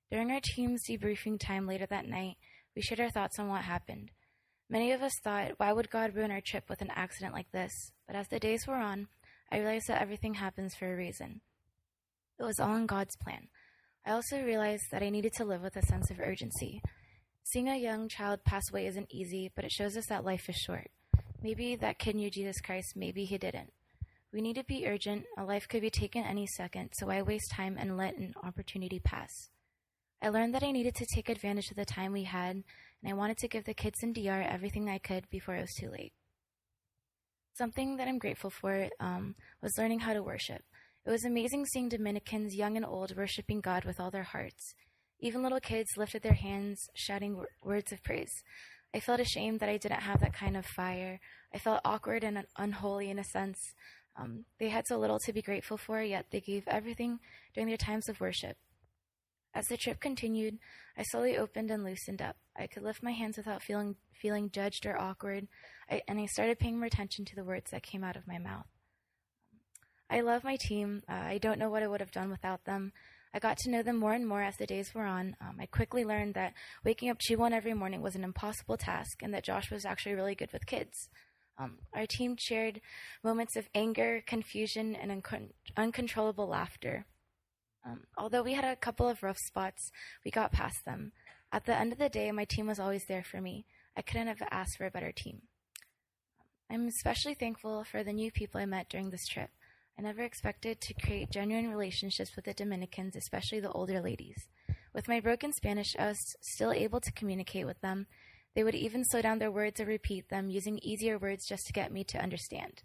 During 0.09 0.30
our 0.30 0.40
team's 0.40 0.84
debriefing 0.88 1.40
time 1.40 1.66
later 1.66 1.84
that 1.86 2.07
night, 2.07 2.36
we 2.76 2.82
shared 2.82 3.01
our 3.01 3.11
thoughts 3.11 3.40
on 3.40 3.49
what 3.49 3.62
happened. 3.62 4.12
Many 4.70 4.92
of 4.92 5.03
us 5.03 5.18
thought, 5.24 5.55
why 5.57 5.72
would 5.72 5.90
God 5.90 6.14
ruin 6.14 6.30
our 6.30 6.40
trip 6.40 6.70
with 6.70 6.80
an 6.80 6.92
accident 6.94 7.34
like 7.34 7.51
this? 7.51 7.72
But 8.07 8.14
as 8.14 8.28
the 8.28 8.38
days 8.38 8.68
wore 8.68 8.76
on, 8.76 9.09
I 9.51 9.59
realized 9.59 9.88
that 9.88 10.01
everything 10.01 10.34
happens 10.34 10.76
for 10.76 10.92
a 10.92 10.96
reason. 10.96 11.40
It 12.38 12.44
was 12.44 12.61
all 12.61 12.76
in 12.76 12.86
God's 12.86 13.16
plan. 13.16 13.49
I 14.07 14.12
also 14.12 14.40
realized 14.40 14.84
that 14.92 15.03
I 15.03 15.11
needed 15.11 15.32
to 15.38 15.44
live 15.44 15.62
with 15.62 15.74
a 15.74 15.86
sense 15.86 16.09
of 16.12 16.20
urgency. 16.20 16.82
Seeing 17.42 17.68
a 17.68 17.76
young 17.76 18.09
child 18.09 18.44
pass 18.44 18.70
away 18.70 18.86
isn't 18.86 19.12
easy, 19.12 19.51
but 19.57 19.64
it 19.64 19.72
shows 19.72 19.96
us 19.96 20.07
that 20.07 20.24
life 20.24 20.49
is 20.49 20.55
short. 20.55 20.88
Maybe 21.42 21.74
that 21.74 21.99
kid 21.99 22.14
knew 22.14 22.30
Jesus 22.30 22.61
Christ, 22.61 22.92
maybe 22.94 23.24
he 23.24 23.38
didn't. 23.38 23.72
We 24.33 24.43
need 24.43 24.57
to 24.57 24.64
be 24.64 24.87
urgent. 24.87 25.24
A 25.39 25.45
life 25.45 25.66
could 25.68 25.81
be 25.81 25.91
taken 25.91 26.22
any 26.22 26.47
second, 26.47 26.91
so 26.95 27.09
I 27.09 27.22
waste 27.22 27.51
time 27.51 27.76
and 27.79 27.97
let 27.97 28.16
an 28.18 28.35
opportunity 28.43 29.01
pass. 29.01 29.49
I 30.22 30.29
learned 30.29 30.55
that 30.55 30.62
I 30.62 30.70
needed 30.70 30.95
to 30.97 31.07
take 31.14 31.29
advantage 31.29 31.70
of 31.70 31.76
the 31.76 31.87
time 31.87 32.12
we 32.12 32.24
had, 32.24 32.57
and 32.57 33.11
I 33.11 33.14
wanted 33.14 33.39
to 33.39 33.49
give 33.49 33.64
the 33.64 33.72
kids 33.72 34.03
in 34.03 34.12
DR 34.12 34.43
everything 34.43 34.89
I 34.89 34.99
could 34.99 35.31
before 35.31 35.55
it 35.55 35.62
was 35.62 35.74
too 35.81 35.91
late. 35.91 36.12
Something 37.57 37.97
that 37.97 38.07
I'm 38.07 38.18
grateful 38.18 38.51
for 38.51 38.89
um, 39.01 39.35
was 39.62 39.79
learning 39.79 40.01
how 40.01 40.12
to 40.12 40.22
worship. 40.22 40.62
It 41.07 41.11
was 41.11 41.24
amazing 41.24 41.64
seeing 41.64 41.89
Dominicans, 41.89 42.55
young 42.55 42.76
and 42.76 42.85
old, 42.85 43.16
worshiping 43.16 43.61
God 43.61 43.85
with 43.85 43.99
all 43.99 44.11
their 44.11 44.24
hearts. 44.24 44.74
Even 45.20 45.43
little 45.43 45.61
kids 45.61 45.97
lifted 45.97 46.22
their 46.22 46.35
hands, 46.35 46.87
shouting 46.95 47.33
w- 47.33 47.49
words 47.62 47.93
of 47.93 48.03
praise. 48.03 48.31
I 48.95 49.01
felt 49.01 49.20
ashamed 49.20 49.61
that 49.61 49.68
I 49.68 49.76
didn't 49.76 50.03
have 50.03 50.20
that 50.20 50.35
kind 50.35 50.57
of 50.57 50.66
fire. 50.66 51.18
I 51.55 51.59
felt 51.59 51.81
awkward 51.85 52.24
and 52.24 52.45
unholy 52.57 53.11
in 53.11 53.18
a 53.18 53.24
sense. 53.24 53.59
Um, 54.18 54.44
they 54.58 54.68
had 54.68 54.86
so 54.86 54.98
little 54.98 55.18
to 55.20 55.32
be 55.32 55.42
grateful 55.42 55.76
for, 55.76 56.02
yet 56.02 56.26
they 56.30 56.40
gave 56.40 56.66
everything 56.66 57.20
during 57.54 57.68
their 57.68 57.76
times 57.76 58.08
of 58.08 58.20
worship. 58.20 58.56
As 59.54 59.66
the 59.66 59.76
trip 59.76 60.00
continued, 60.00 60.58
I 60.96 61.04
slowly 61.04 61.38
opened 61.38 61.70
and 61.70 61.84
loosened 61.84 62.20
up. 62.20 62.36
I 62.56 62.66
could 62.66 62.82
lift 62.82 63.02
my 63.02 63.12
hands 63.12 63.36
without 63.36 63.62
feeling 63.62 63.96
feeling 64.20 64.50
judged 64.50 64.84
or 64.84 65.00
awkward, 65.00 65.46
I, 65.88 66.02
and 66.08 66.18
I 66.18 66.26
started 66.26 66.58
paying 66.58 66.78
more 66.78 66.86
attention 66.86 67.24
to 67.26 67.36
the 67.36 67.44
words 67.44 67.70
that 67.70 67.84
came 67.84 68.02
out 68.02 68.16
of 68.16 68.26
my 68.26 68.38
mouth. 68.38 68.66
I 70.10 70.20
love 70.20 70.42
my 70.42 70.56
team. 70.60 71.02
Uh, 71.08 71.12
I 71.12 71.38
don't 71.38 71.58
know 71.58 71.70
what 71.70 71.84
I 71.84 71.86
would 71.86 72.00
have 72.00 72.10
done 72.10 72.30
without 72.30 72.64
them. 72.64 72.92
I 73.32 73.38
got 73.38 73.58
to 73.58 73.70
know 73.70 73.82
them 73.82 73.96
more 73.96 74.14
and 74.14 74.26
more 74.26 74.42
as 74.42 74.56
the 74.56 74.66
days 74.66 74.94
wore 74.94 75.04
on. 75.04 75.36
Um, 75.40 75.58
I 75.60 75.66
quickly 75.66 76.04
learned 76.04 76.34
that 76.34 76.54
waking 76.84 77.10
up 77.10 77.18
Chiwon 77.18 77.52
every 77.52 77.74
morning 77.74 78.02
was 78.02 78.16
an 78.16 78.24
impossible 78.24 78.76
task, 78.76 79.22
and 79.22 79.32
that 79.34 79.44
Josh 79.44 79.70
was 79.70 79.84
actually 79.84 80.14
really 80.14 80.34
good 80.34 80.52
with 80.52 80.66
kids. 80.66 81.08
Um, 81.59 81.78
our 81.92 82.06
team 82.06 82.36
shared 82.38 82.80
moments 83.24 83.56
of 83.56 83.68
anger, 83.74 84.22
confusion, 84.26 84.94
and 84.94 85.11
un- 85.11 85.50
uncontrollable 85.76 86.46
laughter. 86.46 87.04
Um, 87.84 88.04
although 88.16 88.42
we 88.42 88.54
had 88.54 88.64
a 88.64 88.76
couple 88.76 89.09
of 89.09 89.22
rough 89.22 89.38
spots, 89.38 89.90
we 90.24 90.30
got 90.30 90.52
past 90.52 90.84
them. 90.84 91.12
At 91.52 91.64
the 91.64 91.76
end 91.76 91.92
of 91.92 91.98
the 91.98 92.09
day, 92.09 92.30
my 92.30 92.44
team 92.44 92.66
was 92.66 92.78
always 92.78 93.06
there 93.06 93.24
for 93.24 93.40
me. 93.40 93.64
I 93.96 94.02
couldn't 94.02 94.28
have 94.28 94.42
asked 94.50 94.76
for 94.76 94.86
a 94.86 94.90
better 94.90 95.12
team. 95.12 95.42
I'm 96.70 96.86
especially 96.86 97.34
thankful 97.34 97.82
for 97.84 98.04
the 98.04 98.12
new 98.12 98.30
people 98.30 98.61
I 98.61 98.66
met 98.66 98.88
during 98.90 99.11
this 99.11 99.26
trip. 99.26 99.50
I 99.98 100.02
never 100.02 100.22
expected 100.22 100.80
to 100.80 100.94
create 100.94 101.30
genuine 101.30 101.70
relationships 101.70 102.36
with 102.36 102.44
the 102.44 102.54
Dominicans, 102.54 103.16
especially 103.16 103.59
the 103.59 103.72
older 103.72 104.00
ladies. 104.00 104.46
With 104.94 105.09
my 105.09 105.18
broken 105.18 105.52
Spanish, 105.52 105.96
I 105.98 106.06
was 106.06 106.36
still 106.40 106.72
able 106.72 107.00
to 107.00 107.12
communicate 107.12 107.66
with 107.66 107.80
them. 107.80 108.06
They 108.59 108.64
would 108.64 108.74
even 108.74 109.04
slow 109.04 109.22
down 109.22 109.38
their 109.38 109.52
words 109.52 109.78
or 109.78 109.84
repeat 109.84 110.30
them, 110.30 110.50
using 110.50 110.80
easier 110.82 111.16
words 111.16 111.46
just 111.46 111.64
to 111.68 111.72
get 111.72 111.92
me 111.92 112.02
to 112.02 112.18
understand. 112.18 112.82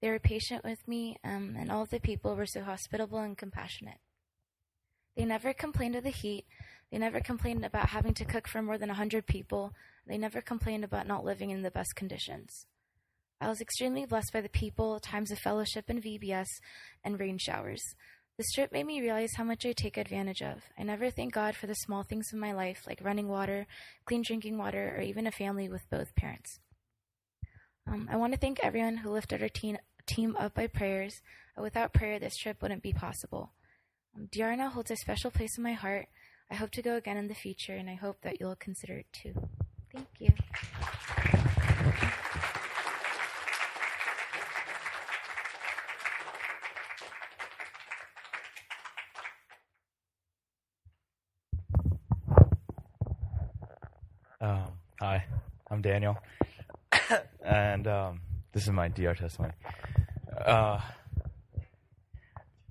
They 0.00 0.08
were 0.08 0.20
patient 0.20 0.62
with 0.62 0.86
me, 0.86 1.16
um, 1.24 1.56
and 1.58 1.68
all 1.68 1.82
of 1.82 1.90
the 1.90 1.98
people 1.98 2.36
were 2.36 2.46
so 2.46 2.62
hospitable 2.62 3.18
and 3.18 3.36
compassionate. 3.36 3.98
They 5.16 5.24
never 5.24 5.52
complained 5.52 5.96
of 5.96 6.04
the 6.04 6.10
heat. 6.10 6.46
They 6.92 6.98
never 6.98 7.18
complained 7.18 7.64
about 7.64 7.88
having 7.88 8.14
to 8.14 8.24
cook 8.24 8.46
for 8.46 8.62
more 8.62 8.78
than 8.78 8.88
a 8.88 8.92
100 8.92 9.26
people. 9.26 9.72
They 10.06 10.16
never 10.16 10.40
complained 10.40 10.84
about 10.84 11.08
not 11.08 11.24
living 11.24 11.50
in 11.50 11.62
the 11.62 11.72
best 11.72 11.96
conditions. 11.96 12.66
I 13.40 13.48
was 13.48 13.60
extremely 13.60 14.06
blessed 14.06 14.32
by 14.32 14.42
the 14.42 14.48
people, 14.48 15.00
times 15.00 15.32
of 15.32 15.40
fellowship 15.40 15.90
in 15.90 16.00
VBS, 16.00 16.46
and 17.02 17.18
rain 17.18 17.36
showers. 17.36 17.82
This 18.40 18.52
trip 18.52 18.72
made 18.72 18.86
me 18.86 19.02
realize 19.02 19.34
how 19.34 19.44
much 19.44 19.66
I 19.66 19.72
take 19.72 19.98
advantage 19.98 20.40
of. 20.40 20.62
I 20.78 20.82
never 20.82 21.10
thank 21.10 21.34
God 21.34 21.54
for 21.54 21.66
the 21.66 21.74
small 21.74 22.04
things 22.04 22.32
in 22.32 22.38
my 22.38 22.52
life, 22.52 22.84
like 22.86 23.04
running 23.04 23.28
water, 23.28 23.66
clean 24.06 24.22
drinking 24.22 24.56
water, 24.56 24.94
or 24.96 25.02
even 25.02 25.26
a 25.26 25.30
family 25.30 25.68
with 25.68 25.82
both 25.90 26.16
parents. 26.16 26.58
Um, 27.86 28.08
I 28.10 28.16
want 28.16 28.32
to 28.32 28.38
thank 28.38 28.58
everyone 28.62 28.96
who 28.96 29.10
lifted 29.10 29.42
our 29.42 29.50
team, 29.50 29.76
team 30.06 30.36
up 30.38 30.54
by 30.54 30.68
prayers. 30.68 31.20
Without 31.58 31.92
prayer, 31.92 32.18
this 32.18 32.38
trip 32.38 32.62
wouldn't 32.62 32.82
be 32.82 32.94
possible. 32.94 33.52
Um, 34.16 34.30
now 34.34 34.70
holds 34.70 34.90
a 34.90 34.96
special 34.96 35.30
place 35.30 35.58
in 35.58 35.62
my 35.62 35.74
heart. 35.74 36.06
I 36.50 36.54
hope 36.54 36.70
to 36.70 36.80
go 36.80 36.96
again 36.96 37.18
in 37.18 37.28
the 37.28 37.34
future, 37.34 37.74
and 37.74 37.90
I 37.90 37.94
hope 37.94 38.22
that 38.22 38.40
you'll 38.40 38.56
consider 38.56 38.94
it 38.94 39.12
too. 39.12 39.34
Thank 39.92 40.08
you. 40.18 40.32
Um, 54.42 54.72
hi, 54.98 55.26
I'm 55.80 55.92
Daniel, 55.92 56.18
and 57.42 57.86
um, 57.86 58.20
this 58.52 58.64
is 58.64 58.70
my 58.70 58.88
DR 58.88 59.14
testimony. 59.14 59.54
Uh, 60.44 60.78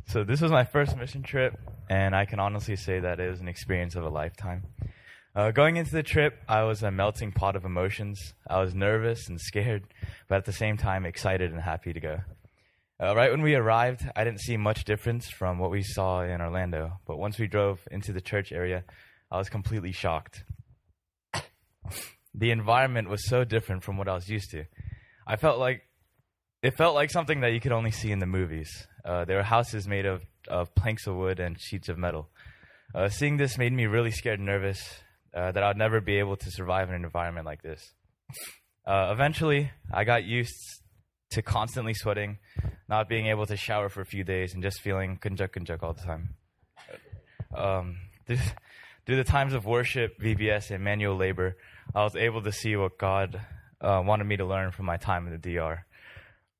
so 0.06 0.24
this 0.24 0.42
was 0.42 0.52
my 0.52 0.64
first 0.64 0.96
mission 0.96 1.24
trip, 1.24 1.60
and 1.90 2.16
I 2.16 2.26
can 2.26 2.40
honestly 2.40 2.76
say 2.76 3.00
that 3.00 3.20
it 3.20 3.28
was 3.28 3.40
an 3.40 3.48
experience 3.48 3.96
of 3.96 4.04
a 4.04 4.10
lifetime. 4.10 4.62
Uh, 5.36 5.50
going 5.50 5.78
into 5.78 5.90
the 5.90 6.04
trip, 6.04 6.38
I 6.48 6.62
was 6.66 6.84
a 6.84 6.92
melting 6.92 7.32
pot 7.32 7.56
of 7.56 7.66
emotions. 7.66 8.36
I 8.48 8.60
was 8.60 8.76
nervous 8.76 9.28
and 9.28 9.42
scared, 9.42 9.86
but 10.28 10.36
at 10.36 10.46
the 10.46 10.54
same 10.54 10.78
time 10.78 11.04
excited 11.04 11.52
and 11.52 11.60
happy 11.60 11.94
to 11.94 12.00
go. 12.00 12.20
Uh, 13.02 13.16
right 13.16 13.32
when 13.32 13.42
we 13.42 13.56
arrived, 13.56 14.08
I 14.16 14.24
didn't 14.24 14.42
see 14.42 14.56
much 14.56 14.84
difference 14.84 15.28
from 15.30 15.58
what 15.58 15.72
we 15.72 15.82
saw 15.82 16.22
in 16.22 16.42
Orlando, 16.42 17.00
but 17.08 17.18
once 17.18 17.40
we 17.40 17.48
drove 17.48 17.80
into 17.90 18.14
the 18.14 18.22
church 18.22 18.52
area, 18.52 18.84
I 19.32 19.40
was 19.40 19.50
completely 19.50 19.94
shocked 19.94 20.44
the 22.34 22.52
environment 22.52 23.10
was 23.10 23.28
so 23.28 23.44
different 23.44 23.84
from 23.84 23.98
what 23.98 24.08
I 24.08 24.14
was 24.14 24.30
used 24.30 24.52
to. 24.52 24.66
I 25.28 25.36
felt 25.36 25.60
like 25.60 25.84
it 26.62 26.76
felt 26.76 26.96
like 26.96 27.10
something 27.10 27.42
that 27.42 27.54
you 27.54 27.60
could 27.60 27.72
only 27.72 27.92
see 27.92 28.12
in 28.12 28.20
the 28.20 28.26
movies. 28.26 28.88
Uh, 29.06 29.26
there 29.26 29.38
were 29.38 29.44
houses 29.44 29.88
made 29.88 30.06
of, 30.06 30.22
of 30.48 30.74
planks 30.76 31.08
of 31.08 31.16
wood 31.16 31.40
and 31.40 31.60
sheets 31.60 31.88
of 31.88 31.98
metal. 31.98 32.30
Uh, 32.94 33.08
seeing 33.08 33.38
this 33.38 33.58
made 33.58 33.72
me 33.72 33.86
really 33.86 34.12
scared 34.12 34.40
and 34.40 34.46
nervous 34.46 34.82
uh, 35.34 35.52
that 35.52 35.64
I'd 35.64 35.78
never 35.78 36.02
be 36.02 36.18
able 36.18 36.36
to 36.38 36.52
survive 36.52 36.90
in 36.90 36.96
an 36.96 37.06
environment 37.06 37.46
like 37.46 37.62
this. 37.62 37.94
Uh, 38.86 39.10
eventually, 39.12 39.72
I 39.94 40.04
got 40.04 40.26
used 40.26 40.56
to 41.32 41.42
constantly 41.42 41.94
sweating, 41.94 42.40
not 42.88 43.08
being 43.08 43.28
able 43.28 43.46
to 43.46 43.56
shower 43.56 43.90
for 43.90 44.02
a 44.02 44.06
few 44.06 44.24
days, 44.24 44.54
and 44.54 44.64
just 44.64 44.82
feeling 44.82 45.18
kunjuk 45.22 45.50
kunjuk 45.50 45.84
all 45.84 45.94
the 45.94 46.02
time. 46.02 46.36
Um, 47.56 47.98
this, 48.26 48.42
through 49.06 49.18
the 49.18 49.24
times 49.24 49.54
of 49.54 49.66
worship, 49.66 50.20
VBS, 50.20 50.72
and 50.72 50.84
manual 50.84 51.16
labor, 51.16 51.56
I 51.96 52.04
was 52.04 52.16
able 52.16 52.42
to 52.44 52.52
see 52.52 52.76
what 52.76 52.98
God 52.98 53.42
uh, 53.82 54.02
wanted 54.06 54.26
me 54.26 54.38
to 54.38 54.46
learn 54.46 54.72
from 54.72 54.86
my 54.86 54.98
time 54.98 55.26
in 55.26 55.34
the 55.34 55.56
DR. 55.56 55.86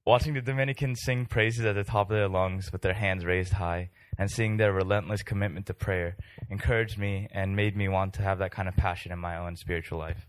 Watching 0.06 0.34
the 0.34 0.42
Dominicans 0.42 1.02
sing 1.04 1.26
praises 1.26 1.66
at 1.66 1.76
the 1.76 1.84
top 1.84 2.10
of 2.10 2.18
their 2.18 2.28
lungs 2.28 2.72
with 2.72 2.82
their 2.82 2.94
hands 2.94 3.26
raised 3.26 3.54
high 3.54 3.90
and 4.18 4.32
seeing 4.32 4.58
their 4.58 4.74
relentless 4.74 5.22
commitment 5.22 5.68
to 5.68 5.74
prayer 5.74 6.18
encouraged 6.50 6.98
me 6.98 7.28
and 7.32 7.56
made 7.56 7.78
me 7.78 7.88
want 7.88 8.14
to 8.16 8.24
have 8.24 8.40
that 8.40 8.52
kind 8.52 8.68
of 8.68 8.76
passion 8.76 9.12
in 9.12 9.20
my 9.20 9.38
own 9.38 9.56
spiritual 9.56 10.00
life. 10.00 10.26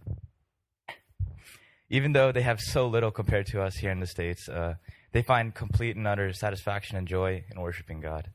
Even 1.88 2.12
though 2.12 2.30
they 2.30 2.42
have 2.42 2.60
so 2.60 2.86
little 2.86 3.10
compared 3.10 3.46
to 3.46 3.62
us 3.62 3.76
here 3.76 3.90
in 3.90 4.00
the 4.00 4.06
States, 4.06 4.48
uh, 4.48 4.74
they 5.12 5.22
find 5.22 5.54
complete 5.54 5.96
and 5.96 6.06
utter 6.06 6.32
satisfaction 6.32 6.96
and 6.96 7.08
joy 7.08 7.42
in 7.50 7.60
worshiping 7.60 8.00
God 8.00 8.30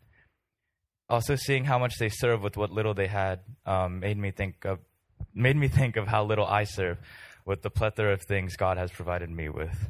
also 1.09 1.35
seeing 1.35 1.65
how 1.65 1.77
much 1.77 1.97
they 1.99 2.09
serve 2.09 2.41
with 2.41 2.57
what 2.57 2.71
little 2.71 2.93
they 2.93 3.07
had 3.07 3.39
um, 3.65 3.99
made 3.99 4.17
me 4.17 4.31
think 4.31 4.65
of 4.65 4.79
made 5.35 5.57
me 5.57 5.67
think 5.67 5.97
of 5.97 6.07
how 6.07 6.23
little 6.23 6.47
I 6.47 6.63
serve 6.63 6.97
with 7.45 7.61
the 7.61 7.69
plethora 7.69 8.13
of 8.13 8.21
things 8.23 8.55
God 8.55 8.77
has 8.77 8.89
provided 8.89 9.29
me 9.29 9.49
with. 9.49 9.89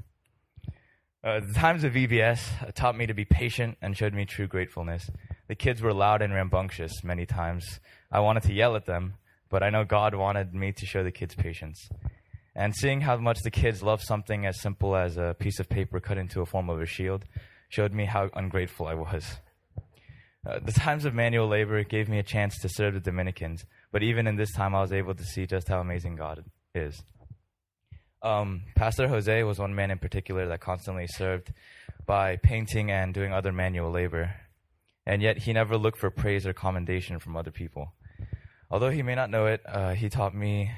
Uh, 1.24 1.40
the 1.40 1.54
times 1.54 1.84
of 1.84 1.94
VBS 1.94 2.74
taught 2.76 2.98
me 2.98 3.06
to 3.08 3.14
be 3.14 3.26
patient 3.26 3.78
and 3.82 3.98
showed 3.98 4.14
me 4.14 4.26
true 4.26 4.48
gratefulness. 4.48 5.10
The 5.48 5.56
kids 5.56 5.82
were 5.82 5.94
loud 5.94 6.22
and 6.22 6.34
rambunctious 6.34 7.04
many 7.04 7.26
times. 7.26 7.80
I 8.12 8.20
wanted 8.20 8.44
to 8.44 8.54
yell 8.54 8.76
at 8.76 8.86
them, 8.86 9.16
but 9.50 9.64
I 9.64 9.70
know 9.70 9.86
God 9.86 10.14
wanted 10.14 10.54
me 10.54 10.72
to 10.74 10.86
show 10.86 11.04
the 11.04 11.12
kids 11.12 11.34
patience. 11.36 11.90
And 12.56 12.76
seeing 12.76 13.02
how 13.02 13.18
much 13.18 13.40
the 13.44 13.52
kids 13.52 13.84
love 13.84 14.02
something 14.02 14.46
as 14.46 14.62
simple 14.62 14.96
as 14.96 15.18
a 15.18 15.36
piece 15.38 15.60
of 15.60 15.70
paper 15.70 16.00
cut 16.00 16.18
into 16.18 16.42
a 16.42 16.46
form 16.46 16.70
of 16.70 16.80
a 16.80 16.86
shield 16.86 17.26
showed 17.70 17.94
me 17.94 18.06
how 18.06 18.30
ungrateful 18.34 18.88
I 18.88 18.94
was. 18.94 19.38
Uh, 20.48 20.60
the 20.60 20.72
times 20.72 21.06
of 21.06 21.14
manual 21.14 21.48
labor 21.48 21.84
gave 21.84 22.08
me 22.08 22.20
a 22.20 22.24
chance 22.24 22.60
to 22.60 22.70
serve 22.70 22.94
the 22.94 23.00
Dominicans, 23.00 23.66
but 23.96 24.04
even 24.04 24.28
in 24.28 24.36
this 24.36 24.52
time, 24.52 24.76
I 24.76 24.82
was 24.82 24.92
able 24.92 25.16
to 25.16 25.24
see 25.24 25.46
just 25.46 25.70
how 25.70 25.80
amazing 25.80 26.18
God 26.18 26.44
is. 26.74 27.02
Um, 28.22 28.64
Pastor 28.76 29.08
Jose 29.08 29.44
was 29.44 29.58
one 29.58 29.74
man 29.74 29.90
in 29.90 30.00
particular 30.00 30.50
that 30.50 30.60
constantly 30.60 31.08
served 31.08 31.54
by 32.06 32.36
painting 32.36 32.92
and 32.92 33.14
doing 33.14 33.32
other 33.32 33.54
manual 33.54 33.90
labor, 33.90 34.36
and 35.06 35.22
yet 35.22 35.38
he 35.38 35.54
never 35.54 35.78
looked 35.78 35.98
for 35.98 36.12
praise 36.12 36.46
or 36.46 36.52
commendation 36.52 37.20
from 37.20 37.38
other 37.38 37.52
people. 37.52 37.94
Although 38.70 38.90
he 38.90 39.02
may 39.02 39.16
not 39.16 39.30
know 39.30 39.46
it, 39.46 39.62
uh, 39.66 39.94
he 39.94 40.10
taught 40.10 40.36
me 40.36 40.72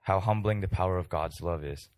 how 0.00 0.18
humbling 0.18 0.62
the 0.62 0.66
power 0.66 0.96
of 0.96 1.10
God's 1.10 1.42
love 1.42 1.62
is. 1.62 1.90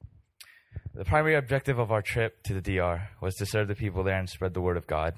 The 0.93 1.05
primary 1.05 1.37
objective 1.37 1.79
of 1.79 1.93
our 1.93 2.03
trip 2.03 2.43
to 2.47 2.53
the 2.53 2.61
DR 2.61 3.11
was 3.21 3.37
to 3.37 3.47
serve 3.47 3.69
the 3.69 3.77
people 3.77 4.03
there 4.03 4.19
and 4.19 4.29
spread 4.29 4.55
the 4.55 4.61
word 4.61 4.77
of 4.77 4.89
God. 4.89 5.15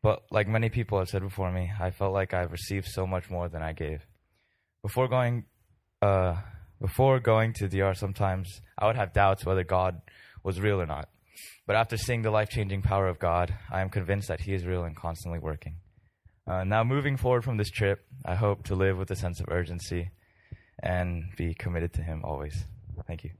But 0.00 0.22
like 0.30 0.46
many 0.46 0.68
people 0.68 1.00
have 1.00 1.08
said 1.08 1.22
before 1.22 1.50
me, 1.50 1.72
I 1.80 1.90
felt 1.90 2.12
like 2.12 2.32
I've 2.32 2.52
received 2.52 2.86
so 2.86 3.04
much 3.04 3.30
more 3.30 3.48
than 3.48 3.62
I 3.62 3.72
gave. 3.72 4.06
Before 4.82 5.08
going, 5.08 5.44
uh, 6.00 6.36
before 6.80 7.20
going 7.20 7.52
to 7.54 7.68
DR, 7.68 7.94
sometimes 7.94 8.60
I 8.76 8.86
would 8.86 8.96
have 8.96 9.12
doubts 9.12 9.46
whether 9.46 9.62
God 9.62 10.00
was 10.42 10.60
real 10.60 10.80
or 10.80 10.86
not. 10.86 11.08
But 11.66 11.76
after 11.76 11.96
seeing 11.96 12.22
the 12.22 12.30
life 12.30 12.50
changing 12.50 12.82
power 12.82 13.06
of 13.06 13.18
God, 13.18 13.54
I 13.70 13.80
am 13.80 13.88
convinced 13.88 14.28
that 14.28 14.40
He 14.40 14.54
is 14.54 14.66
real 14.66 14.84
and 14.84 14.96
constantly 14.96 15.38
working. 15.38 15.76
Uh, 16.46 16.64
now, 16.64 16.82
moving 16.82 17.16
forward 17.16 17.44
from 17.44 17.56
this 17.56 17.70
trip, 17.70 18.04
I 18.24 18.34
hope 18.34 18.64
to 18.64 18.74
live 18.74 18.98
with 18.98 19.10
a 19.12 19.16
sense 19.16 19.38
of 19.38 19.46
urgency 19.48 20.10
and 20.82 21.24
be 21.36 21.54
committed 21.54 21.92
to 21.94 22.02
Him 22.02 22.22
always. 22.24 22.64
Thank 23.06 23.22
you. 23.24 23.30